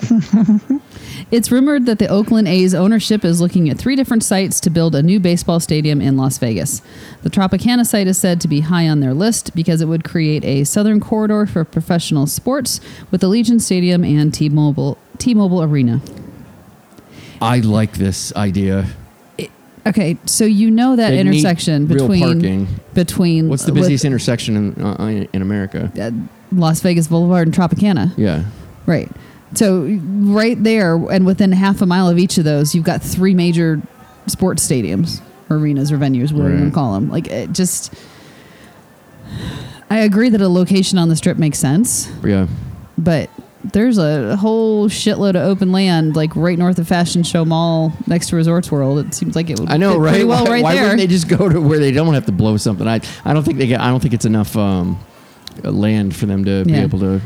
it's 1.30 1.50
rumored 1.50 1.86
that 1.86 1.98
the 1.98 2.06
Oakland 2.06 2.46
A's 2.46 2.74
ownership 2.74 3.24
is 3.24 3.40
looking 3.40 3.68
at 3.68 3.76
three 3.76 3.96
different 3.96 4.22
sites 4.22 4.60
to 4.60 4.70
build 4.70 4.94
a 4.94 5.02
new 5.02 5.18
baseball 5.18 5.58
stadium 5.58 6.00
in 6.00 6.16
Las 6.16 6.38
Vegas. 6.38 6.80
The 7.22 7.30
Tropicana 7.30 7.84
site 7.84 8.06
is 8.06 8.18
said 8.18 8.40
to 8.42 8.48
be 8.48 8.60
high 8.60 8.88
on 8.88 9.00
their 9.00 9.14
list 9.14 9.54
because 9.56 9.80
it 9.80 9.86
would 9.86 10.04
create 10.04 10.44
a 10.44 10.62
southern 10.64 11.00
corridor 11.00 11.44
for 11.46 11.64
professional 11.64 12.26
sports 12.28 12.80
with 13.10 13.20
the 13.20 13.26
Allegiant 13.28 13.62
Stadium 13.62 14.04
and 14.04 14.32
T-Mobile 14.32 14.96
T-Mobile 15.18 15.62
Arena. 15.64 16.00
I 17.40 17.58
like 17.60 17.94
this 17.94 18.34
idea. 18.36 18.86
Okay, 19.86 20.18
so 20.26 20.44
you 20.44 20.70
know 20.70 20.96
that 20.96 21.10
They 21.10 21.18
intersection 21.20 21.86
between 21.86 22.20
parking. 22.20 22.68
between 22.94 23.48
What's 23.48 23.64
the 23.64 23.72
with, 23.72 23.82
busiest 23.82 24.04
intersection 24.04 24.56
in 24.76 24.82
uh, 24.84 25.26
in 25.32 25.40
America? 25.42 25.90
uh, 25.98 26.10
Las 26.52 26.80
Vegas 26.80 27.08
Boulevard 27.08 27.46
and 27.48 27.54
Tropicana. 27.56 28.12
Yeah. 28.16 28.44
Right. 28.86 29.10
So 29.54 29.84
right 30.08 30.62
there, 30.62 30.94
and 31.10 31.24
within 31.24 31.52
half 31.52 31.80
a 31.82 31.86
mile 31.86 32.08
of 32.08 32.18
each 32.18 32.38
of 32.38 32.44
those, 32.44 32.74
you've 32.74 32.84
got 32.84 33.02
three 33.02 33.34
major 33.34 33.80
sports 34.26 34.66
stadiums, 34.66 35.20
or 35.48 35.56
arenas, 35.56 35.90
or 35.90 35.96
venues, 35.98 36.32
whatever 36.32 36.50
you 36.50 36.54
Right. 36.54 36.60
want 36.60 36.72
to 36.72 36.74
call 36.74 36.92
them. 36.94 37.08
Like 37.10 37.28
it 37.28 37.52
just, 37.52 37.94
I 39.90 39.98
agree 40.00 40.28
that 40.30 40.40
a 40.40 40.48
location 40.48 40.98
on 40.98 41.08
the 41.08 41.16
strip 41.16 41.38
makes 41.38 41.58
sense, 41.58 42.10
Yeah. 42.24 42.46
but 42.98 43.30
there's 43.72 43.98
a 43.98 44.36
whole 44.36 44.88
shitload 44.88 45.30
of 45.30 45.36
open 45.36 45.72
land, 45.72 46.14
like 46.14 46.34
right 46.36 46.58
north 46.58 46.78
of 46.78 46.86
Fashion 46.86 47.22
Show 47.22 47.44
Mall, 47.44 47.92
next 48.06 48.28
to 48.28 48.36
Resorts 48.36 48.70
World. 48.70 48.98
It 48.98 49.14
seems 49.14 49.34
like 49.34 49.48
it 49.50 49.58
would. 49.58 49.70
I 49.70 49.76
know, 49.78 49.96
right? 49.98 50.10
Pretty 50.10 50.24
well, 50.24 50.44
why 50.44 50.50
right 50.50 50.62
why 50.62 50.74
there. 50.74 50.82
wouldn't 50.84 51.00
they 51.00 51.06
just 51.06 51.28
go 51.28 51.48
to 51.48 51.60
where 51.60 51.78
they 51.78 51.90
don't 51.90 52.12
have 52.14 52.26
to 52.26 52.32
blow 52.32 52.56
something? 52.58 52.86
I 52.86 53.00
I 53.24 53.32
don't 53.32 53.42
think 53.44 53.58
they 53.58 53.66
get. 53.66 53.80
I 53.80 53.88
don't 53.88 54.00
think 54.00 54.14
it's 54.14 54.24
enough 54.26 54.56
um, 54.56 54.98
land 55.64 56.14
for 56.16 56.26
them 56.26 56.44
to 56.44 56.64
be 56.64 56.72
Yeah. 56.72 56.82
able 56.82 56.98
to. 57.00 57.20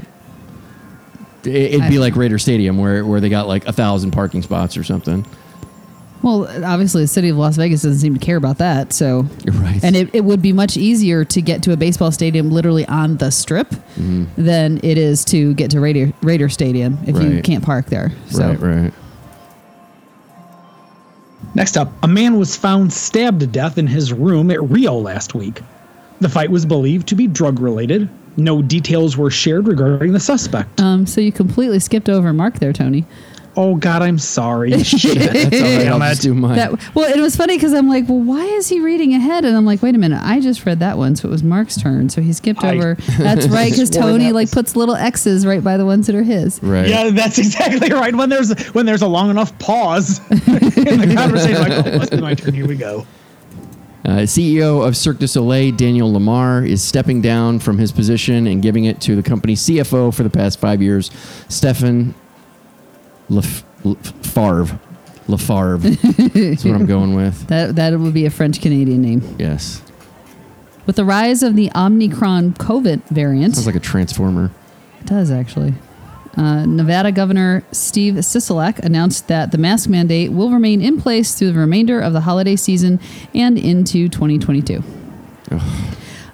it- 1.45 1.75
It'd 1.75 1.89
be 1.91 1.99
like 1.99 2.15
Raider 2.17 2.39
Stadium, 2.39 2.79
where 2.79 3.05
where 3.05 3.21
they 3.21 3.29
got 3.29 3.49
like 3.49 3.67
a 3.67 3.73
thousand 3.73 4.13
parking 4.13 4.43
spots 4.43 4.77
or 4.77 4.85
something. 4.85 5.25
Well, 6.23 6.47
obviously, 6.65 7.03
the 7.03 7.09
city 7.09 7.31
of 7.31 7.37
Las 7.37 7.57
Vegas 7.57 7.83
doesn't 7.83 7.99
seem 7.99 8.15
to 8.15 8.21
care 8.25 8.37
about 8.37 8.59
that. 8.59 8.93
So, 8.93 9.27
You're 9.45 9.55
right. 9.57 9.83
and 9.83 9.97
it, 9.97 10.11
it 10.13 10.25
would 10.25 10.41
be 10.41 10.53
much 10.53 10.77
easier 10.77 11.25
to 11.25 11.43
get 11.43 11.65
to 11.65 11.73
a 11.73 11.77
baseball 11.77 12.13
stadium 12.13 12.53
literally 12.53 12.87
on 12.87 13.17
the 13.17 13.31
strip 13.33 13.71
Mm-hmm. 13.99 14.25
than 14.37 14.79
it 14.85 14.97
is 14.99 15.25
to 15.27 15.53
get 15.55 15.73
to 15.73 15.81
Raider, 15.81 16.13
Raider 16.23 16.49
Stadium 16.49 16.97
if 17.09 17.21
you 17.21 17.29
Right. 17.35 17.43
can't 17.45 17.65
park 17.65 17.87
there. 17.87 18.13
So, 18.31 18.51
Right, 18.51 18.61
right. 18.61 18.93
Next 21.55 21.77
up, 21.77 21.93
a 22.03 22.09
man 22.09 22.39
was 22.39 22.57
found 22.57 22.93
stabbed 22.93 23.41
to 23.41 23.47
death 23.47 23.77
in 23.77 23.87
his 23.87 24.13
room 24.13 24.51
at 24.51 24.63
Rio 24.71 24.95
last 24.97 25.35
week. 25.35 25.61
The 26.21 26.29
fight 26.29 26.51
was 26.51 26.65
believed 26.65 27.09
to 27.09 27.15
be 27.15 27.27
drug 27.27 27.59
related. 27.61 28.09
No 28.37 28.63
details 28.63 29.17
were 29.17 29.31
shared 29.31 29.67
regarding 29.69 30.13
the 30.13 30.21
suspect. 30.21 30.81
um, 30.81 31.07
so 31.07 31.21
you 31.21 31.33
completely 31.33 31.79
skipped 31.81 32.09
over 32.09 32.33
Mark 32.33 32.59
there, 32.61 32.73
Tony. 32.73 33.05
Oh 33.55 33.75
God, 33.75 34.01
I'm 34.01 34.19
sorry. 34.19 34.73
Shit. 34.83 35.19
That's 35.19 35.55
all 35.55 35.61
right. 35.61 35.87
I'll 35.87 35.99
Damn 35.99 36.09
just 36.09 36.21
it. 36.21 36.29
do 36.29 36.35
mine. 36.35 36.57
That 36.57 36.95
well, 36.95 37.13
it 37.15 37.21
was 37.21 37.37
funny 37.37 37.59
because 37.59 37.75
I'm 37.75 37.87
like, 37.87 38.09
well, 38.09 38.19
why 38.19 38.43
is 38.47 38.67
he 38.71 38.81
reading 38.81 39.13
ahead? 39.13 39.45
And 39.45 39.55
I'm 39.55 39.67
like, 39.67 39.83
wait 39.83 39.95
a 39.95 39.99
minute, 39.99 40.23
I 40.23 40.41
just 40.41 40.65
read 40.65 40.79
that 40.79 40.97
one, 40.97 41.17
so 41.17 41.29
it 41.29 41.31
was 41.31 41.43
Mark's 41.43 41.79
turn. 41.79 42.09
So 42.09 42.23
he 42.23 42.33
skipped 42.33 42.65
I 42.65 42.75
over. 42.75 42.95
That's 43.19 43.49
right, 43.49 43.71
because 43.71 43.91
swore 43.91 44.03
Tony 44.05 44.29
that 44.29 44.33
like 44.35 44.45
was- 44.47 44.55
puts 44.55 44.75
little 44.75 44.95
X's 44.95 45.45
right 45.45 45.63
by 45.63 45.77
the 45.77 45.85
ones 45.85 46.07
that 46.07 46.17
are 46.17 46.23
his. 46.23 46.63
right. 46.63 46.89
Yeah, 46.89 47.11
that's 47.11 47.37
exactly 47.45 47.91
right. 47.93 48.17
When 48.17 48.31
there's 48.31 48.57
when 48.69 48.87
there's 48.87 49.03
a 49.03 49.07
long 49.09 49.29
enough 49.29 49.59
pause 49.59 50.19
in 50.31 50.39
the 50.39 51.13
conversation, 51.15 51.61
like, 51.61 51.73
oh, 51.73 52.01
it's 52.01 52.13
my 52.23 52.33
turn. 52.35 52.55
Here 52.55 52.67
we 52.67 52.77
go. 52.77 53.07
Uh, 54.05 54.23
CEO 54.27 54.85
of 54.87 54.97
Cirque 54.97 55.19
du 55.21 55.29
Soleil, 55.29 55.71
Daniel 55.73 56.11
Lamarre, 56.13 56.67
is 56.69 56.83
stepping 56.83 57.21
down 57.21 57.61
from 57.61 57.79
his 57.79 57.93
position 57.93 58.49
and 58.49 58.61
giving 58.61 58.85
it 58.85 59.01
to 59.03 59.15
the 59.15 59.23
company's 59.23 59.61
CFO 59.63 60.13
for 60.13 60.25
the 60.25 60.31
past 60.31 60.59
five 60.59 60.83
years, 60.83 61.11
Stefan 61.49 62.15
Lef- 63.29 63.65
Lefavre. 63.85 64.79
Lefavre. 65.29 65.81
That's 66.51 66.65
what 66.65 66.75
I'm 66.75 66.87
going 66.87 67.15
with. 67.15 67.47
That 67.53 67.77
that 67.77 67.97
would 67.99 68.13
be 68.15 68.27
a 68.27 68.31
French 68.31 68.61
Canadian 68.61 69.03
name. 69.03 69.37
Yes. 69.39 69.81
With 70.85 70.97
the 70.97 71.05
rise 71.05 71.45
of 71.45 71.55
the 71.55 71.71
Omicron 71.77 72.55
COVID 72.55 73.05
variant, 73.09 73.55
Sounds 73.55 73.67
like 73.67 73.77
a 73.77 73.81
transformer. 73.81 74.51
it 75.01 75.07
does 75.07 75.31
actually. 75.31 75.75
Uh, 76.37 76.65
Nevada 76.65 77.13
Governor 77.13 77.63
Steve 77.73 78.15
Sisolak 78.15 78.79
announced 78.79 79.29
that 79.29 79.53
the 79.53 79.59
mask 79.59 79.89
mandate 79.89 80.33
will 80.33 80.51
remain 80.51 80.81
in 80.81 81.01
place 81.01 81.35
through 81.35 81.53
the 81.53 81.59
remainder 81.59 82.01
of 82.01 82.15
the 82.15 82.23
holiday 82.23 82.57
season 82.57 83.01
and 83.35 83.59
into 83.59 84.09
2022. 84.09 84.83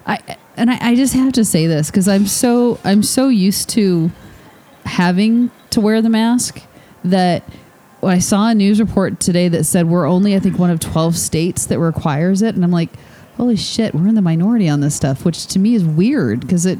I 0.05 0.37
and 0.55 0.69
I, 0.69 0.77
I 0.81 0.95
just 0.95 1.13
have 1.13 1.33
to 1.33 1.45
say 1.45 1.67
this 1.67 1.89
because 1.89 2.07
I'm 2.07 2.27
so 2.27 2.79
I'm 2.83 3.03
so 3.03 3.29
used 3.29 3.69
to 3.71 4.11
having 4.85 5.51
to 5.71 5.81
wear 5.81 6.01
the 6.01 6.09
mask 6.09 6.61
that 7.03 7.43
when 7.99 8.13
I 8.13 8.19
saw 8.19 8.49
a 8.49 8.55
news 8.55 8.79
report 8.79 9.19
today 9.19 9.47
that 9.49 9.65
said 9.65 9.87
we're 9.87 10.07
only 10.07 10.35
I 10.35 10.39
think 10.39 10.57
one 10.57 10.69
of 10.69 10.79
12 10.79 11.17
states 11.17 11.65
that 11.67 11.79
requires 11.79 12.41
it 12.41 12.55
and 12.55 12.63
I'm 12.63 12.71
like 12.71 12.89
holy 13.37 13.55
shit 13.55 13.93
we're 13.93 14.07
in 14.07 14.15
the 14.15 14.21
minority 14.21 14.67
on 14.67 14.81
this 14.81 14.95
stuff 14.95 15.25
which 15.25 15.47
to 15.47 15.59
me 15.59 15.75
is 15.75 15.83
weird 15.83 16.41
because 16.41 16.65
it 16.65 16.79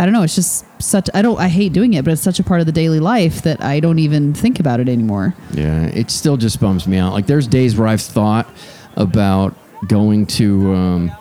I 0.00 0.06
don't 0.06 0.14
know 0.14 0.22
it's 0.22 0.34
just 0.34 0.64
such 0.80 1.10
I 1.12 1.20
don't 1.20 1.38
I 1.38 1.48
hate 1.48 1.74
doing 1.74 1.92
it 1.92 2.06
but 2.06 2.12
it's 2.12 2.22
such 2.22 2.40
a 2.40 2.42
part 2.42 2.60
of 2.60 2.66
the 2.66 2.72
daily 2.72 3.00
life 3.00 3.42
that 3.42 3.62
I 3.62 3.80
don't 3.80 3.98
even 3.98 4.32
think 4.32 4.58
about 4.58 4.80
it 4.80 4.88
anymore. 4.88 5.34
Yeah, 5.52 5.84
it 5.88 6.10
still 6.10 6.38
just 6.38 6.58
bums 6.58 6.86
me 6.86 6.96
out. 6.96 7.12
Like 7.12 7.26
there's 7.26 7.46
days 7.46 7.76
where 7.76 7.86
I've 7.86 8.00
thought 8.00 8.48
about 8.96 9.54
going 9.88 10.24
to 10.26 10.72
um, 10.72 11.12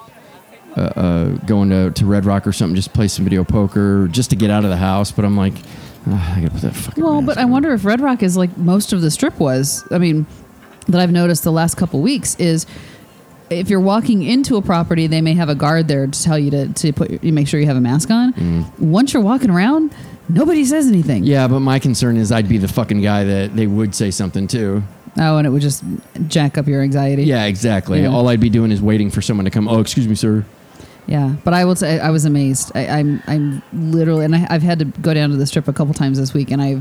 uh, 0.77 0.81
uh, 0.81 1.29
going 1.45 1.69
to, 1.69 1.91
to 1.91 2.05
Red 2.05 2.25
Rock 2.25 2.47
or 2.47 2.53
something, 2.53 2.75
just 2.75 2.93
play 2.93 3.09
some 3.09 3.25
video 3.25 3.43
poker, 3.43 4.07
just 4.07 4.29
to 4.29 4.37
get 4.37 4.49
out 4.49 4.63
of 4.63 4.69
the 4.69 4.77
house. 4.77 5.11
But 5.11 5.25
I'm 5.25 5.35
like, 5.35 5.55
"Ah, 6.07 6.37
I 6.37 6.41
gotta 6.41 6.53
put 6.53 6.61
that 6.61 6.75
fucking. 6.75 7.03
Well, 7.03 7.21
but 7.21 7.37
I 7.37 7.45
wonder 7.45 7.73
if 7.73 7.83
Red 7.83 7.99
Rock 7.99 8.23
is 8.23 8.37
like 8.37 8.55
most 8.57 8.93
of 8.93 9.01
the 9.01 9.11
strip 9.11 9.39
was. 9.39 9.85
I 9.91 9.97
mean, 9.97 10.25
that 10.87 11.01
I've 11.01 11.11
noticed 11.11 11.43
the 11.43 11.51
last 11.51 11.75
couple 11.75 12.01
weeks 12.01 12.35
is 12.39 12.65
if 13.49 13.69
you're 13.69 13.79
walking 13.79 14.23
into 14.23 14.57
a 14.57 14.61
property, 14.61 15.07
they 15.07 15.21
may 15.21 15.33
have 15.33 15.49
a 15.49 15.55
guard 15.55 15.87
there 15.87 16.07
to 16.07 16.23
tell 16.23 16.37
you 16.37 16.51
to, 16.51 16.73
to 16.73 16.93
put 16.93 17.23
make 17.23 17.47
sure 17.47 17.59
you 17.59 17.65
have 17.65 17.77
a 17.77 17.81
mask 17.81 18.09
on. 18.09 18.71
Once 18.79 19.13
you're 19.13 19.23
walking 19.23 19.49
around, 19.49 19.93
nobody 20.27 20.65
says 20.65 20.87
anything. 20.87 21.23
Mm. 21.23 21.27
Yeah, 21.27 21.47
but 21.47 21.59
my 21.59 21.79
concern 21.79 22.17
is 22.17 22.31
I'd 22.31 22.49
be 22.49 22.57
the 22.57 22.67
fucking 22.67 23.01
guy 23.01 23.23
that 23.23 23.55
they 23.55 23.67
would 23.67 23.95
say 23.95 24.11
something 24.11 24.47
to. 24.49 24.83
Oh, 25.17 25.37
and 25.37 25.47
it 25.47 25.49
would 25.49 25.61
just 25.61 25.83
jack 26.27 26.57
up 26.57 26.67
your 26.67 26.81
anxiety. 26.81 27.23
Yeah, 27.23 27.45
exactly. 27.45 28.01
Yeah. 28.01 28.09
All 28.09 28.27
I'd 28.29 28.39
be 28.39 28.49
doing 28.49 28.71
is 28.71 28.81
waiting 28.81 29.09
for 29.09 29.21
someone 29.21 29.45
to 29.45 29.51
come. 29.51 29.67
Oh, 29.67 29.79
excuse 29.79 30.07
me, 30.07 30.15
sir. 30.15 30.45
Yeah, 31.09 31.35
but 31.43 31.55
I 31.55 31.65
will 31.65 31.75
say 31.75 31.99
I 31.99 32.11
was 32.11 32.25
amazed. 32.25 32.71
I, 32.75 32.85
I'm 32.87 33.23
I'm 33.25 33.63
literally, 33.73 34.25
and 34.25 34.35
I, 34.35 34.45
I've 34.47 34.61
had 34.61 34.77
to 34.77 34.85
go 34.85 35.11
down 35.11 35.31
to 35.31 35.37
the 35.37 35.47
strip 35.47 35.67
a 35.67 35.73
couple 35.73 35.91
times 35.95 36.19
this 36.19 36.35
week, 36.35 36.51
and 36.51 36.61
I 36.61 36.79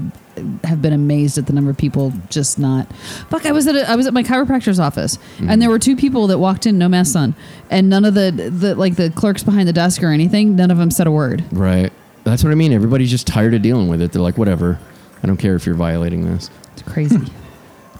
have 0.67 0.83
been 0.83 0.93
amazed 0.93 1.39
at 1.39 1.47
the 1.47 1.55
number 1.55 1.71
of 1.71 1.79
people 1.79 2.13
just 2.29 2.59
not. 2.59 2.87
Fuck, 3.31 3.47
I 3.47 3.53
was 3.53 3.67
at 3.67 3.75
a, 3.75 3.89
I 3.89 3.97
was 3.97 4.07
at 4.07 4.13
my 4.13 4.23
chiropractor's 4.23 4.79
office, 4.79 5.17
Mm-hmm. 5.17 5.49
and 5.49 5.63
there 5.63 5.71
were 5.71 5.79
two 5.79 5.97
people 5.97 6.27
that 6.27 6.37
walked 6.39 6.67
in 6.67 6.77
no 6.77 6.91
mask 6.91 7.17
on, 7.17 7.35
and 7.71 7.89
none 7.89 8.05
of 8.05 8.13
the 8.13 8.31
the 8.31 8.75
like 8.75 8.97
the 8.97 9.09
clerks 9.11 9.43
behind 9.43 9.67
the 9.67 9.73
desk 9.73 10.03
or 10.03 10.09
anything, 10.11 10.55
none 10.57 10.71
of 10.71 10.77
them 10.77 10.91
said 10.91 11.07
a 11.07 11.11
word. 11.11 11.43
Right. 11.51 11.91
That's 12.25 12.45
what 12.45 12.51
I 12.51 12.55
mean. 12.55 12.75
Everybody's 12.75 13.11
just 13.11 13.27
tired 13.27 13.55
of 13.55 13.63
dealing 13.63 13.89
with 13.89 14.03
it. 14.03 14.13
They're 14.13 14.21
like, 14.21 14.37
whatever. 14.37 14.79
I 15.23 15.27
don't 15.27 15.39
care 15.39 15.55
if 15.57 15.65
you're 15.65 15.75
violating 15.75 16.27
this. 16.27 16.51
It's 16.75 16.83
crazy. 16.83 17.17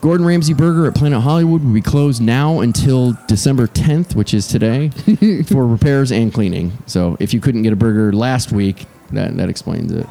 Gordon 0.01 0.25
Ramsay 0.25 0.55
Burger 0.55 0.87
at 0.87 0.95
Planet 0.95 1.21
Hollywood 1.21 1.65
will 1.65 1.73
be 1.73 1.83
closed 1.83 2.23
now 2.23 2.61
until 2.61 3.15
December 3.27 3.67
10th, 3.67 4.15
which 4.15 4.33
is 4.33 4.47
today, 4.47 4.91
for 5.49 5.67
repairs 5.67 6.13
and 6.13 6.33
cleaning. 6.33 6.73
So 6.87 7.17
if 7.19 7.35
you 7.35 7.41
couldn't 7.41 7.63
get 7.63 7.73
a 7.73 7.77
burger 7.77 8.13
last 8.13 8.53
week, 8.53 8.87
that, 9.11 9.37
that 9.37 9.49
explains 9.49 9.91
it. 9.91 10.07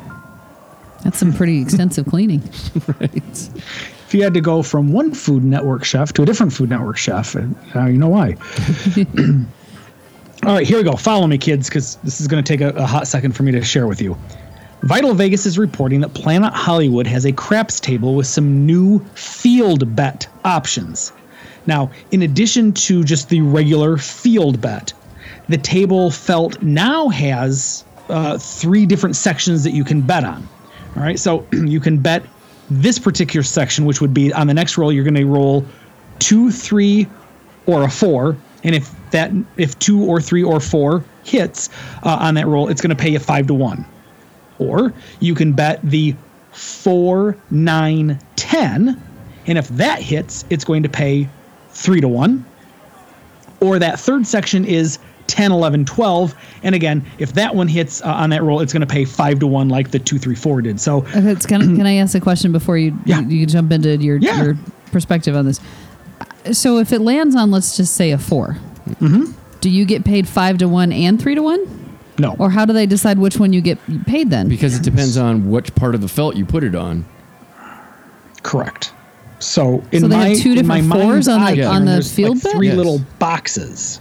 That's 1.04 1.18
some 1.18 1.32
pretty 1.32 1.62
extensive 1.62 2.06
cleaning. 2.10 2.42
Right. 3.00 3.14
If 3.16 4.14
you 4.14 4.24
had 4.24 4.34
to 4.34 4.42
go 4.42 4.62
from 4.62 4.92
one 4.92 5.14
Food 5.14 5.44
Network 5.44 5.86
chef 5.86 6.12
to 6.14 6.24
a 6.24 6.26
different 6.26 6.52
Food 6.52 6.70
Network 6.70 6.98
chef, 6.98 7.36
and 7.36 7.56
now 7.74 7.86
you 7.86 7.98
know 7.98 8.10
why. 8.10 8.36
All 10.44 10.54
right, 10.54 10.68
here 10.68 10.78
we 10.78 10.84
go. 10.84 10.94
Follow 10.94 11.28
me, 11.28 11.38
kids, 11.38 11.70
because 11.70 11.96
this 11.98 12.20
is 12.20 12.28
going 12.28 12.44
to 12.44 12.48
take 12.48 12.62
a, 12.62 12.70
a 12.78 12.86
hot 12.86 13.08
second 13.08 13.36
for 13.36 13.44
me 13.44 13.52
to 13.54 13.64
share 13.64 13.88
with 13.88 14.02
you. 14.02 14.18
Vital 14.84 15.14
Vegas 15.14 15.46
is 15.46 15.58
reporting 15.58 16.02
that 16.02 16.14
Planet 16.14 16.54
Hollywood 16.54 17.08
has 17.08 17.26
a 17.26 17.32
craps 17.32 17.80
table 17.80 18.16
with 18.16 18.28
some 18.28 18.66
new 18.66 19.00
field 19.16 19.96
bet 19.96 20.28
options. 20.46 21.12
Now, 21.66 21.92
in 22.12 22.22
addition 22.22 22.74
to 22.74 23.04
just 23.04 23.30
the 23.30 23.42
regular 23.42 23.98
field 23.98 24.62
bet, 24.62 24.94
the 25.50 25.58
table 25.58 26.12
felt 26.12 26.62
now 26.62 27.10
has 27.10 27.84
uh, 28.10 28.38
three 28.38 28.86
different 28.86 29.16
sections 29.16 29.64
that 29.64 29.72
you 29.72 29.84
can 29.84 30.02
bet 30.02 30.24
on. 30.24 30.48
All 30.96 31.04
right, 31.04 31.20
so 31.20 31.46
you 31.52 31.80
can 31.80 31.98
bet 31.98 32.24
this 32.70 33.00
particular 33.00 33.44
section, 33.44 33.86
which 33.86 34.00
would 34.00 34.14
be 34.14 34.32
on 34.34 34.48
the 34.48 34.54
next 34.54 34.78
roll, 34.78 34.92
you're 34.92 35.04
going 35.04 35.16
to 35.16 35.26
roll 35.26 35.66
two, 36.20 36.52
three, 36.52 37.08
or 37.66 37.84
a 37.84 37.90
four. 37.90 38.38
And 38.64 38.76
if 38.76 38.94
that, 39.12 39.32
if 39.58 39.78
two 39.80 40.04
or 40.04 40.22
three 40.22 40.44
or 40.44 40.60
four 40.60 41.04
hits 41.24 41.70
uh, 42.04 42.18
on 42.20 42.36
that 42.36 42.48
roll, 42.48 42.70
it's 42.70 42.82
going 42.82 42.96
to 42.96 43.02
pay 43.02 43.10
you 43.10 43.20
five 43.20 43.48
to 43.48 43.54
one. 43.54 43.86
Or 44.60 44.93
you 45.20 45.36
can 45.36 45.53
bet 45.53 45.80
the 45.84 46.16
four, 46.51 47.38
nine, 47.51 48.20
ten, 48.36 49.01
and 49.45 49.58
if 49.58 49.68
that 49.70 50.01
hits, 50.01 50.45
it's 50.49 50.64
going 50.66 50.84
to 50.84 50.89
pay 50.89 51.28
three 51.70 52.01
to 52.01 52.08
one. 52.08 52.45
Or 53.60 53.80
that 53.80 53.99
third 53.99 54.28
section 54.28 54.66
is 54.66 54.99
10, 55.28 55.51
11, 55.51 55.86
12. 55.86 56.36
And 56.64 56.76
again, 56.76 57.05
if 57.18 57.34
that 57.34 57.53
one 57.55 57.68
hits 57.68 58.01
uh, 58.01 58.08
on 58.14 58.30
that 58.30 58.43
roll, 58.43 58.60
it's 58.62 58.72
going 58.72 58.82
to 58.82 58.88
pay 58.88 59.03
five 59.05 59.39
to 59.39 59.47
one 59.47 59.68
like 59.70 59.91
the 59.91 59.99
two, 59.99 60.18
three, 60.20 60.36
four 60.36 60.62
did. 60.62 60.80
So 60.80 60.97
Okay, 60.99 61.32
it's 61.32 61.45
kind 61.45 61.64
of, 61.64 61.70
can 61.76 61.86
I 61.86 61.95
ask 61.95 62.16
a 62.16 62.20
question 62.20 62.51
before 62.51 62.78
you, 62.78 62.97
Yeah. 63.05 63.22
you 63.22 63.39
you 63.39 63.45
jump 63.45 63.72
into 63.72 63.97
your 63.97 64.18
Yeah. 64.18 64.43
your 64.43 64.58
perspective 64.91 65.36
on 65.36 65.45
this? 65.45 65.60
So 66.51 66.78
if 66.80 66.93
it 66.93 67.01
lands 67.01 67.36
on 67.36 67.51
let's 67.51 67.76
just 67.78 67.95
say 67.95 68.12
a 68.12 68.18
4 68.18 68.58
Mm-hmm. 69.01 69.32
do 69.60 69.70
you 69.70 69.84
get 69.84 70.05
paid 70.05 70.28
five 70.30 70.60
to 70.60 70.68
one 70.70 70.93
and 70.93 71.22
three 71.22 71.36
to 71.36 71.41
one, 71.41 71.87
no. 72.20 72.36
or 72.39 72.49
how 72.49 72.65
do 72.65 72.74
they 72.74 72.86
decide 72.86 73.20
which 73.20 73.38
one 73.38 73.53
you 73.53 73.61
get 73.61 73.78
paid 74.05 74.30
then? 74.30 74.47
Because 74.49 74.76
it 74.76 74.84
depends 74.84 75.18
on 75.18 75.49
which 75.49 75.74
part 75.76 75.95
of 75.95 76.01
the 76.01 76.07
felt 76.07 76.36
you 76.36 76.45
put 76.45 76.63
it 76.63 76.76
on. 76.76 77.05
Correct. 78.43 78.93
So 79.39 79.84
in 79.91 80.01
So 80.01 80.07
they 80.07 80.15
have 80.15 80.28
my 80.30 80.34
two 80.36 80.53
in 80.53 80.65
my 80.68 80.82
fours 80.82 81.28
on 81.28 81.41
the- 81.41 81.63
eye, 81.63 81.65
on 81.68 81.86
the 81.86 81.91
there's 81.91 82.11
field 82.11 82.36
like 82.38 82.43
bet? 82.43 82.51
three 82.53 82.68
Yes. 82.68 82.78
little 82.78 83.01
boxes, 83.20 83.99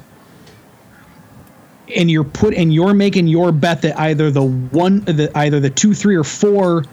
and 1.95 2.11
you're 2.11 2.25
put 2.25 2.55
and 2.55 2.73
you're 2.73 2.95
making 2.95 3.27
your 3.29 3.53
bet 3.53 3.83
that 3.83 3.99
either 4.01 4.31
the 4.31 4.43
one 4.43 5.01
the 5.01 5.31
either 5.37 5.61
the 5.61 5.71
two, 5.71 5.95
three, 5.95 6.17
or 6.17 6.25
four 6.25 6.85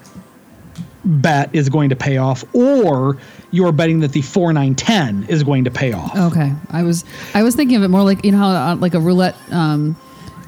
bet 1.05 1.49
is 1.53 1.69
going 1.69 1.89
to 1.89 1.95
pay 1.95 2.17
off, 2.17 2.43
or 2.53 3.17
you're 3.51 3.71
betting 3.71 3.99
that 4.01 4.11
the 4.11 4.21
four, 4.21 4.51
nine, 4.53 4.75
ten 4.75 5.25
is 5.29 5.43
going 5.43 5.63
to 5.63 5.71
pay 5.71 5.93
off. 5.93 6.15
Okay, 6.15 6.51
I 6.71 6.83
was 6.83 7.05
I 7.33 7.43
was 7.43 7.55
thinking 7.55 7.77
of 7.77 7.83
it 7.83 7.87
more 7.89 8.03
like 8.03 8.25
you 8.25 8.31
know 8.33 8.37
how 8.39 8.49
uh, 8.49 8.75
like 8.75 8.93
a 8.93 8.99
roulette 8.99 9.35
um, 9.51 9.95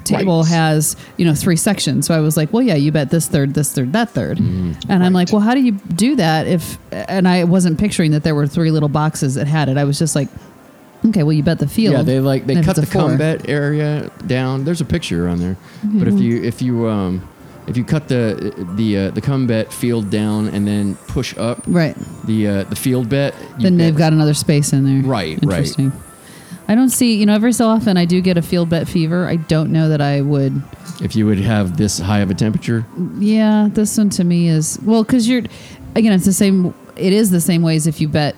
table 0.06 0.40
Right. 0.42 0.48
has 0.48 0.96
you 1.16 1.24
know 1.24 1.34
three 1.34 1.56
sections. 1.56 2.06
So 2.06 2.14
I 2.14 2.20
was 2.20 2.36
like, 2.36 2.52
well, 2.52 2.62
yeah, 2.62 2.74
you 2.76 2.92
bet 2.92 3.10
this 3.10 3.26
third, 3.28 3.54
this 3.54 3.72
third, 3.72 3.92
that 3.92 4.12
3rd 4.14 4.36
Mm-hmm. 4.38 4.90
and 4.90 5.04
I'm 5.04 5.12
like, 5.12 5.32
well, 5.32 5.40
how 5.42 5.54
do 5.54 5.60
you 5.60 5.72
do 5.72 6.16
that 6.16 6.46
if? 6.46 6.78
And 6.92 7.26
I 7.28 7.44
wasn't 7.44 7.78
picturing 7.78 8.12
that 8.12 8.22
there 8.22 8.34
were 8.34 8.46
three 8.46 8.70
little 8.70 8.88
boxes 8.88 9.34
that 9.34 9.46
had 9.46 9.68
it. 9.68 9.76
I 9.76 9.84
was 9.84 9.98
just 9.98 10.14
like, 10.16 10.28
okay, 11.06 11.22
well, 11.22 11.32
you 11.32 11.42
bet 11.42 11.58
the 11.58 11.68
field. 11.68 11.94
Yeah, 11.94 12.02
they 12.02 12.20
like 12.20 12.46
they 12.46 12.62
cut 12.62 12.76
the 12.76 12.86
four- 12.86 13.02
combat 13.08 13.48
area 13.48 14.10
down. 14.26 14.64
There's 14.64 14.80
a 14.80 14.84
picture 14.86 15.28
on 15.28 15.38
there, 15.38 15.56
but 15.84 16.08
if 16.08 16.18
you 16.18 16.42
if 16.42 16.62
you 16.62 16.88
um 16.88 17.28
if 17.68 17.76
you 17.76 17.82
cut 17.84 18.06
the 18.08 18.54
the 18.76 18.96
uh, 18.98 19.10
the 19.10 19.20
combat 19.20 19.72
field 19.72 20.08
down 20.10 20.46
and 20.48 20.66
then 20.68 20.94
push 21.08 21.36
up 21.36 21.64
right? 21.66 21.96
the 22.24 22.46
uh, 22.46 22.64
the 22.64 22.76
field 22.76 23.08
bet, 23.08 23.34
you 23.58 23.64
Then 23.64 23.76
they've 23.76 23.96
got 23.96 24.12
another 24.12 24.34
space 24.34 24.72
in 24.72 24.84
there. 24.84 25.02
Right, 25.02 25.38
right. 25.44 25.76
I 26.68 26.74
don't 26.74 26.88
see, 26.90 27.14
you 27.16 27.26
know, 27.26 27.34
every 27.34 27.52
so 27.52 27.68
often 27.68 27.96
I 27.96 28.04
do 28.06 28.20
get 28.20 28.36
a 28.36 28.42
field 28.42 28.68
bet 28.70 28.88
fever. 28.88 29.26
I 29.28 29.36
don't 29.36 29.70
know 29.72 29.88
that 29.88 30.00
I 30.00 30.20
would 30.20 30.60
if 31.02 31.14
you 31.14 31.26
would 31.26 31.38
have 31.38 31.76
this 31.76 31.98
high 31.98 32.20
of 32.20 32.30
a 32.30 32.34
temperature. 32.34 32.84
Yeah, 33.18 33.68
this 33.70 33.96
one 33.98 34.10
to 34.10 34.24
me 34.24 34.48
is 34.48 34.78
well 34.82 35.04
because 35.04 35.28
you're 35.28 35.42
again 35.94 36.12
it's 36.12 36.24
the 36.24 36.32
same. 36.32 36.74
It 36.96 37.12
is 37.12 37.30
the 37.30 37.40
same 37.40 37.62
way 37.62 37.76
as 37.76 37.86
if 37.86 38.00
you 38.00 38.08
bet 38.08 38.34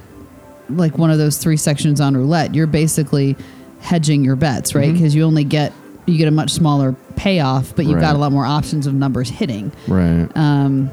like 0.68 0.98
one 0.98 1.10
of 1.10 1.18
those 1.18 1.38
three 1.38 1.56
sections 1.56 2.00
on 2.00 2.16
roulette. 2.16 2.54
You're 2.54 2.66
basically 2.66 3.36
hedging 3.80 4.24
your 4.24 4.36
bets, 4.36 4.74
right? 4.74 4.86
Mm-hmm. 4.88 4.94
Because 4.94 5.14
you 5.14 5.22
only 5.24 5.44
get 5.44 5.72
you 6.06 6.18
get 6.18 6.28
a 6.28 6.32
much 6.32 6.50
smaller 6.50 6.94
payoff, 7.16 7.74
but 7.76 7.84
you've 7.84 7.94
Right. 7.96 8.00
got 8.02 8.16
a 8.16 8.18
lot 8.18 8.32
more 8.32 8.44
options 8.46 8.86
of 8.86 8.94
numbers 8.94 9.28
hitting. 9.30 9.72
Right. 9.86 10.28
Um, 10.34 10.90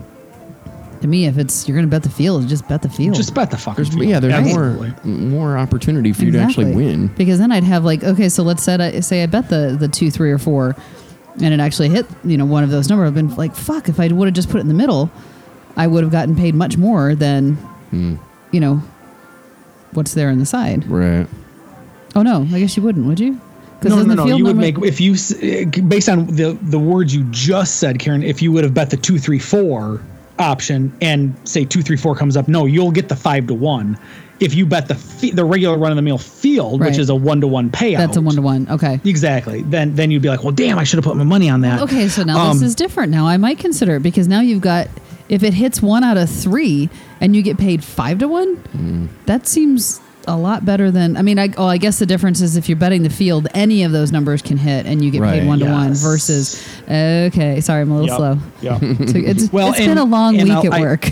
to 1.06 1.10
me, 1.10 1.26
if 1.28 1.38
it's 1.38 1.68
you're 1.68 1.76
going 1.78 1.86
to 1.88 1.92
bet 1.92 2.04
the 2.04 2.10
field, 2.10 2.48
just 2.48 2.68
bet 2.68 2.82
the 2.82 2.90
field. 2.90 3.16
Just 3.16 3.34
bet 3.34 3.52
the 3.52 3.58
fucking 3.58 3.84
there's 3.84 3.94
field. 3.96 4.06
yeah, 4.10 4.20
there's 4.20 4.34
Absolutely. 4.34 4.94
more 5.06 5.30
more 5.52 5.58
opportunity 5.58 6.12
for 6.14 6.26
you 6.26 6.32
to 6.32 6.40
actually 6.40 6.74
win. 6.74 7.08
Because 7.08 7.40
then 7.40 7.52
I'd 7.52 7.64
have 7.64 7.84
like, 7.86 8.04
okay, 8.04 8.30
so 8.30 8.44
let's 8.44 8.64
say 8.64 8.76
I, 8.76 9.00
say 9.00 9.24
I 9.24 9.26
bet 9.28 9.50
the 9.50 9.76
the 9.80 9.88
two, 9.88 10.12
three, 10.12 10.32
or 10.32 10.38
four, 10.38 10.76
and 11.42 11.54
it 11.54 11.60
actually 11.60 11.90
hit 11.90 12.06
you 12.24 12.38
know 12.38 12.46
one 12.46 12.64
of 12.64 12.70
those 12.70 12.90
numbers. 12.90 13.08
I've 13.08 13.14
been 13.16 13.34
like, 13.36 13.56
fuck, 13.56 13.88
if 13.90 14.00
I 14.00 14.08
would 14.08 14.26
have 14.28 14.36
just 14.36 14.50
put 14.50 14.58
it 14.58 14.62
in 14.62 14.68
the 14.68 14.74
middle, 14.74 15.10
I 15.78 15.88
would 15.88 16.04
have 16.04 16.12
gotten 16.12 16.36
paid 16.36 16.56
much 16.56 16.78
more 16.78 17.16
than 17.16 17.54
Hmm. 17.92 18.16
you 18.52 18.60
know 18.60 18.82
what's 19.94 20.14
there 20.14 20.30
on 20.30 20.40
the 20.40 20.46
side. 20.46 20.86
Right. 20.88 21.28
Oh 22.16 22.22
no, 22.24 22.48
I 22.52 22.60
guess 22.60 22.76
you 22.78 22.84
wouldn't, 22.84 23.06
would 23.06 23.20
you? 23.20 23.40
'Cause 23.82 23.92
No, 23.92 23.98
isn't 24.00 24.16
no, 24.16 24.26
no. 24.26 24.36
You 24.38 24.46
would 24.46 24.56
make 24.56 24.78
if 24.80 25.00
you 25.02 25.16
eh, 25.42 25.66
based 25.82 26.08
on 26.10 26.26
the 26.28 26.58
the 26.62 26.80
words 26.80 27.14
you 27.14 27.26
just 27.32 27.76
said, 27.76 28.00
Karen. 28.00 28.24
If 28.24 28.42
you 28.42 28.52
would 28.54 28.64
have 28.64 28.74
bet 28.74 28.90
the 28.90 28.98
two, 28.98 29.20
three, 29.20 29.38
four 29.40 30.02
option, 30.40 30.94
and 31.02 31.36
say 31.48 31.66
two, 31.66 31.82
three, 31.82 31.98
four 31.98 32.16
comes 32.16 32.36
up, 32.38 32.48
no, 32.48 32.66
you'll 32.66 32.92
get 32.92 33.10
the 33.10 33.16
five 33.16 33.48
to 33.48 33.54
one. 33.54 33.98
if 34.42 34.54
you 34.54 34.66
bet 34.66 34.86
the 34.90 34.96
fi- 34.96 35.32
the 35.32 35.46
regular 35.46 35.78
run 35.78 35.94
of 35.94 35.96
the 35.96 36.02
mill 36.02 36.18
field, 36.18 36.82
Right. 36.82 36.90
which 36.90 37.00
is 37.00 37.10
a 37.10 37.16
one 37.16 37.40
to 37.40 37.48
one 37.48 37.70
payout, 37.70 38.00
That's 38.00 38.18
a 38.18 38.22
one 38.22 38.36
to 38.36 38.42
one. 38.42 38.68
Okay. 38.70 39.00
Exactly. 39.06 39.62
Then 39.62 39.96
then 39.96 40.12
you'd 40.12 40.22
be 40.22 40.28
like, 40.28 40.44
well, 40.44 40.52
damn, 40.52 40.78
I 40.78 40.84
should 40.84 40.98
have 40.98 41.06
put 41.06 41.16
my 41.16 41.24
money 41.24 41.50
on 41.50 41.62
that. 41.62 41.82
Okay, 41.84 42.10
so 42.10 42.22
now 42.24 42.38
Um, 42.50 42.58
this 42.60 42.68
is 42.68 42.76
different. 42.76 43.14
Now 43.14 43.26
I 43.28 43.38
might 43.38 43.60
consider 43.60 43.96
it 43.96 44.04
because 44.04 44.28
now 44.28 44.42
you've 44.42 44.60
got 44.60 44.90
if 45.30 45.42
it 45.42 45.54
hits 45.54 45.82
one 45.82 46.04
out 46.04 46.18
of 46.18 46.30
three 46.30 46.90
and 47.22 47.34
you 47.34 47.42
get 47.44 47.58
paid 47.58 47.82
five 47.82 48.20
to 48.20 48.28
one, 48.28 48.58
Mm. 48.78 49.08
that 49.26 49.48
seems 49.48 50.02
a 50.28 50.36
lot 50.38 50.66
better 50.66 50.92
than. 50.92 51.18
I 51.18 51.22
mean, 51.22 51.38
I 51.40 51.50
oh, 51.58 51.66
I 51.68 51.78
guess 51.78 52.00
the 52.00 52.06
difference 52.06 52.42
is 52.42 52.56
if 52.58 52.68
you're 52.70 52.78
betting 52.78 53.04
the 53.04 53.10
field, 53.10 53.48
any 53.54 53.84
of 53.84 53.92
those 53.92 54.12
numbers 54.12 54.42
can 54.42 54.58
hit 54.58 54.86
and 54.86 55.04
you 55.04 55.12
get 55.12 55.22
Right. 55.22 55.40
paid 55.42 55.48
one 55.48 55.60
to 55.60 55.66
one. 55.66 55.94
Versus, 55.94 56.66
okay, 56.84 57.62
sorry, 57.62 57.82
I'm 57.82 57.92
a 57.92 58.00
little 58.00 58.08
Yep. 58.10 58.18
slow. 58.18 58.38
Yeah, 58.62 58.80
So 59.08 59.18
it's, 59.18 59.52
Well, 59.52 59.70
it's 59.70 59.80
been 59.80 59.98
a 59.98 60.04
long 60.04 60.38
week 60.38 60.52
I'll- 60.52 60.66
at 60.68 60.74
I- 60.74 60.82
work. 60.82 61.10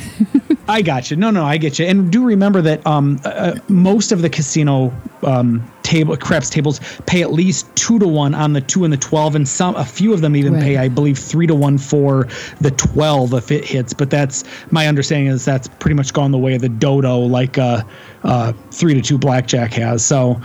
I 0.68 0.82
got 0.82 1.12
you. 1.12 1.18
No, 1.18 1.30
no, 1.30 1.44
I 1.44 1.58
get 1.58 1.78
you. 1.78 1.86
And 1.86 2.10
do 2.12 2.24
remember 2.24 2.62
that 2.62 2.86
um, 2.88 3.20
uh, 3.26 3.56
most 3.68 4.12
of 4.14 4.22
the 4.22 4.30
casino 4.30 4.94
um, 5.26 5.72
table 5.84 6.16
craps 6.18 6.50
tables 6.50 6.80
pay 7.06 7.22
at 7.22 7.32
least 7.32 7.74
two 7.76 8.00
to 8.00 8.08
one 8.08 8.34
on 8.34 8.54
the 8.54 8.62
two 8.62 8.84
and 8.84 8.92
the 8.94 8.98
twelve, 8.98 9.36
and 9.36 9.48
some 9.48 9.76
a 9.76 9.86
few 9.86 10.14
of 10.14 10.22
them 10.22 10.36
even 10.36 10.54
Right. 10.54 10.64
pay, 10.64 10.78
I 10.78 10.88
believe, 10.90 11.18
three 11.18 11.48
to 11.48 11.56
one 11.56 11.78
for 11.78 12.28
the 12.62 12.72
twelve 12.72 13.34
if 13.34 13.52
it 13.52 13.66
hits. 13.66 13.94
But 13.94 14.10
that's 14.10 14.44
my 14.72 14.88
understanding 14.88 15.28
is 15.28 15.46
that's 15.46 15.68
pretty 15.68 15.96
much 15.96 16.14
gone 16.14 16.32
the 16.32 16.38
way 16.38 16.56
of 16.56 16.62
the 16.62 16.70
dodo, 16.70 17.20
like 17.20 17.58
uh, 17.58 17.84
uh, 18.24 18.54
three 18.72 18.94
to 18.94 19.02
two 19.02 19.18
blackjack 19.18 19.74
has. 19.74 20.06
So, 20.06 20.42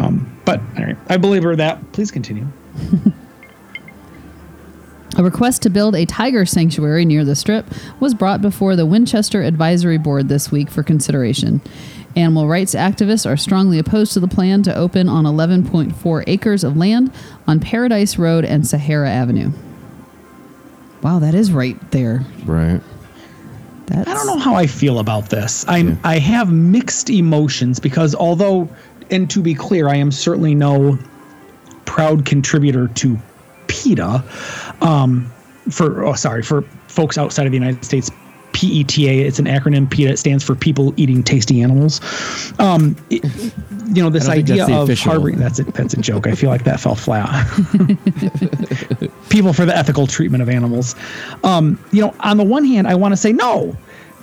um, 0.00 0.40
but 0.44 0.60
right, 0.78 0.96
I 1.08 1.16
believe 1.16 1.42
her 1.44 1.56
that. 1.56 1.92
Please 1.92 2.10
continue. 2.10 2.46
A 5.18 5.22
request 5.22 5.60
to 5.62 5.70
build 5.70 5.94
a 5.94 6.06
tiger 6.06 6.46
sanctuary 6.46 7.04
near 7.04 7.22
the 7.22 7.36
strip 7.36 7.66
was 8.00 8.14
brought 8.14 8.40
before 8.40 8.76
the 8.76 8.86
Winchester 8.86 9.42
Advisory 9.42 9.98
Board 9.98 10.30
this 10.30 10.50
week 10.50 10.70
for 10.70 10.82
consideration. 10.82 11.60
Animal 12.14 12.46
rights 12.46 12.74
activists 12.74 13.28
are 13.28 13.36
strongly 13.36 13.78
opposed 13.78 14.12
to 14.12 14.20
the 14.20 14.28
plan 14.28 14.62
to 14.64 14.74
open 14.74 15.08
on 15.08 15.24
11.4 15.24 16.24
acres 16.26 16.64
of 16.64 16.76
land 16.76 17.12
on 17.46 17.58
Paradise 17.58 18.18
Road 18.18 18.44
and 18.44 18.66
Sahara 18.66 19.10
Avenue. 19.10 19.50
Wow, 21.02 21.18
that 21.20 21.34
is 21.34 21.52
right 21.52 21.78
there. 21.90 22.24
Right. 22.44 22.80
That's, 23.86 24.08
I 24.08 24.14
don't 24.14 24.26
know 24.26 24.38
how 24.38 24.54
I 24.54 24.66
feel 24.66 25.00
about 25.00 25.30
this. 25.30 25.66
I'm 25.68 25.98
I 26.04 26.18
have 26.18 26.52
mixed 26.52 27.10
emotions 27.10 27.80
because 27.80 28.14
although 28.14 28.68
and 29.10 29.28
to 29.30 29.42
be 29.42 29.54
clear, 29.54 29.88
I 29.88 29.96
am 29.96 30.10
certainly 30.10 30.54
no 30.54 30.98
proud 31.84 32.24
contributor 32.24 32.88
to 32.88 33.18
PETA. 33.66 34.24
Um, 34.80 35.32
for 35.70 36.04
oh 36.04 36.14
sorry, 36.14 36.42
for 36.42 36.62
folks 36.88 37.18
outside 37.18 37.46
of 37.46 37.52
the 37.52 37.58
United 37.58 37.84
States, 37.84 38.10
PETA, 38.70 39.26
it's 39.26 39.38
an 39.38 39.46
acronym. 39.46 39.90
PETA 39.90 40.16
stands 40.16 40.44
for 40.44 40.54
People 40.54 40.94
Eating 40.96 41.22
Tasty 41.22 41.60
Animals. 41.62 42.00
Um, 42.58 42.96
it- 43.10 43.24
you 43.94 44.02
know 44.02 44.08
this 44.08 44.26
I 44.26 44.36
don't 44.36 44.46
think 44.46 44.60
idea 44.62 44.76
of 44.78 44.84
official. 44.88 45.10
harboring 45.10 45.38
that's 45.38 45.58
a, 45.58 45.64
that's 45.64 45.92
a 45.92 46.00
joke. 46.00 46.26
I 46.26 46.34
feel 46.34 46.48
like 46.48 46.64
that 46.64 46.80
fell 46.80 46.94
flat. 46.94 47.46
People 49.28 49.52
for 49.52 49.66
the 49.66 49.76
ethical 49.76 50.06
treatment 50.06 50.40
of 50.42 50.48
animals. 50.48 50.94
Um, 51.44 51.78
you 51.92 52.00
know, 52.00 52.14
on 52.20 52.36
the 52.36 52.44
one 52.44 52.64
hand, 52.64 52.86
I 52.86 52.94
want 52.94 53.12
to 53.12 53.16
say 53.16 53.32
no. 53.32 53.76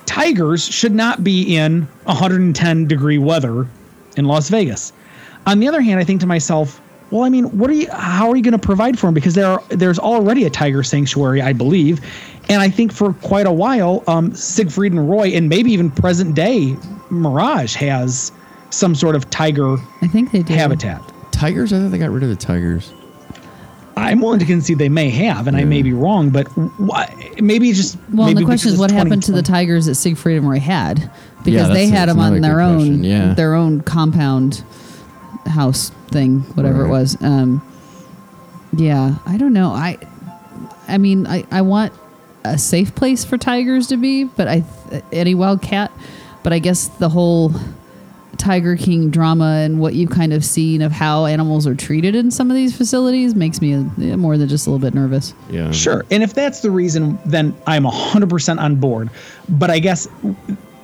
Tigers 0.06 0.64
should 0.64 0.92
not 0.92 1.22
be 1.22 1.56
in 1.56 1.82
110 2.04 2.86
degree 2.88 3.18
weather 3.18 3.66
in 4.16 4.24
Las 4.24 4.48
Vegas. 4.48 4.92
On 5.46 5.60
the 5.60 5.68
other 5.68 5.80
hand, 5.80 6.00
I 6.00 6.04
think 6.04 6.20
to 6.22 6.26
myself, 6.26 6.80
well, 7.10 7.22
I 7.22 7.28
mean, 7.28 7.44
what 7.58 7.70
are 7.70 7.74
you? 7.74 7.88
How 7.90 8.30
are 8.30 8.36
you 8.36 8.42
going 8.42 8.52
to 8.52 8.58
provide 8.58 8.98
for 8.98 9.06
them? 9.06 9.14
Because 9.14 9.34
there 9.34 9.46
are 9.46 9.62
there's 9.68 9.98
already 9.98 10.44
a 10.44 10.50
tiger 10.50 10.82
sanctuary, 10.82 11.42
I 11.42 11.52
believe, 11.52 12.00
and 12.50 12.60
I 12.60 12.68
think 12.68 12.92
for 12.92 13.12
quite 13.14 13.46
a 13.46 13.52
while, 13.52 14.02
um, 14.08 14.34
Siegfried 14.34 14.92
and 14.92 15.08
Roy, 15.08 15.28
and 15.28 15.48
maybe 15.48 15.70
even 15.72 15.88
present 15.90 16.34
day 16.34 16.76
Mirage 17.08 17.76
has 17.76 18.32
some 18.70 18.94
sort 18.94 19.14
of 19.14 19.30
tiger 19.30 19.76
I 20.02 20.08
think 20.08 20.32
they 20.32 20.42
do. 20.42 20.52
habitat. 20.54 21.00
Tigers? 21.30 21.72
I 21.72 21.78
thought 21.78 21.92
they 21.92 21.98
got 21.98 22.10
rid 22.10 22.24
of 22.24 22.28
the 22.28 22.36
tigers. 22.36 22.92
I'm 23.96 24.20
willing 24.20 24.40
to 24.40 24.46
concede 24.46 24.78
they 24.78 24.88
may 24.88 25.10
have, 25.10 25.46
and 25.46 25.56
I 25.56 25.64
may 25.64 25.82
be 25.82 25.92
wrong, 25.92 26.30
but 26.30 26.46
why, 26.78 27.32
maybe 27.40 27.72
just 27.72 27.98
Well, 28.12 28.26
maybe 28.26 28.40
the 28.40 28.46
question 28.46 28.72
is, 28.72 28.78
what 28.78 28.90
happened 28.90 29.22
to 29.24 29.32
the 29.32 29.42
tigers 29.42 29.86
that 29.86 29.94
Siegfried 29.94 30.38
and 30.38 30.48
Roy 30.48 30.58
had? 30.58 31.10
Because 31.44 31.68
that's- 31.68 31.76
they 31.76 31.86
had 31.86 32.08
that's 32.08 32.16
them 32.16 32.20
on 32.20 32.40
their 32.40 32.60
own, 32.60 33.04
yeah. 33.04 33.34
their 33.34 33.54
own 33.54 33.80
compound 33.82 34.64
house 35.46 35.90
thing, 36.08 36.40
whatever 36.54 36.84
it 36.84 36.88
was. 36.88 37.16
Um, 37.22 37.62
yeah, 38.76 39.16
I 39.26 39.36
don't 39.36 39.52
know. 39.52 39.70
I, 39.70 39.98
I 40.88 40.98
mean, 40.98 41.26
I, 41.26 41.44
I 41.50 41.62
want 41.62 41.92
a 42.50 42.58
safe 42.58 42.94
place 42.94 43.24
for 43.24 43.38
tigers 43.38 43.86
to 43.88 43.96
be, 43.96 44.24
but 44.24 44.48
I 44.48 44.64
any 45.12 45.34
wild 45.34 45.62
cat. 45.62 45.92
But 46.42 46.52
I 46.52 46.58
guess 46.58 46.88
the 46.88 47.08
whole 47.08 47.52
Tiger 48.38 48.76
King 48.76 49.10
drama 49.10 49.60
and 49.64 49.80
what 49.80 49.94
you've 49.94 50.10
kind 50.10 50.32
of 50.32 50.44
seen 50.44 50.80
of 50.80 50.92
how 50.92 51.26
animals 51.26 51.66
are 51.66 51.74
treated 51.74 52.14
in 52.14 52.30
some 52.30 52.50
of 52.50 52.56
these 52.56 52.74
facilities 52.74 53.34
makes 53.34 53.60
me 53.60 53.76
more 54.16 54.38
than 54.38 54.48
just 54.48 54.66
a 54.66 54.70
little 54.70 54.84
bit 54.84 54.94
nervous. 54.94 55.34
Yeah. 55.50 55.70
Sure. 55.70 56.04
And 56.10 56.22
if 56.22 56.32
that's 56.32 56.60
the 56.60 56.70
reason, 56.70 57.18
then 57.26 57.54
I'm 57.66 57.84
100% 57.84 58.58
on 58.58 58.76
board. 58.76 59.10
But 59.50 59.70
I 59.70 59.78
guess 59.78 60.08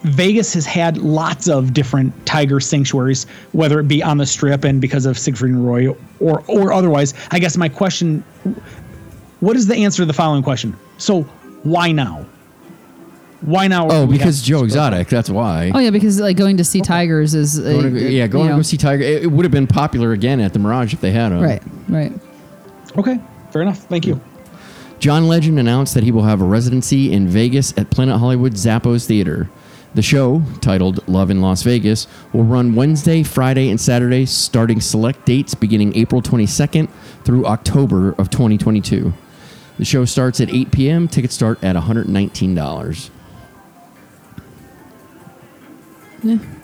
Vegas 0.03 0.53
has 0.53 0.67
had 0.67 0.99
lots 0.99 1.49
of 1.49 1.73
different 1.73 2.27
tiger 2.27 2.61
sanctuaries, 2.61 3.25
whether 3.53 3.81
it 3.81 3.89
be 3.89 4.03
on 4.03 4.19
the 4.19 4.27
strip 4.27 4.63
and 4.65 4.79
because 4.79 5.07
of 5.07 5.19
Siegfried 5.19 5.53
and 5.53 5.67
Roy 5.67 5.89
or, 6.21 6.45
or 6.47 6.73
otherwise. 6.75 7.15
I 7.31 7.39
guess 7.39 7.57
my 7.57 7.71
question 7.71 8.23
what 9.41 9.57
is 9.57 9.67
the 9.67 9.77
answer 9.77 10.03
to 10.03 10.07
the 10.07 10.13
following 10.13 10.43
question? 10.43 10.77
So, 10.99 11.27
why 11.67 11.93
now? 11.93 12.27
Why 13.43 13.69
now? 13.69 13.87
Oh, 13.89 13.89
do 14.07 14.11
we 14.11 14.19
have 14.19 14.21
because 14.21 14.43
Joe 14.43 14.65
Exotic. 14.65 15.09
That's 15.09 15.29
why. 15.29 15.71
Oh 15.75 15.79
yeah, 15.79 15.91
because 15.91 16.19
like 16.21 16.37
going 16.37 16.57
to 16.57 16.65
see 16.65 16.81
tigers 16.81 17.35
is 17.35 17.59
uh, 17.59 17.63
Going 17.65 17.95
to- 17.95 18.11
yeah, 18.11 18.27
going 18.27 18.45
you 18.45 18.49
to 18.49 18.55
know, 18.55 18.59
go 18.59 18.63
see 18.63 18.77
Tiger. 18.77 19.03
It, 19.03 19.25
it 19.25 19.27
would 19.27 19.45
have 19.45 19.53
been 19.53 19.67
popular 19.67 20.13
again 20.13 20.41
at 20.41 20.53
the 20.53 20.59
Mirage 20.59 20.95
if 20.95 21.01
they 21.01 21.11
had 21.11 21.31
them. 21.31 21.43
Right, 21.43 21.63
right. 21.89 22.13
Okay, 22.97 23.21
fair 23.51 23.63
enough. 23.63 23.79
Thank 23.79 24.07
you. 24.07 24.21
John 24.99 25.29
Legend 25.29 25.59
announced 25.59 25.95
that 25.95 26.03
he 26.03 26.11
will 26.11 26.23
have 26.23 26.41
a 26.41 26.45
residency 26.45 27.13
in 27.13 27.29
Vegas 27.29 27.77
at 27.77 27.91
Planet 27.91 28.19
Hollywood 28.19 28.55
Zappos 28.55 29.07
Theater. 29.07 29.51
The 29.95 30.03
show, 30.03 30.43
titled 30.61 31.07
Love 31.09 31.31
in 31.31 31.41
Las 31.41 31.63
Vegas, 31.63 32.07
will 32.33 32.45
run 32.45 32.75
Wednesday, 32.75 33.23
Friday, 33.23 33.71
and 33.71 33.81
Saturday, 33.81 34.27
starting 34.27 34.81
select 34.81 35.25
dates 35.27 35.55
beginning 35.55 35.95
April 35.97 36.21
22nd 36.23 36.89
through 37.25 37.47
October 37.47 38.11
of 38.19 38.29
2022. 38.31 39.13
The 39.79 39.85
show 39.85 40.05
starts 40.05 40.41
at 40.41 40.49
8 40.51 40.71
p.m. 40.73 41.09
Tickets 41.09 41.35
start 41.35 41.63
at 41.63 41.77
$119. 41.77 43.11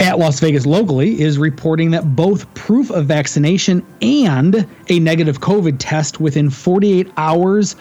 at 0.00 0.18
Las 0.18 0.38
Vegas 0.40 0.66
locally 0.66 1.20
is 1.20 1.38
reporting 1.38 1.90
that 1.92 2.14
both 2.14 2.52
proof 2.54 2.90
of 2.90 3.06
vaccination 3.06 3.84
and 4.02 4.66
a 4.88 5.00
negative 5.00 5.40
COVID 5.40 5.76
test 5.78 6.20
within 6.20 6.50
48 6.50 7.10
hours 7.16 7.74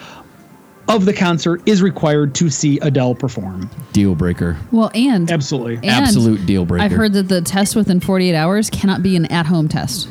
of 0.87 1.05
the 1.05 1.13
concert 1.13 1.61
is 1.65 1.81
required 1.81 2.33
to 2.35 2.49
see 2.49 2.79
Adele 2.79 3.13
perform. 3.13 3.69
Deal 3.91 4.15
breaker. 4.15 4.57
Well, 4.71 4.89
and 4.95 5.29
Absolutely. 5.29 5.75
and 5.75 5.85
Absolute 5.85 6.45
deal 6.45 6.65
breaker. 6.65 6.83
I've 6.85 6.91
heard 6.91 7.11
that 7.13 7.27
the 7.27 7.41
test 7.41 7.75
within 7.75 7.99
48 7.99 8.33
hours 8.33 8.69
cannot 8.69 9.03
be 9.03 9.17
an 9.17 9.25
at-home 9.25 9.67
test. 9.67 10.07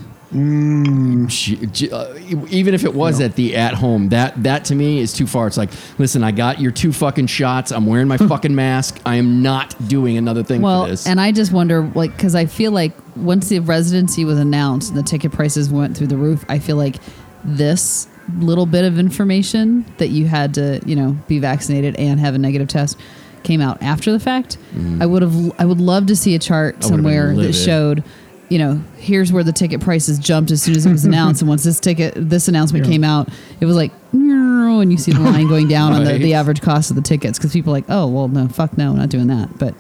She- 1.28 1.90
uh, 1.90 2.14
even 2.50 2.74
if 2.74 2.84
it 2.84 2.94
was 2.94 3.20
at 3.20 3.34
the 3.36 3.56
at 3.56 3.74
home, 3.74 4.10
that 4.10 4.42
that 4.42 4.64
to 4.66 4.74
me 4.74 5.00
is 5.00 5.12
too 5.12 5.26
far. 5.26 5.46
It's 5.46 5.56
like, 5.56 5.70
listen, 5.98 6.22
I 6.22 6.30
got 6.30 6.60
your 6.60 6.70
two 6.72 6.92
fucking 6.92 7.26
shots. 7.26 7.72
I'm 7.72 7.86
wearing 7.86 8.08
my 8.08 8.16
fucking 8.16 8.54
mask. 8.54 9.00
I 9.06 9.16
am 9.16 9.42
not 9.42 9.74
doing 9.88 10.16
another 10.16 10.42
thing 10.42 10.62
Well, 10.62 10.84
for 10.84 10.90
this. 10.90 11.06
and 11.06 11.20
I 11.20 11.32
just 11.32 11.52
wonder, 11.52 11.90
like, 11.94 12.12
because 12.16 12.34
I 12.34 12.46
feel 12.46 12.70
like 12.72 12.92
once 13.16 13.48
the 13.48 13.60
residency 13.60 14.24
was 14.24 14.38
announced 14.38 14.90
and 14.90 14.98
the 14.98 15.02
ticket 15.02 15.32
prices 15.32 15.70
went 15.70 15.96
through 15.96 16.08
the 16.08 16.16
roof, 16.16 16.44
I 16.48 16.58
feel 16.58 16.76
like 16.76 16.96
this 17.44 18.08
little 18.38 18.66
bit 18.66 18.84
of 18.84 18.98
information 18.98 19.84
that 19.98 20.08
you 20.08 20.26
had 20.26 20.54
to, 20.54 20.80
you 20.84 20.96
know, 20.96 21.16
be 21.28 21.38
vaccinated 21.38 21.94
and 21.96 22.18
have 22.20 22.34
a 22.34 22.38
negative 22.38 22.68
test 22.68 22.98
came 23.44 23.60
out 23.60 23.80
after 23.82 24.10
the 24.10 24.18
fact. 24.18 24.58
I 25.00 25.06
would 25.06 25.22
have, 25.22 25.52
I 25.60 25.64
would 25.64 25.80
love 25.80 26.06
to 26.06 26.16
see 26.16 26.34
a 26.34 26.38
chart 26.38 26.80
Mm. 26.80 26.82
I 26.82 26.86
would've 26.90 26.90
been 26.90 26.96
somewhere 27.04 27.28
that 27.28 27.36
livid. 27.36 27.54
showed. 27.54 28.04
You 28.48 28.58
know, 28.58 28.80
here's 28.96 29.32
where 29.32 29.42
the 29.42 29.52
ticket 29.52 29.80
prices 29.80 30.20
jumped 30.20 30.52
as 30.52 30.62
soon 30.62 30.76
as 30.76 30.86
it 30.86 30.92
was 30.92 31.04
announced, 31.04 31.42
and 31.42 31.48
once 31.48 31.64
this 31.64 31.80
ticket, 31.80 32.14
this 32.16 32.46
announcement 32.46 32.84
came 32.84 33.02
out, 33.02 33.28
it 33.60 33.66
was 33.66 33.74
like, 33.74 33.90
and 34.12 34.92
you 34.92 34.98
see 34.98 35.12
the 35.12 35.20
line 35.20 35.48
going 35.48 35.68
down 35.68 35.92
on 35.92 36.04
the, 36.04 36.18
the 36.18 36.34
average 36.34 36.60
cost 36.60 36.90
of 36.90 36.96
the 36.96 37.02
tickets 37.02 37.38
because 37.38 37.52
people 37.52 37.72
are 37.72 37.76
like, 37.76 37.86
oh 37.88 38.06
well, 38.06 38.28
no, 38.28 38.48
fuck 38.48 38.76
no, 38.78 38.92
not 38.92 39.08
doing 39.08 39.26
that. 39.26 39.58
But 39.58 39.74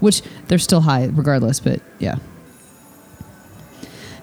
which 0.00 0.22
they're 0.48 0.58
still 0.58 0.82
high 0.82 1.06
regardless. 1.06 1.60
But 1.60 1.80
yeah. 1.98 2.16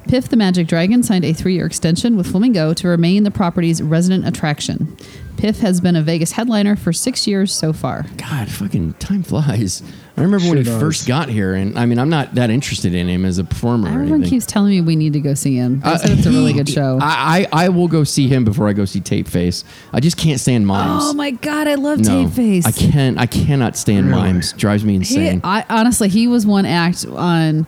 Piff 0.08 0.28
the 0.28 0.38
Magic 0.38 0.68
Dragon 0.68 1.04
signed 1.04 1.26
a 1.26 1.34
three 1.34 1.54
year 1.54 1.66
extension 1.66 2.18
with 2.18 2.28
Flamingo 2.28 2.74
to 2.74 2.88
remain 2.88 3.24
the 3.24 3.32
property's 3.32 3.82
resident 3.82 4.28
attraction. 4.28 4.98
Piff 5.40 5.60
has 5.62 5.80
been 5.80 5.96
a 5.96 6.02
Vegas 6.02 6.34
headliner 6.34 6.76
for 6.76 6.92
six 6.92 7.26
years 7.26 7.54
so 7.54 7.72
far. 7.72 8.06
God, 8.18 8.50
fucking 8.50 8.94
time 8.96 9.24
flies. 9.24 9.82
I 10.18 10.22
remember 10.22 10.48
when 10.50 10.58
he 10.58 10.64
does. 10.64 10.82
first 10.82 11.08
got 11.08 11.30
here, 11.30 11.54
and 11.56 11.80
I 11.80 11.86
mean, 11.86 11.98
I'm 11.98 12.10
not 12.10 12.36
that 12.36 12.50
interested 12.50 12.94
in 12.94 13.08
him 13.08 13.24
as 13.24 13.38
a 13.38 13.46
performer 13.46 13.88
or 13.88 13.92
Everyone 13.94 14.16
anything. 14.16 14.30
keeps 14.32 14.46
telling 14.46 14.72
me 14.72 14.82
we 14.82 14.98
need 14.98 15.14
to 15.14 15.22
go 15.22 15.34
see 15.34 15.56
him. 15.56 15.82
I 15.86 15.94
Uh, 15.94 15.98
said 15.98 16.10
it's 16.18 16.26
a 16.28 16.30
really 16.32 16.52
good 16.52 16.68
show. 16.68 17.00
I, 17.02 17.48
I 17.54 17.66
I 17.66 17.70
will 17.70 17.88
go 17.88 18.04
see 18.04 18.28
him 18.28 18.44
before 18.44 18.68
I 18.68 18.74
go 18.74 18.84
see 18.84 19.00
Tape 19.00 19.30
Face. 19.30 19.64
I 19.94 20.02
just 20.02 20.18
can't 20.18 20.42
stand 20.42 20.68
mimes. 20.68 21.04
oh 21.06 21.14
my 21.14 21.32
god, 21.32 21.68
I 21.70 21.76
love 21.76 22.00
no, 22.00 22.26
Tape 22.26 22.34
Face. 22.34 22.66
I 22.66 22.72
can't. 22.74 23.18
I 23.18 23.26
cannot 23.26 23.78
stand 23.78 24.12
mimes. 24.12 24.52
Drives 24.54 24.84
me 24.84 24.92
He, 24.94 24.98
insane. 24.98 25.40
I 25.46 25.64
honestly, 25.70 26.10
he 26.10 26.28
was 26.28 26.46
one 26.46 26.66
act 26.66 27.06
on 27.06 27.66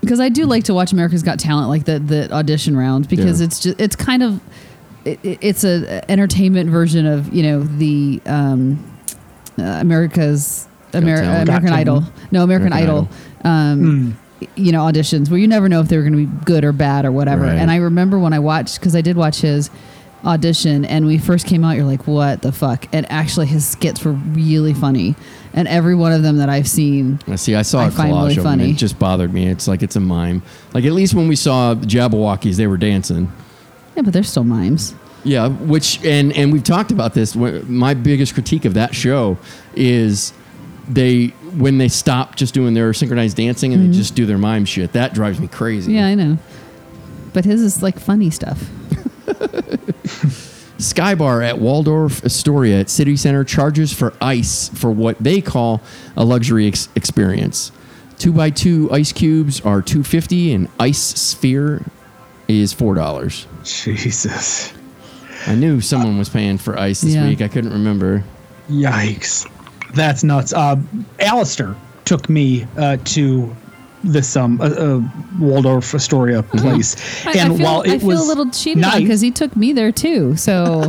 because 0.00 0.20
I 0.20 0.28
do 0.28 0.46
like 0.46 0.62
to 0.64 0.74
watch 0.74 0.92
America's 0.92 1.24
Got 1.24 1.40
Talent, 1.40 1.68
like 1.68 1.86
the 1.86 1.98
the 1.98 2.32
audition 2.32 2.76
round, 2.76 3.08
because 3.08 3.40
Yeah. 3.40 3.46
it's 3.46 3.58
just 3.58 3.80
it's 3.80 3.96
kind 3.96 4.22
of 4.22 4.40
it, 5.12 5.20
it- 5.22 5.38
it's 5.40 5.64
a 5.64 6.08
entertainment 6.10 6.70
version 6.70 7.06
of 7.06 7.32
you 7.32 7.42
know 7.42 7.62
the 7.62 8.20
um, 8.26 8.78
uh, 9.58 9.62
America's 9.62 10.68
Ameri- 10.92 11.20
American 11.42 11.66
Got 11.70 11.72
Idol, 11.72 12.02
no 12.30 12.42
American, 12.42 12.72
American 12.72 12.72
Idol. 12.72 13.08
Um, 13.44 14.18
You 14.54 14.70
know 14.70 14.82
auditions 14.84 15.30
where 15.30 15.38
you 15.40 15.48
never 15.48 15.68
know 15.68 15.80
if 15.80 15.88
they 15.88 15.96
were 15.96 16.04
going 16.04 16.12
to 16.12 16.24
be 16.30 16.44
good 16.44 16.62
or 16.64 16.72
bad 16.72 17.04
or 17.04 17.10
whatever. 17.10 17.42
Right. 17.42 17.58
And 17.58 17.72
I 17.72 17.76
remember 17.76 18.20
when 18.20 18.32
I 18.32 18.38
watched 18.38 18.78
because 18.78 18.94
I 18.94 19.00
did 19.00 19.16
watch 19.16 19.40
his 19.40 19.68
audition 20.24 20.84
and 20.84 21.06
we 21.06 21.16
first 21.18 21.46
came 21.46 21.64
out 21.64 21.76
you're 21.76 21.84
like 21.84 22.06
what 22.08 22.42
the 22.42 22.50
fuck 22.50 22.86
and 22.92 23.06
actually 23.10 23.46
his 23.46 23.64
skits 23.66 24.04
were 24.04 24.12
really 24.12 24.74
funny 24.74 25.14
and 25.54 25.68
every 25.68 25.94
one 25.94 26.12
of 26.12 26.22
them 26.24 26.38
that 26.38 26.48
i've 26.48 26.66
seen 26.68 27.20
I 27.28 27.36
see. 27.36 27.54
I 27.54 27.62
saw 27.62 27.82
I 27.82 27.86
a 27.86 27.90
find 27.92 28.12
collage 28.12 28.20
really 28.22 28.32
of 28.32 28.38
him. 28.38 28.42
funny. 28.44 28.70
It 28.70 28.76
just 28.76 28.98
bothered 28.98 29.32
me. 29.32 29.46
It's 29.48 29.68
like 29.68 29.80
it's 29.82 29.94
a 29.96 30.00
mime. 30.00 30.42
Like 30.74 30.84
at 30.84 30.92
least 30.92 31.14
when 31.14 31.28
we 31.28 31.36
saw 31.36 31.74
the 31.74 31.86
Jabbawockeez, 31.86 32.56
they 32.56 32.66
were 32.66 32.76
dancing. 32.76 33.30
Yeah 33.98 34.02
but 34.02 34.12
they're 34.14 34.22
still 34.22 34.44
mimes 34.44 34.94
Yeah, 35.24 35.48
which 35.48 36.02
and 36.04 36.32
and 36.32 36.52
we've 36.52 36.62
talked 36.64 36.92
about 36.92 37.12
this. 37.12 37.34
My 37.34 37.92
biggest 37.94 38.32
critique 38.34 38.64
of 38.64 38.74
that 38.74 38.94
show 38.94 39.36
is 39.74 40.32
they 40.88 41.26
when 41.58 41.78
they 41.78 41.88
stop 41.88 42.36
just 42.36 42.54
doing 42.54 42.72
their 42.74 42.94
synchronized 42.94 43.36
dancing 43.36 43.74
and 43.74 43.82
they 43.82 43.92
just 43.96 44.14
do 44.14 44.24
their 44.26 44.38
mime 44.38 44.64
shit. 44.64 44.92
That 44.92 45.12
drives 45.14 45.40
me 45.40 45.48
crazy. 45.48 45.90
Mm-hmm. 45.90 45.98
yeah 45.98 46.06
i 46.06 46.14
know 46.14 46.38
but 47.34 47.44
his 47.44 47.60
is 47.60 47.82
like 47.82 47.98
funny 47.98 48.30
stuff 48.30 48.58
Skybar 50.78 51.44
at 51.44 51.58
Waldorf 51.58 52.24
Astoria 52.24 52.80
at 52.80 52.88
City 52.90 53.16
Center 53.16 53.42
charges 53.44 53.92
for 53.92 54.12
ice 54.20 54.68
for 54.70 54.90
what 54.92 55.18
they 55.18 55.40
call 55.40 55.80
a 56.16 56.24
luxury 56.24 56.68
ex- 56.68 56.88
experience. 56.94 57.72
Two 58.18 58.32
by 58.32 58.50
two 58.50 58.88
ice 58.92 59.12
cubes 59.12 59.60
are 59.62 59.82
two 59.82 60.02
fifty, 60.04 60.52
and 60.52 60.68
ice 60.78 60.98
sphere 60.98 61.82
is 62.48 62.72
four 62.72 62.94
dollars. 62.94 63.46
Jesus. 63.64 64.72
I 65.46 65.54
knew 65.54 65.80
someone 65.80 66.18
was 66.18 66.28
paying 66.28 66.58
for 66.58 66.78
ice 66.78 67.00
this 67.02 67.14
Yeah. 67.14 67.28
week. 67.28 67.40
I 67.42 67.48
couldn't 67.48 67.72
remember. 67.72 68.24
Yikes. 68.68 69.48
That's 69.94 70.24
nuts. 70.24 70.52
Uh, 70.52 70.76
Alistair 71.20 71.76
took 72.04 72.28
me 72.28 72.66
uh, 72.76 72.96
to 73.04 73.54
this 74.04 74.36
um 74.36 74.60
uh, 74.60 74.64
uh, 74.64 75.00
Waldorf 75.40 75.94
Astoria 75.94 76.42
place, 76.42 77.26
I, 77.26 77.30
I 77.30 77.32
and 77.34 77.56
feel, 77.56 77.64
while 77.64 77.82
it 77.82 77.90
I 77.90 77.98
feel 77.98 78.08
was 78.08 78.20
a 78.20 78.24
little 78.24 78.50
cheated 78.50 78.84
on 78.84 78.90
nice, 78.92 79.00
because 79.00 79.20
he 79.20 79.30
took 79.32 79.56
me 79.56 79.72
there 79.72 79.90
too 79.90 80.36
so 80.36 80.88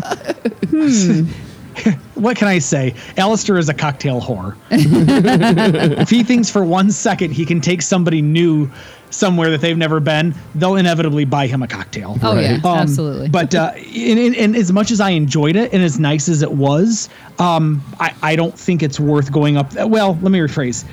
what 2.20 2.38
can 2.38 2.47
I 2.47 2.59
say? 2.59 2.93
Alistair 3.17 3.57
is 3.57 3.70
a 3.70 3.74
cocktail 3.74 4.22
whore. 4.22 4.55
if 4.72 6.09
he 6.09 6.24
thinks 6.24 6.49
for 6.49 6.63
one 6.63 6.91
second 6.91 7.32
he 7.32 7.45
can 7.45 7.61
take 7.61 7.82
somebody 7.82 8.22
new 8.22 8.70
somewhere 9.11 9.49
that 9.49 9.61
they've 9.61 9.78
never 9.78 9.99
been, 9.99 10.36
they'll 10.55 10.76
inevitably 10.76 11.26
buy 11.26 11.47
him 11.47 11.63
a 11.63 11.67
cocktail. 11.67 12.17
oh 12.22 12.39
yeah 12.39 12.55
Um, 12.63 12.80
absolutely 12.80 13.30
But 13.30 13.55
uh, 13.55 13.72
and, 13.76 14.20
and, 14.20 14.36
and 14.36 14.55
as 14.55 14.72
much 14.72 14.91
as 14.91 15.01
I 15.01 15.11
enjoyed 15.11 15.55
it 15.55 15.74
and 15.74 15.82
as 15.84 15.99
nice 15.99 16.30
as 16.30 16.41
it 16.41 16.51
was, 16.51 17.09
um, 17.39 17.84
I, 17.99 18.13
I 18.22 18.36
don't 18.36 18.57
think 18.57 18.84
it's 18.84 18.99
worth 18.99 19.32
going 19.32 19.57
up. 19.57 19.74
Well, 19.74 20.17
let 20.22 20.32
me 20.32 20.39
rephrase. 20.39 20.86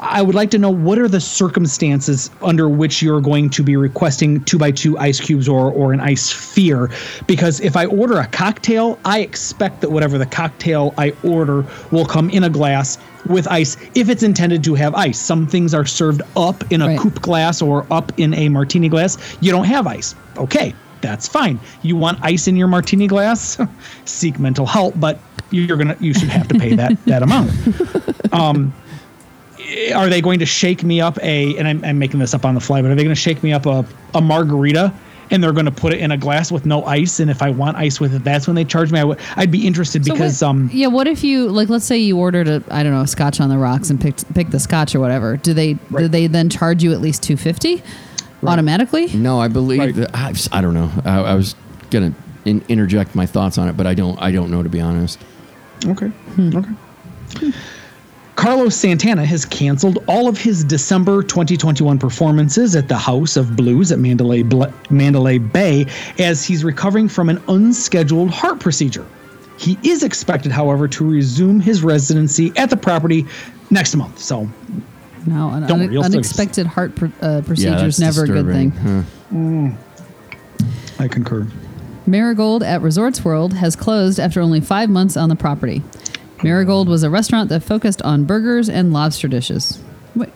I 0.00 0.22
would 0.22 0.34
like 0.34 0.50
to 0.52 0.58
know 0.58 0.70
what 0.70 0.98
are 0.98 1.08
the 1.08 1.20
circumstances 1.20 2.30
under 2.42 2.68
which 2.68 3.02
you're 3.02 3.20
going 3.20 3.50
to 3.50 3.62
be 3.62 3.76
requesting 3.76 4.42
two 4.44 4.58
by 4.58 4.70
two 4.70 4.96
ice 4.98 5.20
cubes 5.20 5.48
or 5.48 5.70
or 5.70 5.92
an 5.92 6.00
ice 6.00 6.22
sphere, 6.22 6.90
because 7.26 7.60
if 7.60 7.76
I 7.76 7.86
order 7.86 8.18
a 8.18 8.26
cocktail, 8.26 8.98
I 9.04 9.20
expect 9.20 9.82
that 9.82 9.90
whatever 9.90 10.16
the 10.18 10.26
cocktail 10.26 10.94
I 10.96 11.12
order 11.22 11.66
will 11.90 12.06
come 12.06 12.30
in 12.30 12.44
a 12.44 12.50
glass 12.50 12.98
with 13.26 13.46
ice 13.48 13.76
if 13.94 14.08
it's 14.08 14.22
intended 14.22 14.64
to 14.64 14.74
have 14.74 14.94
ice. 14.94 15.18
Some 15.18 15.46
things 15.46 15.74
are 15.74 15.84
served 15.86 16.22
up 16.36 16.70
in 16.72 16.80
a 16.82 16.86
Right. 16.86 16.98
coupe 16.98 17.20
glass 17.20 17.60
or 17.62 17.86
up 17.90 18.12
in 18.18 18.32
a 18.34 18.48
martini 18.48 18.88
glass. 18.88 19.18
You 19.40 19.50
don't 19.52 19.64
have 19.64 19.86
ice. 19.86 20.14
Okay, 20.38 20.74
that's 21.02 21.28
fine. 21.28 21.60
You 21.82 21.96
want 21.96 22.18
ice 22.22 22.48
in 22.48 22.56
your 22.56 22.68
martini 22.68 23.06
glass? 23.06 23.58
Seek 24.06 24.38
mental 24.38 24.66
help, 24.66 24.98
but 24.98 25.18
you're 25.50 25.76
gonna 25.76 25.96
you 26.00 26.14
should 26.14 26.30
have 26.30 26.48
to 26.48 26.58
pay 26.58 26.74
that 26.74 27.04
that 27.04 27.22
amount. 27.22 27.50
Um, 28.32 28.74
are 29.94 30.08
they 30.08 30.20
going 30.20 30.38
to 30.38 30.46
shake 30.46 30.82
me 30.82 31.00
up 31.00 31.18
a 31.22 31.56
and 31.56 31.66
I'm, 31.66 31.84
I'm 31.84 31.98
making 31.98 32.20
this 32.20 32.34
up 32.34 32.44
on 32.44 32.54
the 32.54 32.60
fly 32.60 32.82
but 32.82 32.90
are 32.90 32.94
they 32.94 33.02
going 33.04 33.14
to 33.14 33.20
shake 33.20 33.42
me 33.42 33.52
up 33.52 33.66
a, 33.66 33.84
a 34.14 34.20
margarita 34.20 34.92
and 35.30 35.42
they're 35.42 35.52
going 35.52 35.64
to 35.64 35.70
put 35.72 35.92
it 35.94 36.00
in 36.00 36.10
a 36.10 36.16
glass 36.18 36.52
with 36.52 36.66
no 36.66 36.84
ice 36.84 37.18
and 37.20 37.30
if 37.30 37.40
i 37.40 37.48
want 37.50 37.76
ice 37.78 37.98
with 37.98 38.14
it 38.14 38.22
that's 38.24 38.46
when 38.46 38.54
they 38.56 38.64
charge 38.64 38.92
me 38.92 39.00
I 39.00 39.04
would 39.04 39.18
i'd 39.36 39.50
be 39.50 39.66
interested 39.66 40.04
So 40.04 40.12
because 40.12 40.42
what- 40.42 40.48
um 40.48 40.70
yeah 40.72 40.88
what 40.88 41.06
if 41.06 41.24
you 41.24 41.48
like 41.48 41.68
let's 41.70 41.84
say 41.86 41.96
you 41.98 42.18
ordered 42.18 42.46
a 42.48 42.62
i 42.70 42.82
don't 42.82 42.92
know 42.92 43.00
a 43.02 43.06
scotch 43.06 43.40
on 43.40 43.48
the 43.48 43.56
rocks 43.58 43.88
and 43.90 43.98
picked 44.00 44.32
picked 44.34 44.50
the 44.50 44.60
scotch 44.60 44.94
or 44.94 45.00
whatever 45.00 45.36
do 45.38 45.54
they 45.54 45.74
do 45.96 46.08
they 46.08 46.26
then 46.26 46.50
charge 46.50 46.82
you 46.82 46.92
at 46.92 47.00
least 47.00 47.22
250 47.22 47.82
automatically 48.46 49.06
No, 49.14 49.40
I 49.40 49.48
believe 49.48 49.78
Right. 49.80 49.94
that 49.94 50.10
I, 50.14 50.34
I 50.52 50.60
don't 50.60 50.74
know. 50.74 50.90
I, 51.06 51.20
I 51.20 51.34
was 51.34 51.54
gonna 51.90 52.12
in, 52.44 52.62
interject 52.68 53.14
my 53.14 53.24
thoughts 53.24 53.56
on 53.56 53.68
it, 53.68 53.76
but 53.78 53.86
I 53.86 53.94
don't. 53.94 54.20
I 54.20 54.30
don't 54.32 54.50
know 54.50 54.62
to 54.62 54.68
be 54.68 54.82
honest. 54.82 55.18
okay 55.86 56.12
okay 56.38 56.70
Carlos 58.36 58.74
Santana 58.74 59.24
has 59.24 59.44
canceled 59.44 59.98
all 60.08 60.28
of 60.28 60.36
his 60.36 60.64
December 60.64 61.22
2021 61.22 61.98
performances 61.98 62.74
at 62.74 62.88
the 62.88 62.96
House 62.96 63.36
of 63.36 63.54
Blues 63.56 63.92
at 63.92 63.98
Mandalay 64.00 64.42
Bl- 64.42 64.64
Mandalay 64.90 65.38
Bay 65.38 65.86
as 66.18 66.44
he's 66.44 66.64
recovering 66.64 67.08
from 67.08 67.28
an 67.28 67.40
unscheduled 67.48 68.30
heart 68.30 68.58
procedure. 68.58 69.06
He 69.56 69.78
is 69.84 70.02
expected, 70.02 70.50
however, 70.50 70.88
to 70.88 71.08
resume 71.08 71.60
his 71.60 71.82
residency 71.84 72.52
at 72.56 72.70
the 72.70 72.76
property 72.76 73.24
next 73.70 73.94
month. 73.94 74.18
So 74.18 74.48
no 75.26 75.50
an 75.50 75.62
Don't 75.62 75.70
un- 75.72 75.80
worry, 75.86 75.92
you'll 75.94 76.04
unexpected 76.04 76.66
heart 76.66 76.96
pr- 76.96 77.06
uh, 77.22 77.40
procedure 77.42 77.70
yeah, 77.70 77.84
is 77.86 77.96
that's 77.96 78.16
never 78.18 78.24
a 78.30 78.42
good 78.42 78.52
thing 78.52 78.70
Huh. 79.30 81.02
I 81.02 81.08
concur. 81.08 81.46
Marigold 82.06 82.62
at 82.62 82.82
Resorts 82.82 83.24
World 83.24 83.54
has 83.54 83.76
closed 83.76 84.18
after 84.20 84.40
only 84.40 84.60
five 84.60 84.90
months 84.90 85.16
on 85.16 85.28
the 85.28 85.36
property. 85.36 85.82
Marigold 86.42 86.88
was 86.88 87.02
a 87.02 87.10
restaurant 87.10 87.48
that 87.50 87.62
focused 87.62 88.02
on 88.02 88.24
burgers 88.24 88.68
and 88.68 88.92
lobster 88.92 89.28
dishes. 89.28 89.80
What? 90.14 90.30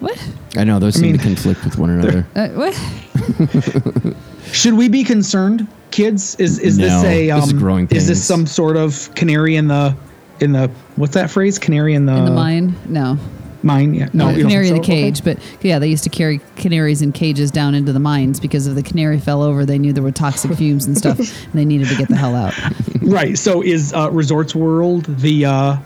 What? 0.00 0.28
I 0.56 0.64
know 0.64 0.78
those 0.78 0.94
seem 0.94 1.12
mean, 1.12 1.18
to 1.18 1.22
conflict 1.22 1.64
with 1.64 1.78
one 1.78 1.90
another. 1.90 2.26
Uh, 2.36 2.48
what? 2.48 4.16
Should 4.52 4.74
we 4.74 4.88
be 4.88 5.04
concerned, 5.04 5.66
kids? 5.90 6.34
Is 6.36 6.58
is 6.58 6.76
this 6.76 7.02
a 7.04 7.30
um, 7.30 7.40
this 7.40 7.48
is 7.48 7.52
growing 7.54 7.88
is 7.90 8.06
this 8.06 8.24
some 8.24 8.46
sort 8.46 8.76
of 8.76 9.12
canary 9.14 9.56
in 9.56 9.68
the 9.68 9.96
in 10.40 10.52
the 10.52 10.70
what's 10.96 11.14
that 11.14 11.30
phrase? 11.30 11.58
Canary 11.58 11.94
in 11.94 12.06
the 12.06 12.14
In 12.14 12.24
the 12.24 12.30
mine? 12.30 12.76
No. 12.86 13.18
Mine? 13.64 13.94
Yeah, 13.94 14.08
no, 14.12 14.30
No, 14.30 14.36
canary 14.36 14.68
in 14.68 14.74
the 14.74 14.82
think 14.82 14.86
so? 14.86 14.92
Okay. 14.92 15.02
cage. 15.02 15.24
But 15.24 15.38
yeah, 15.62 15.78
they 15.78 15.88
used 15.88 16.04
to 16.04 16.10
carry 16.10 16.40
canaries 16.56 17.00
in 17.02 17.12
cages 17.12 17.50
down 17.50 17.74
into 17.74 17.92
the 17.92 17.98
mines 17.98 18.38
because 18.38 18.66
if 18.66 18.74
the 18.74 18.82
canary 18.82 19.18
fell 19.18 19.42
over, 19.42 19.64
they 19.64 19.78
knew 19.78 19.92
there 19.92 20.02
were 20.02 20.12
toxic 20.12 20.52
fumes 20.58 20.84
and 20.86 20.96
stuff, 20.98 21.18
and 21.18 21.52
they 21.54 21.64
needed 21.64 21.88
to 21.88 21.96
get 21.96 22.08
the 22.08 22.16
hell 22.16 22.36
out. 22.36 22.54
Right. 23.02 23.38
So 23.38 23.62
is 23.62 23.92
uh, 23.94 24.10
Resorts 24.12 24.54
World 24.54 25.06
the 25.06 25.46
uh, 25.46 25.76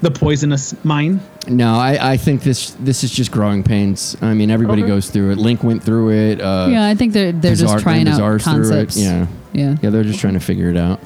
the 0.00 0.10
poisonous 0.10 0.74
mine? 0.84 1.20
No, 1.48 1.74
I, 1.74 2.12
I 2.12 2.16
think 2.16 2.42
this 2.42 2.70
this 2.80 3.04
is 3.04 3.10
just 3.10 3.30
growing 3.30 3.62
pains. 3.62 4.16
I 4.22 4.32
mean, 4.34 4.50
everybody 4.50 4.82
Okay. 4.82 4.88
goes 4.88 5.10
through 5.10 5.32
it. 5.32 5.38
LINQ 5.38 5.64
went 5.64 5.82
through 5.82 6.10
it. 6.12 6.40
Uh, 6.40 6.68
yeah, 6.70 6.86
I 6.86 6.94
think 6.94 7.12
they're 7.12 7.32
they're 7.32 7.52
Bizarre- 7.52 7.74
just 7.74 7.82
trying 7.82 8.08
out 8.08 8.14
Bizarre's 8.20 8.44
through 8.44 8.52
concepts. 8.54 8.96
Yeah, 8.96 9.26
Yeah. 9.52 9.76
yeah, 9.82 9.90
they're 9.90 10.02
just 10.04 10.20
trying 10.20 10.34
to 10.34 10.40
figure 10.40 10.70
it 10.70 10.76
out. 10.76 11.00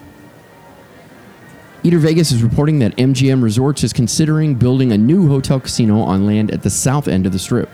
Eater 1.84 1.98
Vegas 1.98 2.30
is 2.30 2.42
reporting 2.42 2.78
that 2.78 2.96
MGM 2.96 3.42
Resorts 3.42 3.82
is 3.82 3.92
considering 3.92 4.54
building 4.54 4.92
a 4.92 4.98
new 4.98 5.28
hotel 5.28 5.58
casino 5.58 6.00
on 6.00 6.26
land 6.26 6.50
at 6.52 6.62
the 6.62 6.70
south 6.70 7.08
end 7.08 7.26
of 7.26 7.32
the 7.32 7.38
strip. 7.40 7.68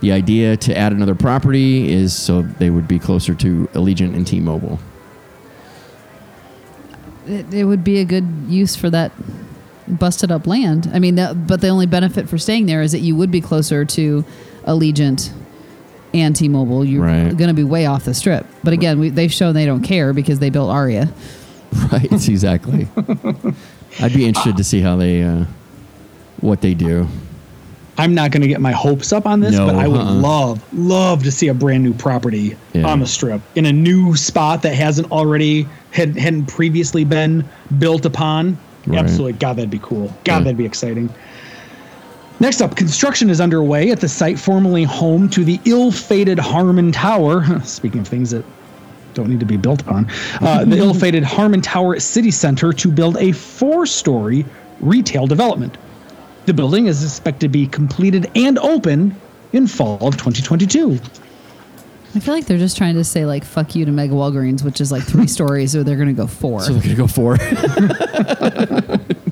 The 0.00 0.12
idea 0.12 0.56
to 0.58 0.76
add 0.76 0.92
another 0.92 1.14
property 1.16 1.92
is 1.92 2.14
so 2.16 2.42
they 2.42 2.70
would 2.70 2.86
be 2.86 2.98
closer 2.98 3.34
to 3.34 3.68
Allegiant 3.74 4.14
and 4.14 4.26
T-Mobile. 4.26 4.78
It, 7.26 7.52
it 7.52 7.64
would 7.64 7.84
be 7.84 7.98
a 7.98 8.04
good 8.04 8.26
use 8.48 8.76
for 8.76 8.88
that 8.90 9.12
busted 9.86 10.30
up 10.30 10.46
land. 10.46 10.88
I 10.94 11.00
mean, 11.00 11.16
that, 11.16 11.46
but 11.46 11.60
the 11.60 11.68
only 11.68 11.86
benefit 11.86 12.28
for 12.28 12.38
staying 12.38 12.66
there 12.66 12.82
is 12.82 12.92
that 12.92 13.00
you 13.00 13.14
would 13.16 13.30
be 13.32 13.40
closer 13.40 13.84
to 13.84 14.24
Allegiant 14.64 15.32
and 16.14 16.34
T-Mobile. 16.34 16.84
You're 16.84 17.02
Right. 17.04 17.36
going 17.36 17.48
to 17.48 17.54
be 17.54 17.64
way 17.64 17.86
off 17.86 18.04
the 18.04 18.14
strip. 18.14 18.46
But 18.64 18.72
again, 18.72 18.98
we, 19.00 19.10
they've 19.10 19.32
shown 19.32 19.54
they 19.54 19.66
don't 19.66 19.82
care 19.82 20.12
because 20.12 20.38
they 20.38 20.50
built 20.50 20.70
Aria. 20.70 21.12
Right, 21.92 22.10
exactly. 22.28 22.88
I'd 24.00 24.12
be 24.14 24.26
interested 24.26 24.56
to 24.56 24.64
see 24.64 24.80
how 24.80 24.96
they, 24.96 25.22
uh, 25.22 25.44
what 26.40 26.60
they 26.60 26.74
do. 26.74 27.06
I'm 27.98 28.14
not 28.14 28.30
going 28.30 28.42
to 28.42 28.48
get 28.48 28.60
my 28.60 28.72
hopes 28.72 29.12
up 29.12 29.26
on 29.26 29.40
this, 29.40 29.52
No, 29.54 29.66
but 29.66 29.74
I 29.76 29.86
would 29.86 30.00
uh-uh. 30.00 30.14
love, 30.14 30.74
love 30.74 31.22
to 31.24 31.30
see 31.30 31.48
a 31.48 31.54
brand 31.54 31.82
new 31.82 31.92
property 31.92 32.56
Yeah. 32.72 32.86
on 32.88 33.00
the 33.00 33.06
strip 33.06 33.42
in 33.56 33.66
a 33.66 33.72
new 33.72 34.16
spot 34.16 34.62
that 34.62 34.74
hasn't 34.74 35.10
already 35.12 35.68
had 35.90 36.16
hadn't 36.16 36.46
previously 36.46 37.04
been 37.04 37.46
built 37.78 38.06
upon. 38.06 38.56
Right. 38.86 39.00
Absolutely, 39.00 39.34
God, 39.34 39.56
that'd 39.56 39.70
be 39.70 39.80
cool. 39.80 40.06
God, 40.24 40.38
Yeah. 40.38 40.38
that'd 40.40 40.56
be 40.56 40.64
exciting. 40.64 41.10
Next 42.38 42.62
up, 42.62 42.74
construction 42.74 43.28
is 43.28 43.38
underway 43.40 43.90
at 43.90 44.00
the 44.00 44.08
site 44.08 44.38
formerly 44.38 44.84
home 44.84 45.28
to 45.30 45.44
the 45.44 45.60
ill-fated 45.66 46.38
Harmon 46.38 46.90
Tower. 46.92 47.60
Speaking 47.64 48.00
of 48.00 48.08
things 48.08 48.30
that 48.30 48.44
don't 49.14 49.28
need 49.28 49.40
to 49.40 49.46
be 49.46 49.56
built 49.56 49.82
upon, 49.82 50.10
uh, 50.40 50.64
the 50.64 50.76
ill-fated 50.76 51.22
Harmon 51.22 51.60
Tower 51.60 51.98
City 52.00 52.30
Center 52.30 52.72
to 52.72 52.90
build 52.90 53.16
a 53.18 53.32
four-story 53.32 54.44
retail 54.80 55.26
development. 55.26 55.76
The 56.46 56.54
building 56.54 56.86
is 56.86 57.04
expected 57.04 57.40
to 57.40 57.48
be 57.48 57.66
completed 57.66 58.30
and 58.34 58.58
open 58.58 59.14
in 59.52 59.66
fall 59.66 60.06
of 60.06 60.16
2022. 60.16 60.98
I 62.14 62.18
feel 62.18 62.34
like 62.34 62.46
they're 62.46 62.58
just 62.58 62.76
trying 62.76 62.94
to 62.94 63.04
say 63.04 63.24
like 63.24 63.44
"fuck 63.44 63.76
you" 63.76 63.84
to 63.84 63.92
Mega 63.92 64.14
Walgreens, 64.14 64.64
which 64.64 64.80
is 64.80 64.90
like 64.90 65.04
three 65.04 65.26
stories, 65.28 65.76
or 65.76 65.84
they're 65.84 65.96
going 65.96 66.08
to 66.08 66.12
go 66.12 66.26
four. 66.26 66.60
So 66.60 66.72
they're 66.72 66.82
gonna 66.82 66.94
go 66.96 67.06
four. 67.06 67.36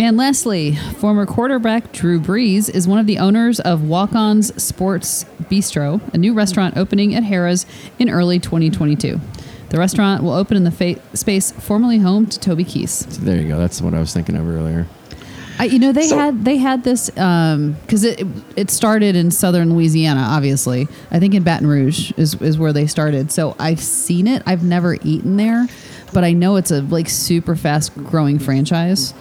And 0.00 0.16
lastly, 0.16 0.76
former 0.96 1.26
quarterback 1.26 1.92
Drew 1.92 2.18
Brees 2.18 2.70
is 2.70 2.88
one 2.88 2.98
of 2.98 3.06
the 3.06 3.18
owners 3.18 3.60
of 3.60 3.86
Walk 3.86 4.14
On's 4.14 4.60
Sports 4.60 5.26
Bistro, 5.50 6.00
a 6.14 6.18
new 6.18 6.32
restaurant 6.32 6.76
opening 6.76 7.14
at 7.14 7.24
Harrah's 7.24 7.66
in 7.98 8.08
early 8.08 8.38
2022. 8.38 9.20
The 9.70 9.78
restaurant 9.78 10.22
will 10.22 10.32
open 10.32 10.56
in 10.56 10.64
the 10.64 10.70
fa- 10.70 11.00
space 11.16 11.52
formerly 11.52 11.98
home 11.98 12.26
to 12.26 12.38
Toby 12.40 12.64
Keith. 12.64 13.00
there 13.18 13.36
you 13.40 13.48
go. 13.48 13.58
That's 13.58 13.80
what 13.82 13.94
I 13.94 14.00
was 14.00 14.12
thinking 14.12 14.36
of 14.36 14.48
earlier. 14.48 14.86
I, 15.58 15.64
you 15.64 15.78
know, 15.78 15.92
they 15.92 16.06
So- 16.06 16.16
had 16.18 16.44
they 16.44 16.56
had 16.56 16.84
this 16.84 17.10
because 17.10 18.02
it 18.04 18.26
it 18.56 18.70
started 18.70 19.14
in 19.14 19.30
southern 19.30 19.74
Louisiana. 19.74 20.22
Obviously, 20.22 20.88
I 21.10 21.18
think 21.20 21.34
in 21.34 21.42
Baton 21.42 21.66
Rouge 21.66 22.12
is 22.16 22.34
is 22.40 22.56
where 22.58 22.72
they 22.72 22.86
started. 22.86 23.30
So 23.30 23.54
I've 23.58 23.80
seen 23.80 24.26
it. 24.26 24.42
I've 24.46 24.64
never 24.64 24.94
eaten 25.04 25.36
there, 25.36 25.68
but 26.14 26.24
I 26.24 26.32
know 26.32 26.56
it's 26.56 26.70
a 26.70 26.80
like 26.82 27.08
super 27.10 27.54
fast 27.56 27.94
growing 27.94 28.38
franchise. 28.38 29.12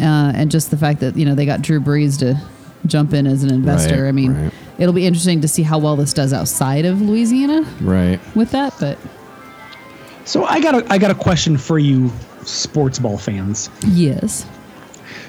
Uh, 0.00 0.32
and 0.34 0.50
just 0.50 0.70
the 0.70 0.76
fact 0.76 1.00
that 1.00 1.16
you 1.16 1.24
know 1.24 1.34
they 1.34 1.44
got 1.46 1.62
Drew 1.62 1.80
Brees 1.80 2.18
to 2.20 2.40
jump 2.86 3.12
in 3.12 3.26
as 3.26 3.42
an 3.42 3.52
investor. 3.52 4.02
Right, 4.04 4.08
I 4.08 4.12
mean, 4.12 4.34
right. 4.34 4.51
It'll 4.78 4.94
be 4.94 5.06
interesting 5.06 5.40
to 5.42 5.48
see 5.48 5.62
how 5.62 5.78
well 5.78 5.96
this 5.96 6.12
does 6.12 6.32
outside 6.32 6.84
of 6.84 7.00
Louisiana 7.00 7.62
Right. 7.80 8.18
with 8.34 8.50
that. 8.52 8.74
But 8.80 8.98
So 10.24 10.44
I 10.44 10.60
got 10.60 10.74
a 10.74 10.92
I 10.92 10.98
got 10.98 11.10
a 11.10 11.14
question 11.14 11.56
for 11.56 11.78
you, 11.78 12.10
sports 12.44 12.98
ball 12.98 13.18
fans. 13.18 13.70
yes, 13.88 14.46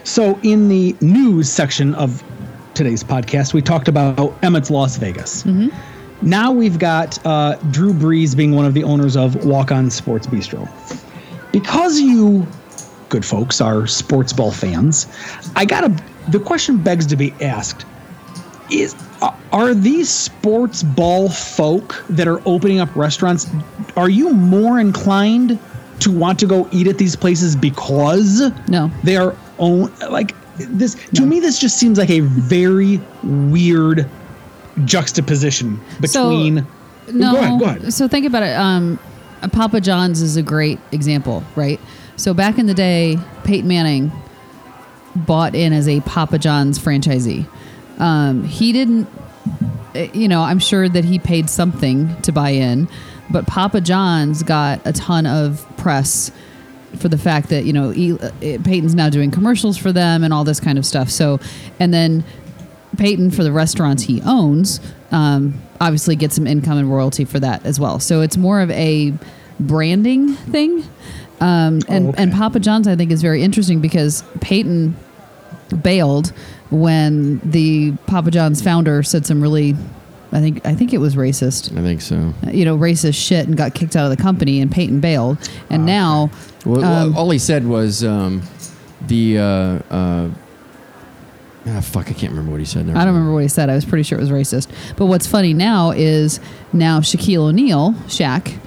So 0.03 0.39
in 0.43 0.67
the 0.69 0.95
news 1.01 1.49
section 1.49 1.93
of 1.95 2.23
today's 2.73 3.03
podcast, 3.03 3.53
we 3.53 3.61
talked 3.61 3.87
about 3.87 4.17
Emmitt's 4.43 4.69
Las 4.71 4.97
Vegas. 4.97 5.45
Now 6.21 6.51
we've 6.53 6.79
got 6.79 7.23
uh, 7.25 7.55
Drew 7.71 7.93
Brees 7.93 8.35
being 8.35 8.53
one 8.55 8.65
of 8.65 8.73
the 8.73 8.83
owners 8.83 9.17
of 9.17 9.45
Walk 9.45 9.71
On 9.71 9.89
Sports 9.91 10.25
Bistro. 10.27 10.69
Because 11.51 11.99
you 11.99 12.47
good 13.09 13.25
folks 13.25 13.61
are 13.61 13.85
sports 13.85 14.33
ball 14.33 14.51
fans, 14.51 15.05
I 15.55 15.65
got 15.65 15.81
to 15.81 16.03
the 16.31 16.39
question 16.39 16.77
begs 16.81 17.05
to 17.07 17.15
be 17.17 17.31
asked 17.41 17.85
is 18.71 18.95
are- 19.51 19.73
these 19.73 20.09
sports 20.09 20.83
ball 20.83 21.29
folk 21.29 22.03
that 22.09 22.27
are 22.27 22.41
opening 22.45 22.79
up 22.79 22.93
restaurants 22.95 23.47
are 23.95 24.09
you 24.09 24.31
more 24.33 24.79
inclined 24.79 25.57
to 25.99 26.11
want 26.11 26.39
to 26.39 26.45
go 26.47 26.67
eat 26.71 26.87
at 26.87 26.97
these 26.97 27.15
places 27.15 27.55
because 27.55 28.41
No. 28.67 28.91
they 29.03 29.15
are 29.17 29.35
own 29.59 29.91
like 30.09 30.35
this 30.57 30.95
to 31.15 31.25
me 31.25 31.39
this 31.39 31.59
just 31.59 31.77
seems 31.77 31.97
like 31.97 32.09
a 32.09 32.19
very 32.21 32.99
weird 33.23 34.09
juxtaposition 34.85 35.79
between 36.01 36.65
No. 37.11 37.31
go 37.33 37.37
ahead 37.39 37.59
go 37.59 37.65
ahead 37.65 37.93
So 37.93 38.07
think 38.07 38.25
about 38.25 38.43
it. 38.43 38.55
Um, 38.57 38.99
Papa 39.51 39.81
John's 39.81 40.21
is 40.21 40.37
a 40.37 40.41
great 40.41 40.79
example, 40.93 41.43
right? 41.55 41.79
So 42.15 42.33
back 42.33 42.57
in 42.57 42.65
the 42.65 42.73
day, 42.73 43.17
Peyton 43.43 43.67
Manning 43.67 44.11
bought 45.15 45.53
in 45.53 45.73
as 45.73 45.87
a 45.87 45.99
Papa 46.01 46.39
John's 46.39 46.79
franchisee. 46.79 47.45
Um, 47.99 48.43
he 48.43 48.71
didn't, 48.73 49.07
eh, 49.95 50.09
you 50.13 50.27
know, 50.27 50.41
I'm 50.41 50.59
sure 50.59 50.89
that 50.89 51.05
he 51.05 51.19
paid 51.19 51.49
something 51.49 52.19
to 52.23 52.31
buy 52.31 52.49
in, 52.51 52.87
but 53.29 53.45
Papa 53.47 53.81
John's 53.81 54.43
got 54.43 54.81
a 54.85 54.93
ton 54.93 55.25
of 55.25 55.65
press 55.77 56.31
for 56.97 57.09
the 57.09 57.17
fact 57.17 57.49
that 57.49 57.65
you 57.65 57.73
know 57.73 57.89
eh, 57.89 58.57
Peyton's 58.63 58.93
now 58.93 59.09
doing 59.09 59.31
commercials 59.31 59.77
for 59.77 59.91
them 59.91 60.23
and 60.23 60.31
all 60.33 60.43
this 60.43 60.59
kind 60.59 60.77
of 60.77 60.85
stuff. 60.85 61.09
So, 61.09 61.39
and 61.79 61.93
then 61.93 62.23
Peyton 62.97 63.31
for 63.31 63.43
the 63.43 63.51
restaurants 63.51 64.03
he 64.03 64.21
owns, 64.23 64.79
um, 65.11 65.59
obviously 65.81 66.15
gets 66.15 66.35
some 66.35 66.45
income 66.45 66.77
and 66.77 66.91
royalty 66.91 67.25
for 67.25 67.39
that 67.39 67.65
as 67.65 67.79
well. 67.79 67.99
So 67.99 68.21
it's 68.21 68.37
more 68.37 68.61
of 68.61 68.69
a 68.71 69.13
branding 69.59 70.33
thing. 70.35 70.83
Um, 71.41 71.81
and, 71.89 72.05
Oh, 72.05 72.09
okay. 72.09 72.23
and 72.23 72.31
Papa 72.31 72.59
John's, 72.59 72.87
I 72.87 72.95
think, 72.95 73.11
is 73.11 73.21
very 73.21 73.41
interesting 73.41 73.81
because 73.81 74.23
Peyton 74.39 74.95
bailed 75.81 76.31
when 76.73 77.39
the 77.39 77.91
Papa 78.07 78.31
John's 78.31 78.61
founder 78.61 79.03
said 79.03 79.25
some 79.25 79.41
really, 79.41 79.75
I 80.31 80.39
think, 80.39 80.65
I 80.65 80.73
think 80.73 80.93
it 80.93 80.97
was 80.97 81.15
racist, 81.15 81.77
I 81.77 81.81
think 81.81 82.01
so. 82.01 82.33
you 82.51 82.65
know, 82.65 82.77
racist 82.77 83.15
shit 83.15 83.47
and 83.47 83.55
got 83.55 83.75
kicked 83.75 83.95
out 83.95 84.11
of 84.11 84.17
the 84.17 84.21
company. 84.21 84.59
And 84.61 84.71
Peyton 84.71 84.99
bailed, 84.99 85.37
and 85.69 85.85
now, 85.85 86.31
Well, 86.65 86.81
well, 86.81 87.05
Um, 87.07 87.17
all 87.17 87.29
he 87.29 87.39
said 87.39 87.67
was 87.67 88.03
um, 88.03 88.41
the. 89.07 89.37
Uh, 89.37 89.43
uh, 89.93 90.29
ah, 91.67 91.81
fuck! 91.81 92.09
I 92.09 92.13
can't 92.13 92.31
remember 92.31 92.51
what 92.51 92.59
he 92.59 92.65
said. 92.65 92.87
Never 92.87 92.97
I 92.97 93.05
don't 93.05 93.13
remember 93.13 93.33
what 93.33 93.43
he 93.43 93.49
said. 93.49 93.69
I 93.69 93.75
was 93.75 93.85
pretty 93.85 94.03
sure 94.03 94.17
it 94.17 94.21
was 94.21 94.31
racist. 94.31 94.67
But 94.97 95.05
what's 95.05 95.27
funny 95.27 95.53
now 95.53 95.91
is 95.91 96.39
now 96.73 96.99
Shaquille 97.01 97.49
O'Neal, 97.49 97.93
Shaq, 98.07 98.57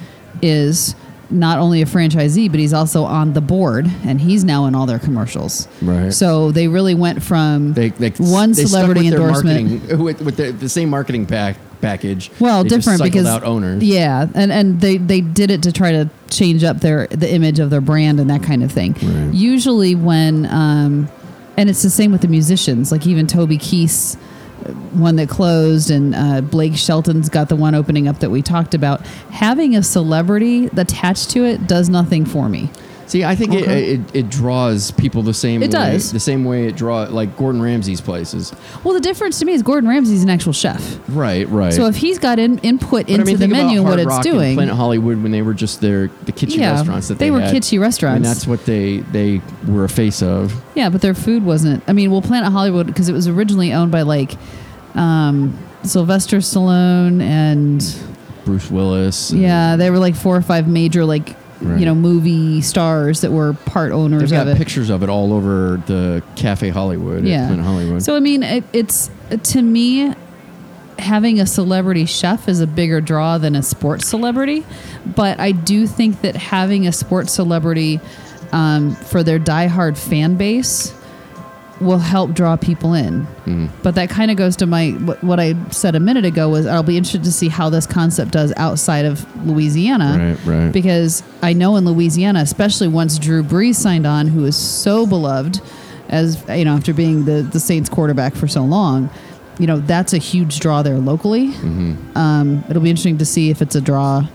is 0.43 0.95
not 1.31 1.59
only 1.59 1.83
a 1.83 1.87
franchisee, 1.87 2.51
but 2.51 2.61
he's 2.61 2.73
also 2.73 3.05
on 3.05 3.33
the 3.33 3.41
board, 3.41 3.87
and 4.05 4.21
he's 4.21 4.45
now 4.45 4.67
in 4.67 4.75
all 4.75 4.87
their 4.87 4.99
commercials. 4.99 5.69
Right. 5.83 6.13
So 6.13 6.53
they 6.53 6.69
really 6.69 6.95
went 6.95 7.23
from 7.23 7.73
They, 7.73 7.91
they 7.91 8.11
one 8.11 8.53
they 8.53 8.65
celebrity 8.65 9.09
endorsement. 9.09 9.99
with, 9.99 10.21
with 10.23 10.37
the, 10.37 10.53
the 10.53 10.69
same 10.69 10.89
marketing 10.91 11.27
pack, 11.27 11.57
package. 11.81 12.31
Well, 12.39 12.65
different 12.65 13.03
because 13.03 13.27
out 13.27 13.43
owners. 13.45 13.83
Yeah, 13.83 14.27
and 14.35 14.53
and 14.53 14.81
they 14.81 14.99
they 14.99 15.21
did 15.21 15.51
it 15.51 15.63
to 15.65 15.73
try 15.73 15.93
to 15.93 16.09
change 16.31 16.65
up 16.65 16.81
their 16.81 17.07
the 17.09 17.33
image 17.33 17.59
of 17.59 17.71
their 17.71 17.81
brand 17.81 18.21
and 18.21 18.31
that 18.31 18.43
kind 18.43 18.63
of 18.63 18.73
thing. 18.73 18.95
Right. 18.95 19.35
Usually 19.35 19.95
when 19.95 20.47
um, 20.47 21.09
and 21.57 21.71
it's 21.71 21.83
the 21.83 21.91
same 21.91 22.13
with 22.13 22.21
the 22.21 22.29
musicians. 22.29 22.93
Like 22.93 23.07
even 23.07 23.27
Toby 23.27 23.59
Keith's 23.59 24.17
uh, 24.17 24.19
one 24.93 25.17
that 25.17 25.29
closed, 25.29 25.91
and 25.91 26.15
uh, 26.15 26.41
Blake 26.41 26.77
Shelton's 26.77 27.29
got 27.29 27.49
the 27.49 27.57
one 27.57 27.75
opening 27.75 28.09
up 28.09 28.21
that 28.21 28.31
we 28.31 28.43
talked 28.43 28.75
about. 28.75 29.05
Having 29.31 29.77
a 29.77 29.83
celebrity 29.83 30.67
attached 30.67 31.31
to 31.31 31.45
it 31.45 31.67
does 31.67 31.89
nothing 31.89 32.25
for 32.25 32.49
me. 32.49 32.71
See, 33.07 33.25
I 33.25 33.37
think 33.37 33.53
Okay. 33.53 33.93
it, 33.93 34.01
it 34.01 34.17
it 34.17 34.31
draws 34.31 34.91
people 34.91 35.23
the 35.23 35.33
same 35.33 35.63
It 35.63 35.67
way. 35.67 35.93
does. 35.93 36.11
The 36.13 36.19
same 36.21 36.45
way 36.45 36.67
it 36.67 36.75
draw 36.77 37.03
like 37.05 37.37
Gordon 37.37 37.63
Ramsay's 37.63 38.01
places. 38.01 38.53
Well, 38.83 38.95
the 38.95 39.01
difference 39.01 39.39
to 39.39 39.45
me 39.45 39.53
is 39.53 39.63
Gordon 39.63 39.89
Ramsay's 39.89 40.25
an 40.25 40.31
actual 40.31 40.53
chef. 40.53 40.99
Right, 41.09 41.49
right. 41.49 41.73
So 41.73 41.87
if 41.87 41.95
he's 41.97 42.19
got 42.19 42.39
in, 42.41 42.59
input 42.59 43.07
But 43.07 43.11
I 43.11 43.13
into 43.15 43.25
mean, 43.27 43.37
the 43.39 43.47
menu 43.49 43.83
what 43.85 43.99
it's 44.01 44.07
Rock 44.09 44.25
and 44.27 44.33
doing, 44.35 44.57
Planet 44.57 44.75
Hollywood 44.75 45.23
when 45.23 45.31
they 45.31 45.43
were 45.43 45.55
just 45.55 45.81
their 45.81 46.09
the 46.25 46.33
kitschy 46.33 46.57
Yeah, 46.59 46.73
restaurants 46.73 47.07
that 47.09 47.19
they 47.19 47.27
they, 47.27 47.31
were 47.31 47.41
had. 47.41 47.55
kitschy 47.55 47.79
restaurants. 47.81 48.17
and 48.17 48.25
that's 48.25 48.47
what 48.47 48.65
they 48.67 48.99
they 49.13 49.41
were 49.69 49.85
a 49.85 49.89
face 49.89 50.21
of. 50.23 50.53
Yeah, 50.75 50.89
but 50.89 51.01
their 51.01 51.15
food 51.15 51.45
wasn't. 51.45 51.85
I 51.87 51.93
mean, 51.93 52.11
well, 52.11 52.23
Planet 52.23 52.51
Hollywood 52.53 52.87
because 52.89 53.09
it 53.09 53.13
was 53.13 53.29
originally 53.29 53.73
owned 53.73 53.93
by 53.93 54.03
like 54.03 54.33
um, 54.97 55.57
Sylvester 55.85 56.39
Stallone 56.39 57.21
and 57.23 57.85
Bruce 58.45 58.71
Willis. 58.71 59.31
and 59.31 59.41
yeah, 59.41 59.77
they 59.77 59.91
were 59.91 59.99
like 59.99 60.17
four 60.17 60.37
or 60.37 60.43
five 60.43 60.67
major 60.69 61.05
like 61.05 61.37
Right. 61.61 61.81
you 61.81 61.87
know 61.87 61.95
movie 61.95 62.61
stars 62.61 63.23
that 63.23 63.33
were 63.33 63.55
part 63.55 63.91
owners 63.93 64.21
They've 64.23 64.31
got 64.39 64.47
of 64.47 64.55
it. 64.55 64.59
pictures 64.59 64.91
of 64.91 65.03
it 65.03 65.09
all 65.09 65.33
over 65.33 65.83
the 65.87 66.23
Cafe 66.37 66.69
Hollywood. 66.69 67.25
yeah, 67.25 67.55
Hollywood. 67.57 68.03
So 68.03 68.15
I 68.15 68.21
mean, 68.21 68.43
it, 68.43 68.65
it's 68.75 69.11
to 69.43 69.63
me 69.63 70.13
having 70.99 71.41
a 71.41 71.47
celebrity 71.47 72.05
chef 72.07 72.49
is 72.49 72.61
a 72.61 72.67
bigger 72.67 73.01
draw 73.01 73.39
than 73.39 73.55
a 73.55 73.63
sports 73.63 74.07
celebrity, 74.07 74.65
but 75.15 75.39
I 75.41 75.53
do 75.53 75.87
think 75.87 76.21
that 76.23 76.37
having 76.37 76.87
a 76.87 76.93
sports 76.93 77.33
celebrity 77.33 78.01
um, 78.53 78.95
for 78.95 79.23
their 79.23 79.39
diehard 79.39 79.99
fan 79.99 80.37
base 80.37 80.93
will 81.81 81.99
help 81.99 82.33
draw 82.33 82.57
people 82.57 82.95
in. 82.95 83.23
Mm-hmm. 83.23 83.67
But 83.83 83.95
that 83.97 84.09
kind 84.09 84.31
of 84.31 84.37
goes 84.37 84.57
to 84.57 84.67
my 84.67 84.91
what, 84.91 85.23
what 85.23 85.41
I 85.41 85.55
said 85.71 85.95
a 85.95 86.01
minute 86.01 86.25
ago 86.25 86.49
was 86.49 86.67
I'll 86.67 86.83
be 86.83 86.97
interested 86.97 87.25
to 87.25 87.33
see 87.33 87.49
how 87.49 87.69
this 87.71 87.87
concept 87.87 88.31
does 88.33 88.53
outside 88.57 89.05
of 89.05 89.25
Louisiana. 89.47 90.37
Right, 90.45 90.47
right. 90.47 90.73
Because 90.73 91.23
I 91.43 91.53
know 91.53 91.77
in 91.77 91.85
Louisiana, 91.85 92.41
especially 92.41 92.89
once 92.89 93.19
Drew 93.19 93.43
Brees 93.43 93.77
signed 93.77 94.07
on, 94.07 94.27
who 94.29 94.45
is 94.45 94.57
so 94.57 95.07
beloved 95.07 95.61
as 96.09 96.43
you 96.49 96.65
know 96.65 96.75
after 96.75 96.95
being 96.95 97.25
the 97.25 97.43
the 97.43 97.61
Saints 97.61 97.89
quarterback 97.89 98.35
for 98.35 98.49
so 98.49 98.63
long, 98.63 99.11
you 99.59 99.67
know 99.67 99.79
that's 99.79 100.13
a 100.13 100.19
huge 100.19 100.61
draw 100.61 100.83
there 100.83 100.99
locally. 100.99 101.49
Mm-hmm. 101.49 102.17
Um, 102.17 102.65
it'll 102.71 102.83
be 102.83 102.91
interesting 102.91 103.19
to 103.19 103.27
see 103.27 103.51
if 103.51 103.61
it's 103.61 103.75
a 103.75 103.81
draw 103.81 104.27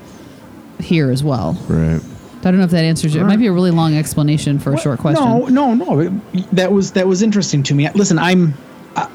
here 0.80 1.12
as 1.12 1.24
well. 1.24 1.54
right. 1.68 2.02
I 2.46 2.52
don't 2.52 2.58
know 2.58 2.66
if 2.66 2.72
that 2.72 2.84
answers 2.84 3.14
you. 3.14 3.22
It 3.22 3.26
might 3.26 3.40
be 3.40 3.48
a 3.48 3.52
really 3.52 3.72
long 3.72 3.96
explanation 3.96 4.60
for 4.60 4.74
a 4.74 4.78
short 4.78 5.00
question. 5.00 5.24
No, 5.24 5.46
no, 5.48 5.74
no. 5.74 6.22
That 6.52 6.72
was 6.72 6.92
that 6.94 7.08
was 7.08 7.22
interesting 7.22 7.64
to 7.64 7.76
me. 7.76 7.90
Listen, 7.92 8.18
I'm. 8.18 8.54
Uh, 8.96 9.08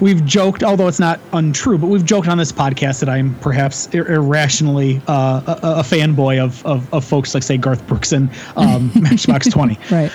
we've 0.00 0.24
joked, 0.24 0.64
although 0.64 0.88
it's 0.88 0.98
not 0.98 1.20
untrue, 1.32 1.78
but 1.78 1.86
we've 1.86 2.04
joked 2.04 2.26
on 2.26 2.36
this 2.36 2.50
podcast 2.50 2.98
that 3.00 3.08
I'm 3.08 3.34
perhaps 3.36 3.88
ir- 3.94 4.10
irrationally 4.10 5.00
uh, 5.06 5.58
a, 5.62 5.80
a 5.80 5.82
fanboy 5.82 6.42
of, 6.42 6.64
of 6.66 6.92
of 6.92 7.04
folks 7.04 7.34
like 7.34 7.42
say 7.42 7.56
Garth 7.56 7.86
Brooks 7.86 8.12
and 8.12 8.28
um, 8.56 8.90
Matchbox 9.00 9.48
Twenty. 9.50 9.78
Right. 9.90 10.10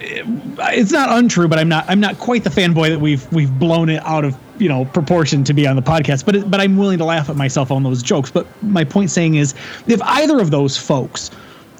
It's 0.00 0.92
not 0.92 1.10
untrue, 1.10 1.48
but 1.48 1.58
I'm 1.58 1.68
not 1.68 1.84
I'm 1.88 2.00
not 2.00 2.18
quite 2.18 2.44
the 2.44 2.50
fanboy 2.50 2.90
that 2.90 3.00
we've 3.00 3.30
we've 3.32 3.56
blown 3.58 3.88
it 3.88 4.04
out 4.04 4.24
of 4.24 4.36
you 4.58 4.68
know 4.68 4.84
proportion 4.84 5.44
to 5.44 5.52
be 5.52 5.66
on 5.66 5.76
the 5.76 5.82
podcast. 5.82 6.24
But 6.24 6.36
it, 6.36 6.50
but 6.50 6.60
I'm 6.60 6.76
willing 6.76 6.98
to 6.98 7.04
laugh 7.04 7.28
at 7.28 7.36
myself 7.36 7.70
on 7.70 7.82
those 7.82 8.02
jokes. 8.02 8.30
But 8.30 8.46
my 8.62 8.84
point 8.84 9.10
saying 9.10 9.34
is, 9.34 9.54
if 9.86 10.00
either 10.02 10.38
of 10.40 10.50
those 10.50 10.76
folks 10.76 11.30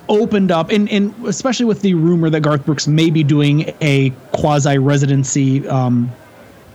opened 0.09 0.51
up, 0.51 0.71
and, 0.71 0.89
and 0.91 1.15
especially 1.27 1.67
with 1.67 1.83
the 1.83 1.95
rumor 1.95 2.31
that 2.31 2.41
Garth 2.41 2.65
Brooks 2.65 2.87
may 2.87 3.11
be 3.11 3.23
doing 3.23 3.75
a 3.81 4.11
quasi 4.33 4.79
residency 4.79 5.67
um, 5.69 6.11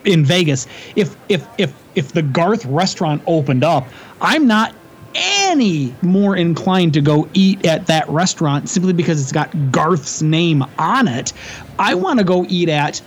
in 0.06 0.26
Vegas, 0.26 0.68
if 0.96 1.16
if 1.30 1.46
if 1.58 1.74
if 1.96 2.12
the 2.12 2.22
Garth 2.22 2.66
restaurant 2.66 3.22
opened 3.28 3.64
up, 3.64 3.88
I'm 4.22 4.48
not 4.48 4.74
any 5.16 5.94
more 6.02 6.36
inclined 6.36 6.94
to 6.94 7.02
go 7.02 7.28
eat 7.34 7.66
at 7.66 7.86
that 7.88 8.10
restaurant 8.10 8.68
simply 8.70 8.94
because 8.94 9.22
it's 9.22 9.32
got 9.32 9.72
Garth's 9.72 10.22
name 10.22 10.66
on 10.78 11.08
it. 11.08 11.34
I 11.78 11.94
want 11.94 12.20
to 12.20 12.26
go 12.26 12.46
eat 12.50 12.70
at 12.70 13.02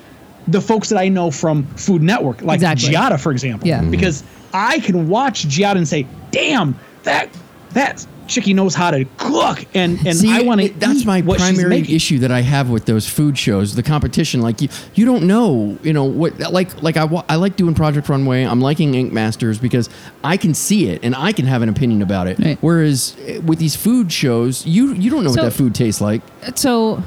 the 0.47 0.61
folks 0.61 0.89
that 0.91 0.99
I 0.99 1.09
know 1.09 1.31
from 1.31 1.65
Food 1.75 2.03
Network, 2.03 2.43
like 2.43 2.57
Exactly. 2.57 2.91
Giada, 2.91 3.19
for 3.19 3.33
example. 3.33 3.67
Yeah. 3.67 3.83
Because 3.83 4.23
I 4.53 4.79
can 4.81 5.09
watch 5.09 5.47
Giada 5.49 5.77
and 5.77 5.89
say, 5.89 6.07
"Damn, 6.31 6.79
that 7.03 7.29
that 7.71 8.07
chickie 8.27 8.55
knows 8.55 8.75
how 8.75 8.91
to 8.91 9.05
cook," 9.17 9.65
and 9.75 9.99
and 10.07 10.17
See, 10.17 10.31
I 10.31 10.43
want 10.43 10.61
to. 10.61 10.69
That's 10.71 11.05
my 11.05 11.21
what 11.23 11.39
primary 11.39 11.81
issue 11.81 12.19
that 12.21 12.31
I 12.31 12.41
have 12.43 12.69
with 12.71 12.85
those 12.87 13.09
food 13.09 13.39
shows. 13.39 13.75
The 13.75 13.83
competition, 13.83 14.41
like 14.43 14.61
you, 14.63 14.69
you 14.95 15.05
don't 15.05 15.25
know, 15.27 15.79
you 15.83 15.93
know 15.93 16.05
what? 16.05 16.39
Like, 16.39 16.83
like 16.83 16.97
I, 16.97 17.05
I 17.29 17.37
like 17.37 17.57
doing 17.57 17.75
Project 17.75 18.09
Runway. 18.09 18.43
I'm 18.45 18.61
liking 18.61 18.95
Ink 18.95 19.13
Masters 19.13 19.59
because 19.59 19.89
I 20.25 20.37
can 20.37 20.55
see 20.55 20.89
it 20.89 21.01
and 21.05 21.15
I 21.15 21.33
can 21.33 21.47
have 21.47 21.63
an 21.63 21.69
opinion 21.69 22.03
about 22.03 22.27
it. 22.27 22.39
Right. 22.39 22.59
Whereas 22.61 23.17
eh, 23.27 23.39
with 23.39 23.59
these 23.59 23.77
food 23.77 24.13
shows, 24.13 24.67
you 24.67 24.93
you 24.95 25.11
don't 25.11 25.25
know 25.25 25.31
So- 25.33 25.43
what 25.43 25.51
that 25.51 25.57
food 25.57 25.75
tastes 25.75 26.01
like. 26.01 26.23
so 26.55 27.03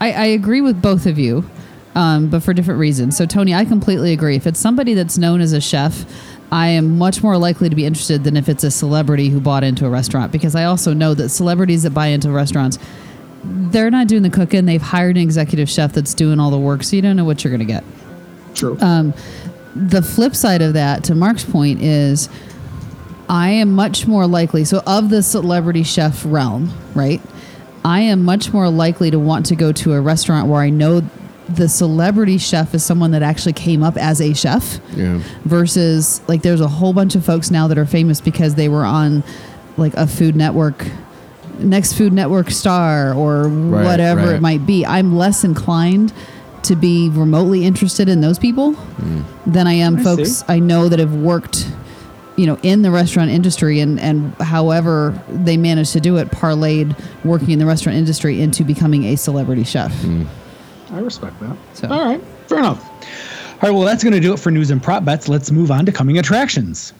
I, 0.00 0.12
I 0.12 0.24
agree 0.26 0.60
with 0.60 0.80
both 0.80 1.04
of 1.06 1.18
you, 1.18 1.44
um, 1.94 2.28
but 2.28 2.42
for 2.42 2.54
different 2.54 2.80
reasons. 2.80 3.16
So 3.16 3.26
Tony, 3.26 3.54
I 3.54 3.64
completely 3.64 4.12
agree. 4.12 4.36
If 4.36 4.46
it's 4.46 4.58
somebody 4.60 4.94
that's 4.94 5.18
known 5.18 5.40
as 5.40 5.52
a 5.52 5.60
chef, 5.60 6.04
I 6.52 6.68
am 6.68 6.98
much 6.98 7.22
more 7.22 7.38
likely 7.38 7.68
to 7.68 7.76
be 7.76 7.84
interested 7.84 8.24
than 8.24 8.36
if 8.36 8.48
it's 8.48 8.64
a 8.64 8.70
celebrity 8.70 9.28
who 9.28 9.40
bought 9.40 9.62
into 9.62 9.86
a 9.86 9.90
restaurant 9.90 10.32
because 10.32 10.54
I 10.54 10.64
also 10.64 10.92
know 10.92 11.14
that 11.14 11.28
celebrities 11.28 11.84
that 11.84 11.90
buy 11.90 12.08
into 12.08 12.30
restaurants, 12.30 12.78
they're 13.44 13.90
not 13.90 14.08
doing 14.08 14.22
the 14.22 14.30
cooking. 14.30 14.66
They've 14.66 14.82
hired 14.82 15.16
an 15.16 15.22
executive 15.22 15.70
chef 15.70 15.92
that's 15.92 16.12
doing 16.12 16.40
all 16.40 16.50
the 16.50 16.58
work, 16.58 16.82
so 16.82 16.96
you 16.96 17.02
don't 17.02 17.16
know 17.16 17.24
what 17.24 17.44
you're 17.44 17.50
going 17.56 17.66
to 17.66 17.72
get. 17.72 17.84
True. 18.54 18.76
Um, 18.80 19.14
the 19.74 20.02
flip 20.02 20.34
side 20.34 20.62
of 20.62 20.74
that, 20.74 21.04
to 21.04 21.14
Mark's 21.14 21.44
point, 21.44 21.80
is 21.80 22.28
I 23.28 23.50
am 23.50 23.72
much 23.72 24.08
more 24.08 24.26
likely. 24.26 24.64
So, 24.64 24.82
of 24.86 25.08
the 25.08 25.22
celebrity 25.22 25.84
chef 25.84 26.24
realm, 26.26 26.72
right? 26.94 27.20
I 27.84 28.00
am 28.00 28.24
much 28.24 28.52
more 28.52 28.68
likely 28.68 29.10
to 29.10 29.18
want 29.18 29.46
to 29.46 29.56
go 29.56 29.72
to 29.72 29.92
a 29.94 30.00
restaurant 30.00 30.48
where 30.48 30.60
I 30.60 30.68
know 30.68 31.00
the 31.56 31.68
celebrity 31.68 32.38
chef 32.38 32.74
is 32.74 32.84
someone 32.84 33.10
that 33.10 33.22
actually 33.22 33.52
came 33.52 33.82
up 33.82 33.96
as 33.96 34.20
a 34.20 34.32
chef 34.34 34.80
Yeah. 34.94 35.20
versus 35.44 36.20
like 36.28 36.42
there's 36.42 36.60
a 36.60 36.68
whole 36.68 36.92
bunch 36.92 37.14
of 37.14 37.24
folks 37.24 37.50
now 37.50 37.68
that 37.68 37.78
are 37.78 37.86
famous 37.86 38.20
because 38.20 38.54
they 38.54 38.68
were 38.68 38.84
on 38.84 39.24
like 39.76 39.94
a 39.94 40.06
food 40.06 40.36
network 40.36 40.86
next 41.58 41.94
food 41.94 42.12
network 42.12 42.50
star 42.50 43.12
or 43.12 43.48
whatever 43.48 44.22
right. 44.22 44.36
it 44.36 44.40
might 44.40 44.64
be 44.64 44.86
i'm 44.86 45.16
less 45.16 45.44
inclined 45.44 46.12
to 46.62 46.74
be 46.74 47.10
remotely 47.10 47.64
interested 47.64 48.08
in 48.08 48.20
those 48.20 48.38
people 48.38 48.72
mm. 48.72 49.24
than 49.46 49.66
i 49.66 49.72
am 49.72 49.98
I 49.98 50.02
folks 50.02 50.30
see. 50.30 50.44
i 50.48 50.58
know 50.58 50.88
that 50.88 50.98
have 50.98 51.14
worked 51.14 51.70
you 52.36 52.46
know 52.46 52.58
in 52.62 52.82
the 52.82 52.90
restaurant 52.90 53.30
industry 53.30 53.80
and 53.80 54.00
and 54.00 54.32
however 54.36 55.20
they 55.28 55.56
managed 55.56 55.92
to 55.92 56.00
do 56.00 56.16
it 56.16 56.28
parlayed 56.28 56.98
working 57.24 57.50
in 57.50 57.58
the 57.58 57.66
restaurant 57.66 57.98
industry 57.98 58.40
into 58.40 58.64
becoming 58.64 59.04
a 59.04 59.16
celebrity 59.16 59.64
chef 59.64 59.92
mm. 60.02 60.26
I 60.92 61.00
respect 61.00 61.38
that. 61.40 61.56
So- 61.74 61.88
All 61.88 62.04
right, 62.04 62.20
fair 62.48 62.58
enough. 62.58 62.84
All 63.62 63.68
right, 63.68 63.70
well, 63.76 63.82
that's 63.84 64.02
going 64.02 64.14
to 64.14 64.20
do 64.20 64.32
it 64.32 64.38
for 64.38 64.50
news 64.50 64.70
and 64.70 64.82
prop 64.82 65.04
bets. 65.04 65.28
Let's 65.28 65.50
move 65.50 65.70
on 65.70 65.84
to 65.86 65.92
coming 65.92 66.18
attractions. 66.18 66.92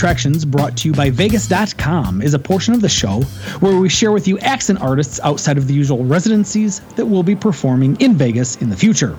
Attractions, 0.00 0.46
brought 0.46 0.78
to 0.78 0.88
you 0.88 0.94
by 0.94 1.10
Vegas.com, 1.10 2.22
is 2.22 2.32
a 2.32 2.38
portion 2.38 2.72
of 2.72 2.80
the 2.80 2.88
show 2.88 3.20
where 3.60 3.76
we 3.76 3.90
share 3.90 4.12
with 4.12 4.26
you 4.26 4.38
acts 4.38 4.70
and 4.70 4.78
artists 4.78 5.20
outside 5.22 5.58
of 5.58 5.68
the 5.68 5.74
usual 5.74 6.06
residencies 6.06 6.80
that 6.96 7.04
will 7.04 7.22
be 7.22 7.36
performing 7.36 8.00
in 8.00 8.14
Vegas 8.14 8.56
in 8.62 8.70
the 8.70 8.76
future. 8.78 9.18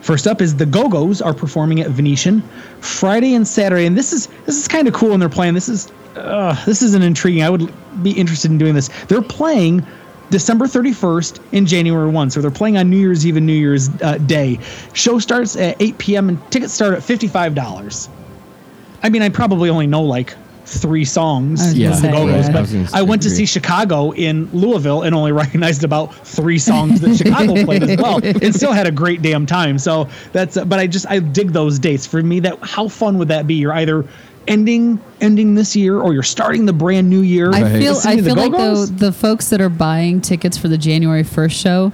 First 0.00 0.28
up 0.28 0.40
is 0.40 0.54
the 0.54 0.64
Go 0.64 0.88
Go's 0.88 1.20
are 1.20 1.34
performing 1.34 1.80
at 1.80 1.90
Venetian 1.90 2.40
Friday 2.78 3.34
and 3.34 3.44
Saturday, 3.44 3.84
and 3.84 3.98
this 3.98 4.12
is 4.12 4.28
this 4.46 4.56
is 4.56 4.68
kind 4.68 4.86
of 4.86 4.94
cool. 4.94 5.10
And 5.10 5.20
they're 5.20 5.28
playing. 5.28 5.54
This 5.54 5.68
is 5.68 5.90
uh, 6.14 6.54
this 6.66 6.80
is 6.80 6.94
an 6.94 7.02
intriguing. 7.02 7.42
I 7.42 7.50
would 7.50 7.72
be 8.00 8.12
interested 8.12 8.52
in 8.52 8.58
doing 8.58 8.74
this. 8.76 8.90
They're 9.08 9.22
playing 9.22 9.84
December 10.30 10.66
31st 10.66 11.40
and 11.52 11.66
January 11.66 12.10
1, 12.10 12.30
so 12.30 12.40
they're 12.40 12.52
playing 12.52 12.76
on 12.76 12.90
New 12.90 12.98
Year's 12.98 13.26
Eve 13.26 13.38
and 13.38 13.46
New 13.46 13.52
Year's 13.52 13.88
uh, 14.02 14.18
Day. 14.18 14.60
Show 14.92 15.18
starts 15.18 15.56
at 15.56 15.82
8 15.82 15.98
p.m. 15.98 16.28
and 16.28 16.52
tickets 16.52 16.72
start 16.72 16.94
at 16.94 17.02
fifty-five 17.02 17.56
dollars. 17.56 18.08
I 19.04 19.10
mean, 19.10 19.20
I 19.20 19.28
probably 19.28 19.68
only 19.68 19.86
know 19.86 20.02
like 20.02 20.34
three 20.64 21.04
songs. 21.04 21.60
I 21.60 21.64
was 21.64 21.74
gonna 21.74 21.94
of 21.94 22.02
the 22.02 22.08
Go-Go's, 22.08 22.48
yeah. 22.48 22.88
but 22.88 22.94
I 22.94 23.00
I 23.00 23.02
went 23.02 23.20
to 23.22 23.30
see 23.30 23.44
Chicago 23.44 24.12
in 24.12 24.50
Louisville 24.52 25.02
and 25.02 25.14
only 25.14 25.30
recognized 25.44 25.84
about 25.84 26.14
three 26.26 26.58
songs 26.58 27.00
that 27.02 27.16
Chicago 27.16 27.64
played 27.66 27.82
as 27.82 27.98
well, 27.98 28.24
and 28.24 28.54
still 28.54 28.72
had 28.72 28.86
a 28.86 28.90
great 28.90 29.20
damn 29.20 29.44
time. 29.44 29.78
So 29.78 30.08
that's. 30.32 30.56
But 30.56 30.78
I 30.78 30.86
just 30.86 31.06
I 31.06 31.18
dig 31.18 31.52
those 31.52 31.78
dates. 31.78 32.06
For 32.06 32.22
me, 32.22 32.40
that 32.40 32.58
how 32.62 32.88
fun 32.88 33.18
would 33.18 33.28
that 33.28 33.46
be? 33.46 33.54
You're 33.54 33.74
either 33.74 34.06
ending 34.48 34.98
ending 35.20 35.54
this 35.54 35.76
year 35.76 36.00
or 36.00 36.14
you're 36.14 36.22
starting 36.22 36.64
the 36.64 36.72
brand 36.72 37.10
new 37.10 37.20
year. 37.20 37.52
I 37.52 37.78
feel 37.78 37.98
I 38.04 38.16
to 38.16 38.22
the 38.22 38.30
feel 38.30 38.36
like 38.36 38.52
though 38.52 38.86
the 38.86 39.12
folks 39.12 39.50
that 39.50 39.60
are 39.60 39.68
buying 39.68 40.22
tickets 40.22 40.56
for 40.56 40.68
the 40.68 40.78
January 40.78 41.24
first 41.24 41.56
show 41.60 41.92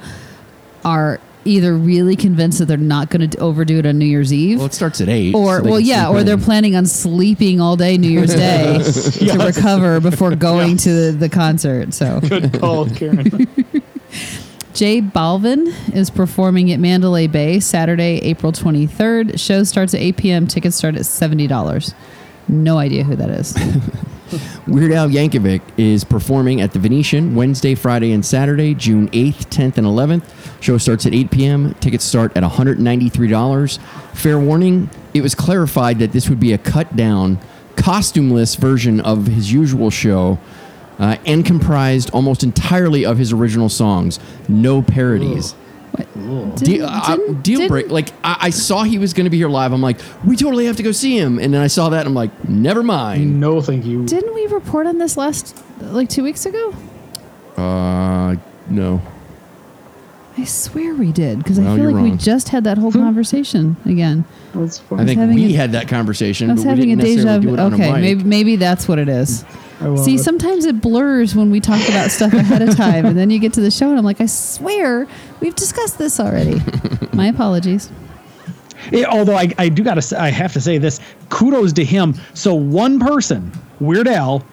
are 0.85 1.21
either 1.51 1.75
really 1.77 2.17
convinced 2.17 2.59
that 2.61 2.67
they're 2.67 2.77
not 2.77 3.11
going 3.11 3.29
to 3.29 3.39
overdo 3.39 3.79
it 3.79 3.87
on 3.87 3.99
New 3.99 4.07
Year's 4.07 4.33
Eve, 4.33 4.59
Well, 4.59 4.67
it 4.67 4.75
starts 4.75 5.01
at 5.01 5.09
eight. 5.09 5.35
or 5.35 5.59
so 5.63 5.71
well, 5.71 5.81
yeah, 5.81 6.07
sleep 6.07 6.17
or 6.21 6.25
they're 6.25 6.39
planning 6.39 6.77
on 6.77 6.87
sleeping 6.87 7.61
all 7.61 7.77
day 7.77 7.99
New 7.99 8.09
Year's 8.11 8.35
Day 8.35 8.79
to 8.83 9.39
recover 9.45 10.01
before 10.01 10.35
going 10.51 10.77
to 10.79 10.93
the, 10.93 11.13
the 11.19 11.29
concert. 11.29 11.93
So 11.95 12.21
Good 12.29 12.59
call, 12.61 12.89
Karen. 12.89 13.29
J 14.73 15.03
Balvin 15.03 15.75
is 15.95 16.11
performing 16.11 16.71
at 16.73 16.79
Mandalay 16.79 17.27
Bay 17.27 17.59
Saturday, 17.61 18.19
April 18.23 18.53
23rd. 18.53 19.39
Show 19.39 19.65
starts 19.65 19.95
at 19.95 20.01
8 20.01 20.17
p.m. 20.17 20.47
Tickets 20.47 20.77
start 20.77 20.95
at 20.95 21.03
$70. 21.03 21.95
No 22.49 22.79
idea 22.79 23.03
who 23.05 23.17
that 23.17 23.31
is. 23.31 23.55
Weird 24.67 24.93
Al 24.93 25.09
Yankovic 25.09 25.61
is 25.77 26.05
performing 26.05 26.61
at 26.61 26.73
the 26.73 26.79
Venetian 26.79 27.35
Wednesday, 27.35 27.75
Friday, 27.75 28.13
and 28.13 28.25
Saturday, 28.25 28.75
June 28.75 29.09
8th, 29.09 29.47
10th, 29.47 29.79
and 29.79 29.87
11th. 29.87 30.25
Show 30.63 30.79
starts 30.79 31.07
at 31.07 31.15
8 31.15 31.31
p.m. 31.31 31.75
Tickets 31.75 32.05
start 32.05 32.37
at 32.37 32.43
$193. 32.43 33.79
Fair 34.15 34.39
warning, 34.39 34.91
it 35.15 35.23
was 35.23 35.35
clarified 35.35 35.99
that 35.99 36.13
this 36.13 36.29
would 36.29 36.41
be 36.41 36.53
a 36.53 36.59
cut 36.59 36.95
down, 36.97 37.39
costumeless 37.77 38.57
version 38.57 39.01
of 39.01 39.27
his 39.27 39.53
usual 39.53 39.91
show 39.91 40.39
uh, 40.99 41.17
and 41.25 41.45
comprised 41.47 42.11
almost 42.11 42.43
entirely 42.43 43.05
of 43.07 43.19
his 43.19 43.33
original 43.33 43.69
songs. 43.69 44.21
No 44.49 44.83
parodies. 44.83 45.55
Deal, 46.57 46.87
uh, 46.87 47.17
deal 47.43 47.69
break. 47.69 47.89
Like 47.91 48.11
I, 48.25 48.37
I 48.43 48.51
saw 48.51 48.83
he 48.83 48.99
was 48.99 49.13
going 49.13 49.25
to 49.25 49.31
be 49.31 49.37
here 49.39 49.49
live. 49.49 49.73
I'm 49.73 49.81
like, 49.83 49.99
we 50.25 50.37
totally 50.37 50.67
have 50.67 50.77
to 50.77 50.83
go 50.83 50.93
see 50.93 51.17
him. 51.19 51.39
And 51.39 51.53
then 51.55 51.61
I 51.61 51.67
saw 51.67 51.89
that. 51.91 52.01
And 52.01 52.09
I'm 52.09 52.15
like, 52.15 52.49
never 52.49 52.83
mind. 52.83 53.41
no, 53.41 53.61
thank 53.61 53.85
you. 53.85 54.05
Didn't 54.07 54.35
we 54.35 54.47
report 54.47 54.87
on 54.87 54.99
this 54.99 55.17
last, 55.17 55.57
like 55.81 56.09
two 56.09 56.23
weeks 56.23 56.47
ago? 56.47 56.75
Uh, 57.57 58.37
no. 58.69 59.01
I 60.39 60.45
swear 60.45 60.95
we 60.95 61.13
did 61.13 61.39
because 61.39 61.59
I 61.59 61.65
feel 61.65 61.77
you're 61.79 61.93
like 61.93 62.03
we 62.03 62.09
wrong. 62.11 62.19
just 62.19 62.49
had 62.49 62.65
that 62.65 62.79
whole 62.79 62.93
conversation 62.93 63.77
again. 63.85 64.25
That's 64.55 64.79
fine. 64.79 65.01
I 65.01 65.05
think 65.05 65.19
having 65.19 65.35
we 65.35 65.53
a- 65.55 65.57
had 65.57 65.73
that 65.73 65.89
conversation, 65.89 66.49
I 66.51 66.55
was 66.55 66.63
but 66.65 66.77
we 66.77 66.81
having 66.89 66.93
a 66.93 66.97
didn't 66.97 67.17
deja 67.17 67.25
necessarily 67.39 67.41
do 67.43 67.49
vu. 67.49 67.55
it 67.55 67.61
on 67.61 67.73
a 67.73 67.75
Okay, 67.75 67.93
mic. 67.93 68.01
maybe 68.01 68.25
maybe 68.25 68.57
that's 68.57 68.89
what 68.89 68.99
it 68.99 69.09
is. 69.09 69.45
I 69.81 69.87
love 69.87 70.05
See, 70.05 70.17
it. 70.17 70.19
sometimes 70.21 70.67
it 70.67 70.81
blurs 70.81 71.35
when 71.35 71.51
we 71.51 71.61
talk 71.61 71.81
about 71.89 72.11
stuff 72.11 72.33
ahead 72.35 72.63
of 72.63 72.77
time, 72.77 73.07
and 73.07 73.17
then 73.17 73.31
you 73.31 73.39
get 73.39 73.55
to 73.55 73.61
the 73.61 73.71
show, 73.71 73.89
and 73.89 73.99
I'm 73.99 74.05
like, 74.05 74.21
I 74.21 74.27
swear 74.27 75.07
we've 75.41 75.55
discussed 75.55 75.99
this 75.99 76.21
already. 76.21 76.61
My 77.15 77.29
apologies. 77.29 77.91
Yeah, 78.93 79.07
although 79.07 79.37
I, 79.37 79.53
I 79.59 79.69
do 79.69 79.83
gotta 79.83 80.03
say, 80.03 80.17
I 80.17 80.31
have 80.31 80.53
to 80.55 80.61
say 80.61 80.79
this 80.79 81.01
kudos 81.29 81.73
to 81.75 81.85
him 81.85 82.15
so 82.35 82.55
one 82.55 82.99
person 82.99 83.53
Weird 83.79 84.09
Al 84.09 84.45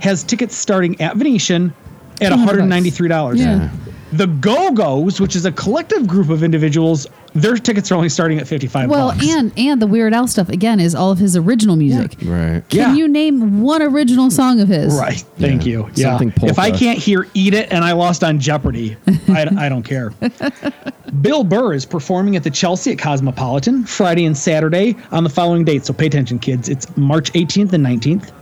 has 0.00 0.22
tickets 0.24 0.56
starting 0.56 1.00
at 1.00 1.16
Venetian 1.16 1.72
at 2.20 2.32
$193. 2.32 3.36
Yeah. 3.38 3.70
The 4.12 4.26
Go 4.26 4.72
Go's, 4.72 5.20
which 5.20 5.36
is 5.36 5.46
a 5.46 5.52
collective 5.52 6.06
group 6.06 6.28
of 6.30 6.42
individuals, 6.42 7.06
their 7.36 7.56
tickets 7.56 7.90
are 7.92 7.94
only 7.94 8.08
starting 8.08 8.38
at 8.38 8.46
55 8.48 8.88
Well, 8.90 9.10
bucks. 9.12 9.28
and 9.28 9.52
and 9.56 9.80
the 9.80 9.86
Weird 9.86 10.12
Al 10.14 10.26
stuff 10.26 10.48
again 10.48 10.80
is 10.80 10.94
all 10.94 11.10
of 11.10 11.18
his 11.18 11.36
original 11.36 11.76
music. 11.76 12.16
Right. 12.22 12.62
Can 12.68 12.78
Yeah. 12.80 12.94
you 12.94 13.08
name 13.08 13.60
one 13.62 13.82
original 13.82 14.30
song 14.30 14.60
of 14.60 14.68
his? 14.68 14.94
Right. 14.94 15.22
Thank 15.38 15.64
Yeah. 15.66 15.70
you. 15.72 15.90
Yeah. 15.94 16.18
Something 16.18 16.48
If 16.48 16.58
I 16.58 16.70
can't 16.70 16.98
hear 16.98 17.26
Eat 17.34 17.54
It 17.54 17.72
and 17.72 17.84
I 17.84 17.92
lost 17.92 18.24
on 18.24 18.38
Jeopardy, 18.40 18.96
I, 19.28 19.46
I 19.58 19.68
don't 19.68 19.82
care. 19.82 20.12
Bill 21.20 21.44
Burr 21.44 21.72
is 21.74 21.84
performing 21.86 22.36
at 22.36 22.42
the 22.42 22.50
Chelsea 22.50 22.92
at 22.92 22.98
Cosmopolitan 22.98 23.84
Friday 23.84 24.24
and 24.26 24.36
Saturday 24.36 24.96
on 25.12 25.22
the 25.24 25.30
following 25.30 25.64
dates. 25.64 25.86
So 25.86 25.92
pay 25.92 26.06
attention, 26.06 26.38
kids. 26.38 26.68
It's 26.68 26.94
March 26.96 27.32
18th 27.32 27.72
and 27.72 27.84
19th, 27.84 28.32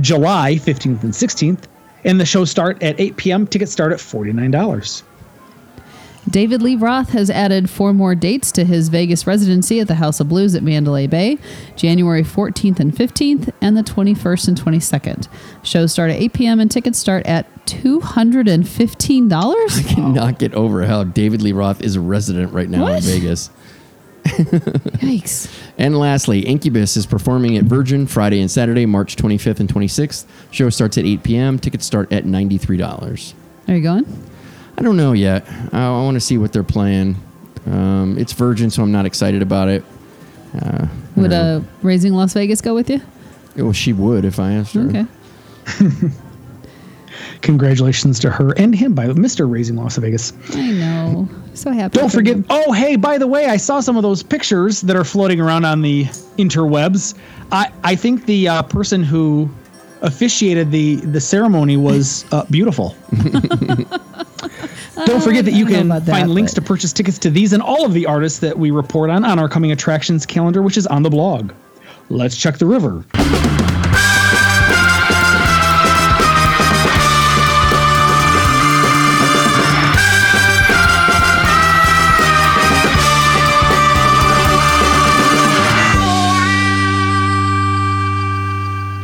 July 0.00 0.54
15th 0.56 1.02
and 1.02 1.12
16th, 1.12 1.64
and 2.04 2.20
the 2.20 2.24
show 2.26 2.44
start 2.44 2.82
at 2.82 2.98
8 3.00 3.16
p.m. 3.16 3.46
Tickets 3.46 3.72
start 3.72 3.92
at 3.92 3.98
$49. 3.98 5.02
David 6.28 6.60
Lee 6.60 6.74
Roth 6.74 7.10
has 7.10 7.30
added 7.30 7.70
four 7.70 7.92
more 7.94 8.14
dates 8.14 8.50
to 8.52 8.64
his 8.64 8.88
Vegas 8.88 9.26
residency 9.26 9.80
at 9.80 9.88
the 9.88 9.94
House 9.94 10.20
of 10.20 10.28
Blues 10.28 10.54
at 10.54 10.62
Mandalay 10.62 11.06
Bay, 11.06 11.38
January 11.76 12.22
14th 12.22 12.80
and 12.80 12.92
15th, 12.92 13.52
and 13.60 13.76
the 13.76 13.82
21st 13.82 14.48
and 14.48 14.60
22nd. 14.60 15.28
Shows 15.62 15.92
start 15.92 16.10
at 16.10 16.20
8 16.20 16.32
p.m. 16.32 16.60
and 16.60 16.70
tickets 16.70 16.98
start 16.98 17.26
at 17.26 17.46
$215. 17.66 19.32
I 19.32 19.82
cannot 19.82 20.38
get 20.38 20.54
over 20.54 20.84
how 20.86 21.04
David 21.04 21.42
Lee 21.42 21.52
Roth 21.52 21.80
is 21.82 21.96
a 21.96 22.00
resident 22.00 22.52
right 22.52 22.68
now 22.68 22.86
in 22.88 23.02
Vegas. 23.02 23.50
Yikes. 24.26 25.48
And 25.78 25.96
lastly, 25.96 26.40
Incubus 26.40 26.96
is 26.96 27.06
performing 27.06 27.56
at 27.56 27.64
Virgin 27.64 28.08
Friday 28.08 28.40
and 28.40 28.50
Saturday, 28.50 28.84
March 28.84 29.14
25th 29.14 29.60
and 29.60 29.68
26th. 29.68 30.24
Show 30.50 30.70
starts 30.70 30.98
at 30.98 31.04
8 31.04 31.22
p.m. 31.22 31.58
Tickets 31.60 31.86
start 31.86 32.12
at 32.12 32.24
$93. 32.24 33.34
Are 33.68 33.74
you 33.74 33.82
going? 33.82 34.04
I 34.78 34.82
don't 34.82 34.96
know 34.96 35.12
yet. 35.12 35.46
I, 35.72 35.86
I 35.86 36.02
want 36.02 36.14
to 36.16 36.20
see 36.20 36.38
what 36.38 36.52
they're 36.52 36.62
playing. 36.62 37.16
Um, 37.66 38.16
it's 38.18 38.32
Virgin, 38.32 38.70
so 38.70 38.82
I'm 38.82 38.92
not 38.92 39.06
excited 39.06 39.42
about 39.42 39.68
it. 39.68 39.84
Uh, 40.60 40.86
Would 41.16 41.30
don't 41.30 41.32
uh, 41.32 41.60
Raising 41.82 42.12
Las 42.14 42.32
Vegas 42.34 42.60
go 42.60 42.74
with 42.74 42.88
you? 42.90 43.00
well, 43.56 43.72
she 43.72 43.92
would 43.92 44.24
if 44.24 44.38
I 44.38 44.52
asked 44.52 44.74
her. 44.74 44.82
Okay. 44.88 45.06
Congratulations 47.42 48.18
to 48.20 48.30
her 48.30 48.52
and 48.58 48.74
him 48.74 48.94
by 48.94 49.06
Mr. 49.06 49.50
Raising 49.50 49.76
Las 49.76 49.96
Vegas. 49.96 50.32
I 50.54 50.70
know. 50.72 51.28
So 51.54 51.70
happy. 51.72 51.98
Don't 51.98 52.08
for 52.10 52.18
forget. 52.18 52.36
him. 52.36 52.46
Oh, 52.50 52.72
hey, 52.72 52.96
by 52.96 53.18
the 53.18 53.26
way, 53.26 53.46
I 53.46 53.56
saw 53.56 53.80
some 53.80 53.96
of 53.96 54.02
those 54.02 54.22
pictures 54.22 54.82
that 54.82 54.96
are 54.96 55.04
floating 55.04 55.40
around 55.40 55.64
on 55.64 55.80
the 55.80 56.04
interwebs. 56.38 57.14
I, 57.52 57.72
I 57.84 57.96
think 57.96 58.26
the 58.26 58.48
uh, 58.48 58.62
person 58.64 59.02
who 59.02 59.48
officiated 60.02 60.70
the, 60.70 60.96
the 60.96 61.20
ceremony 61.20 61.76
was 61.76 62.24
uh, 62.32 62.44
beautiful. 62.50 62.94
Don't 65.04 65.22
forget 65.22 65.44
that 65.44 65.52
you 65.52 65.66
I 65.66 65.70
don't 65.70 65.88
know 65.88 65.94
can 65.96 66.04
that, 66.04 66.06
find 66.06 66.30
links 66.30 66.54
but- 66.54 66.62
to 66.62 66.66
purchase 66.66 66.92
tickets 66.92 67.18
to 67.18 67.30
these 67.30 67.52
and 67.52 67.62
all 67.62 67.84
of 67.84 67.92
the 67.92 68.06
artists 68.06 68.38
that 68.40 68.58
we 68.58 68.70
report 68.70 69.10
on 69.10 69.24
on 69.24 69.38
our 69.38 69.48
coming 69.48 69.72
attractions 69.72 70.24
calendar, 70.26 70.62
which 70.62 70.76
is 70.76 70.86
on 70.86 71.02
the 71.02 71.10
blog. 71.10 71.52
Let's 72.08 72.36
check 72.36 72.56
the 72.58 72.66
river. 72.66 73.04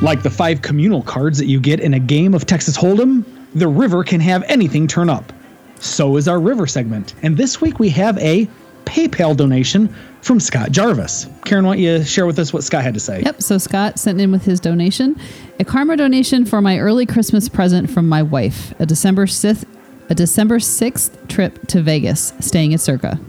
Like 0.03 0.25
the 0.25 0.31
five 0.31 0.63
communal 0.63 1.01
cards 1.01 1.39
that 1.39 1.47
you 1.47 1.61
get 1.61 1.79
in 1.79 1.95
a 1.95 2.01
game 2.01 2.35
of 2.35 2.45
Texas 2.45 2.77
Hold'em, 2.77 3.25
the 3.55 3.69
river 3.69 4.03
can 4.03 4.21
have 4.21 4.43
anything 4.49 4.89
turn 4.89 5.09
up. 5.09 5.33
So 5.79 6.17
is 6.17 6.27
our 6.27 6.41
river 6.41 6.67
segment. 6.67 7.15
And 7.23 7.37
this 7.37 7.61
week 7.61 7.79
we 7.79 7.89
have 7.91 8.19
a 8.19 8.49
PayPal 8.85 9.37
donation 9.37 9.95
from 10.21 10.41
Scott 10.41 10.73
Jarvis. 10.73 11.29
Karen, 11.45 11.65
why 11.65 11.75
don't 11.75 11.83
you 11.83 12.03
share 12.03 12.27
with 12.27 12.41
us 12.41 12.53
what 12.53 12.65
Scott 12.65 12.83
had 12.83 12.95
to 12.95 13.01
say? 13.01 13.23
Yep. 13.23 13.43
So 13.43 13.59
Scott 13.59 14.01
sent 14.01 14.21
in 14.21 14.33
with 14.33 14.45
his 14.45 14.59
donation, 14.59 15.17
a 15.61 15.65
karma 15.65 15.97
donation 15.97 16.47
for 16.47 16.61
my 16.61 16.81
early 16.81 17.07
Christmas 17.07 17.49
present 17.49 17.89
from 17.89 18.09
my 18.09 18.25
wife, 18.25 18.75
a 18.81 18.87
December 18.87 19.29
sixth, 19.29 19.65
a 20.11 20.17
December 20.17 20.59
sixth 20.59 21.29
trip 21.29 21.65
to 21.69 21.81
Vegas, 21.81 22.33
staying 22.41 22.75
at 22.75 22.81
Circa. 22.81 23.21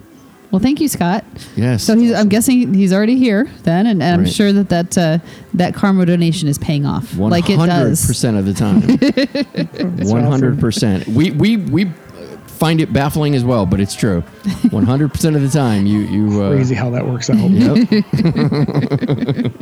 Well, 0.54 0.60
thank 0.60 0.80
you, 0.80 0.88
Scott. 0.88 1.26
Yes. 1.56 1.84
So 1.84 1.98
he's, 1.98 2.14
I'm 2.14 2.30
guessing 2.30 2.76
he's 2.76 2.94
already 2.94 3.18
here 3.18 3.50
then, 3.64 3.88
and, 3.88 4.04
and 4.04 4.22
I'm 4.22 4.28
sure 4.28 4.54
that 4.54 4.70
that 4.70 4.96
uh, 4.96 5.18
that 5.56 5.74
karma 5.74 6.06
donation 6.06 6.48
is 6.48 6.60
paying 6.60 6.86
off, 6.86 7.18
like 7.18 7.50
it 7.50 7.58
does. 7.58 8.06
100% 8.06 8.38
of 8.38 8.46
the 8.46 8.54
time. 8.54 8.82
100%. 9.98 11.08
We, 11.08 11.32
we, 11.32 11.58
we 11.58 11.86
find 12.46 12.82
it 12.82 12.94
baffling 12.94 13.34
as 13.34 13.44
well, 13.44 13.66
but 13.66 13.80
it's 13.80 13.96
true. 13.96 14.22
100% 14.44 15.36
of 15.36 15.42
the 15.42 15.50
time, 15.50 15.88
you, 15.88 16.02
you, 16.02 16.44
uh, 16.44 16.52
Crazy 16.52 16.76
how 16.76 16.92
that 16.92 17.04
works 17.08 17.32
out. 17.32 17.50
Yep. 17.50 17.90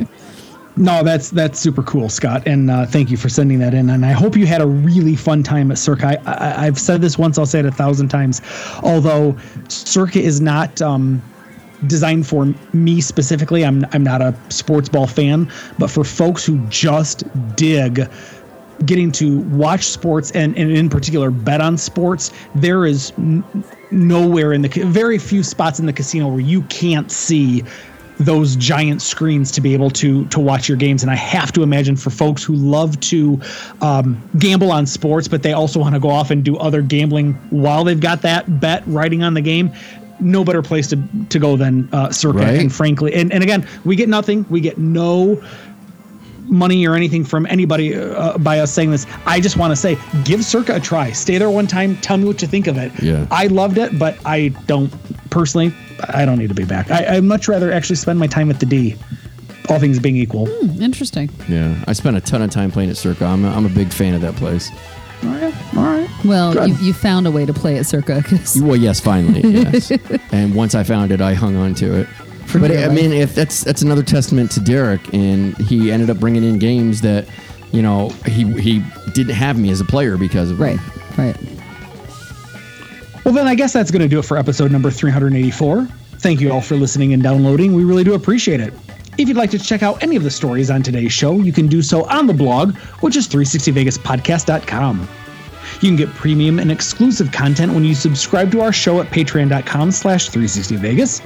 No, 0.76 1.02
that's 1.02 1.30
that's 1.30 1.58
super 1.58 1.82
cool, 1.82 2.08
Scott, 2.08 2.46
and 2.46 2.70
uh, 2.70 2.86
thank 2.86 3.10
you 3.10 3.18
for 3.18 3.28
sending 3.28 3.58
that 3.58 3.74
in. 3.74 3.90
And 3.90 4.06
I 4.06 4.12
hope 4.12 4.36
you 4.36 4.46
had 4.46 4.62
a 4.62 4.66
really 4.66 5.16
fun 5.16 5.42
time 5.42 5.70
at 5.70 5.76
Circa. 5.76 6.18
I, 6.26 6.66
I've 6.66 6.78
said 6.78 7.02
this 7.02 7.18
once, 7.18 7.36
I'll 7.36 7.44
say 7.44 7.58
it 7.58 7.66
a 7.66 7.70
thousand 7.70 8.08
times. 8.08 8.40
Although 8.82 9.36
Circa 9.68 10.18
is 10.18 10.40
not 10.40 10.80
um, 10.80 11.22
designed 11.86 12.26
for 12.26 12.54
me 12.72 13.02
specifically, 13.02 13.66
I'm 13.66 13.84
I'm 13.92 14.02
not 14.02 14.22
a 14.22 14.34
sports 14.48 14.88
ball 14.88 15.06
fan, 15.06 15.52
but 15.78 15.90
for 15.90 16.04
folks 16.04 16.44
who 16.44 16.58
just 16.68 17.24
dig 17.54 18.08
getting 18.86 19.12
to 19.12 19.38
watch 19.40 19.84
sports 19.84 20.30
and, 20.32 20.56
and 20.56 20.70
in 20.72 20.88
particular 20.88 21.30
bet 21.30 21.60
on 21.60 21.76
sports, 21.78 22.32
there 22.54 22.84
is 22.84 23.12
n- 23.18 23.44
nowhere 23.90 24.52
in 24.52 24.62
the 24.62 24.68
ca- 24.68 24.84
very 24.86 25.18
few 25.18 25.42
spots 25.42 25.78
in 25.78 25.86
the 25.86 25.92
casino 25.92 26.26
where 26.28 26.40
you 26.40 26.62
can't 26.62 27.12
see 27.12 27.62
those 28.22 28.56
giant 28.56 29.02
screens 29.02 29.50
to 29.52 29.60
be 29.60 29.74
able 29.74 29.90
to 29.90 30.24
to 30.26 30.40
watch 30.40 30.68
your 30.68 30.78
games. 30.78 31.02
And 31.02 31.10
i 31.10 31.16
have 31.16 31.52
to 31.52 31.62
imagine 31.62 31.96
for 31.96 32.10
folks 32.10 32.42
who 32.42 32.54
love 32.54 32.98
to 33.00 33.40
um, 33.80 34.22
gamble 34.38 34.70
on 34.72 34.86
sports 34.86 35.28
but 35.28 35.42
they 35.42 35.52
also 35.52 35.80
want 35.80 35.94
to 35.94 36.00
go 36.00 36.10
off 36.10 36.30
and 36.30 36.44
do 36.44 36.56
other 36.56 36.82
gambling 36.82 37.34
while 37.50 37.84
they've 37.84 38.00
got 38.00 38.22
that 38.22 38.60
bet 38.60 38.82
riding 38.86 39.22
on 39.22 39.34
the 39.34 39.40
game 39.40 39.72
no 40.20 40.44
better 40.44 40.62
place 40.62 40.86
to 40.88 41.02
to 41.28 41.38
go 41.38 41.56
than 41.56 41.88
uh, 41.92 42.10
circa. 42.10 42.38
Right. 42.38 42.60
and 42.60 42.72
frankly 42.72 43.12
and, 43.14 43.32
and 43.32 43.42
again 43.42 43.66
we 43.84 43.96
get 43.96 44.08
nothing. 44.08 44.46
We 44.48 44.60
get 44.60 44.78
no 44.78 45.42
money 46.44 46.86
or 46.86 46.94
anything 46.94 47.24
from 47.24 47.46
anybody 47.46 47.94
uh, 47.94 48.36
by 48.38 48.58
us 48.60 48.72
saying 48.72 48.90
this. 48.90 49.06
I 49.26 49.40
just 49.40 49.56
want 49.56 49.70
to 49.72 49.76
say, 49.76 49.96
give 50.24 50.44
Circa 50.44 50.76
a 50.76 50.80
try. 50.80 51.12
Stay 51.12 51.38
there 51.38 51.50
one 51.50 51.66
time. 51.66 51.96
Tell 51.98 52.16
me 52.16 52.24
what 52.24 52.42
you 52.42 52.48
think 52.48 52.66
of 52.66 52.76
it. 52.76 52.92
Yeah. 53.02 53.26
I 53.30 53.46
loved 53.46 53.78
it, 53.78 53.98
but 53.98 54.18
I 54.26 54.48
don't 54.66 54.92
personally. 55.30 55.72
I 56.08 56.24
don't 56.24 56.38
need 56.38 56.48
to 56.48 56.54
be 56.54 56.64
back. 56.64 56.90
I, 56.90 57.16
I'd 57.16 57.24
much 57.24 57.48
rather 57.48 57.72
actually 57.72 57.96
spend 57.96 58.18
my 58.18 58.26
time 58.26 58.50
at 58.50 58.60
the 58.60 58.66
D. 58.66 58.96
All 59.68 59.78
things 59.78 60.00
being 60.00 60.16
equal. 60.16 60.48
Interesting. 60.82 61.30
yeah. 61.48 61.82
I 61.86 61.92
spent 61.92 62.16
a 62.16 62.20
ton 62.20 62.42
of 62.42 62.50
time 62.50 62.72
playing 62.72 62.90
at 62.90 62.96
Circa. 62.96 63.24
I'm 63.24 63.44
a, 63.44 63.50
I'm 63.50 63.64
a 63.64 63.68
big 63.68 63.92
fan 63.92 64.12
of 64.14 64.20
that 64.22 64.34
place. 64.34 64.68
All 65.22 65.28
right. 65.30 65.54
All 65.76 65.82
right. 65.84 66.10
Well, 66.24 66.68
you, 66.68 66.74
you 66.86 66.92
found 66.92 67.28
a 67.28 67.30
way 67.30 67.46
to 67.46 67.52
play 67.54 67.78
at 67.78 67.86
Circa. 67.86 68.22
'cause- 68.24 68.60
Well, 68.60 68.74
yes, 68.74 68.98
finally, 68.98 69.40
yes. 69.48 69.92
and 70.32 70.52
once 70.56 70.74
I 70.74 70.82
found 70.82 71.12
it, 71.12 71.20
I 71.20 71.34
hung 71.34 71.54
on 71.54 71.74
to 71.76 72.00
it. 72.00 72.08
But 72.60 72.70
I 72.70 72.88
mean, 72.88 73.12
if 73.12 73.34
that's 73.34 73.64
that's 73.64 73.82
another 73.82 74.02
testament 74.02 74.50
to 74.52 74.60
Derek, 74.60 75.12
and 75.14 75.56
he 75.58 75.90
ended 75.90 76.10
up 76.10 76.18
bringing 76.18 76.44
in 76.44 76.58
games 76.58 77.00
that, 77.00 77.26
you 77.72 77.82
know, 77.82 78.10
he 78.26 78.44
he 78.60 78.82
didn't 79.12 79.34
have 79.34 79.58
me 79.58 79.70
as 79.70 79.80
a 79.80 79.84
player 79.84 80.16
because 80.16 80.50
of 80.50 80.60
right, 80.60 80.78
them. 80.78 81.26
right. 81.26 81.36
Well, 83.24 83.34
then 83.34 83.46
I 83.46 83.54
guess 83.54 83.72
that's 83.72 83.90
going 83.90 84.02
to 84.02 84.08
do 84.08 84.18
it 84.18 84.24
for 84.24 84.36
episode 84.36 84.72
number 84.72 84.90
384. 84.90 85.86
Thank 86.18 86.40
you 86.40 86.52
all 86.52 86.60
for 86.60 86.74
listening 86.76 87.12
and 87.12 87.22
downloading. 87.22 87.72
We 87.72 87.84
really 87.84 88.04
do 88.04 88.14
appreciate 88.14 88.60
it. 88.60 88.74
If 89.18 89.28
you'd 89.28 89.36
like 89.36 89.50
to 89.50 89.58
check 89.58 89.82
out 89.82 90.02
any 90.02 90.16
of 90.16 90.22
the 90.22 90.30
stories 90.30 90.70
on 90.70 90.82
today's 90.82 91.12
show, 91.12 91.38
you 91.38 91.52
can 91.52 91.66
do 91.66 91.82
so 91.82 92.04
on 92.04 92.26
the 92.26 92.32
blog, 92.32 92.76
which 93.00 93.14
is 93.16 93.28
360vegaspodcast.com. 93.28 95.08
You 95.82 95.88
can 95.88 95.96
get 95.96 96.10
premium 96.14 96.60
and 96.60 96.70
exclusive 96.70 97.32
content 97.32 97.72
when 97.72 97.82
you 97.82 97.96
subscribe 97.96 98.52
to 98.52 98.60
our 98.60 98.72
show 98.72 99.00
at 99.00 99.08
patreon.com 99.08 99.90
slash 99.90 100.30
360vegas. 100.30 101.20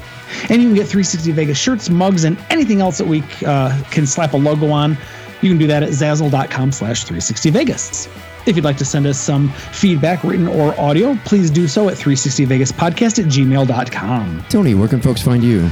And 0.50 0.62
you 0.62 0.68
can 0.68 0.74
get 0.74 0.86
360 0.86 1.30
Vegas 1.32 1.58
shirts, 1.58 1.90
mugs, 1.90 2.24
and 2.24 2.38
anything 2.48 2.80
else 2.80 2.96
that 2.96 3.06
we 3.06 3.22
uh, 3.44 3.78
can 3.90 4.06
slap 4.06 4.32
a 4.32 4.38
logo 4.38 4.70
on. 4.70 4.96
You 5.42 5.50
can 5.50 5.58
do 5.58 5.66
that 5.66 5.82
at 5.82 5.90
zazzle.com 5.90 6.72
slash 6.72 7.04
360vegas. 7.04 8.08
If 8.46 8.56
you'd 8.56 8.64
like 8.64 8.78
to 8.78 8.84
send 8.86 9.06
us 9.06 9.18
some 9.18 9.50
feedback, 9.50 10.24
written 10.24 10.48
or 10.48 10.78
audio, 10.80 11.16
please 11.26 11.50
do 11.50 11.68
so 11.68 11.90
at 11.90 11.96
360vegaspodcast 11.96 13.18
at 13.18 13.30
gmail.com. 13.30 14.44
Tony, 14.48 14.74
where 14.74 14.88
can 14.88 15.02
folks 15.02 15.20
find 15.20 15.44
you? 15.44 15.68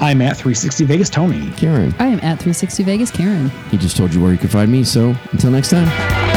I'm 0.00 0.20
at 0.20 0.36
360 0.36 0.86
Vegas 0.86 1.08
Tony. 1.08 1.52
Karen, 1.52 1.94
I 2.00 2.06
am 2.06 2.18
at 2.18 2.40
360 2.40 2.82
Vegas 2.82 3.12
Karen. 3.12 3.48
he 3.70 3.78
just 3.78 3.96
told 3.96 4.12
you 4.12 4.20
where 4.20 4.32
you 4.32 4.38
can 4.38 4.48
find 4.48 4.72
me. 4.72 4.82
So 4.82 5.14
until 5.30 5.52
next 5.52 5.70
time. 5.70 6.33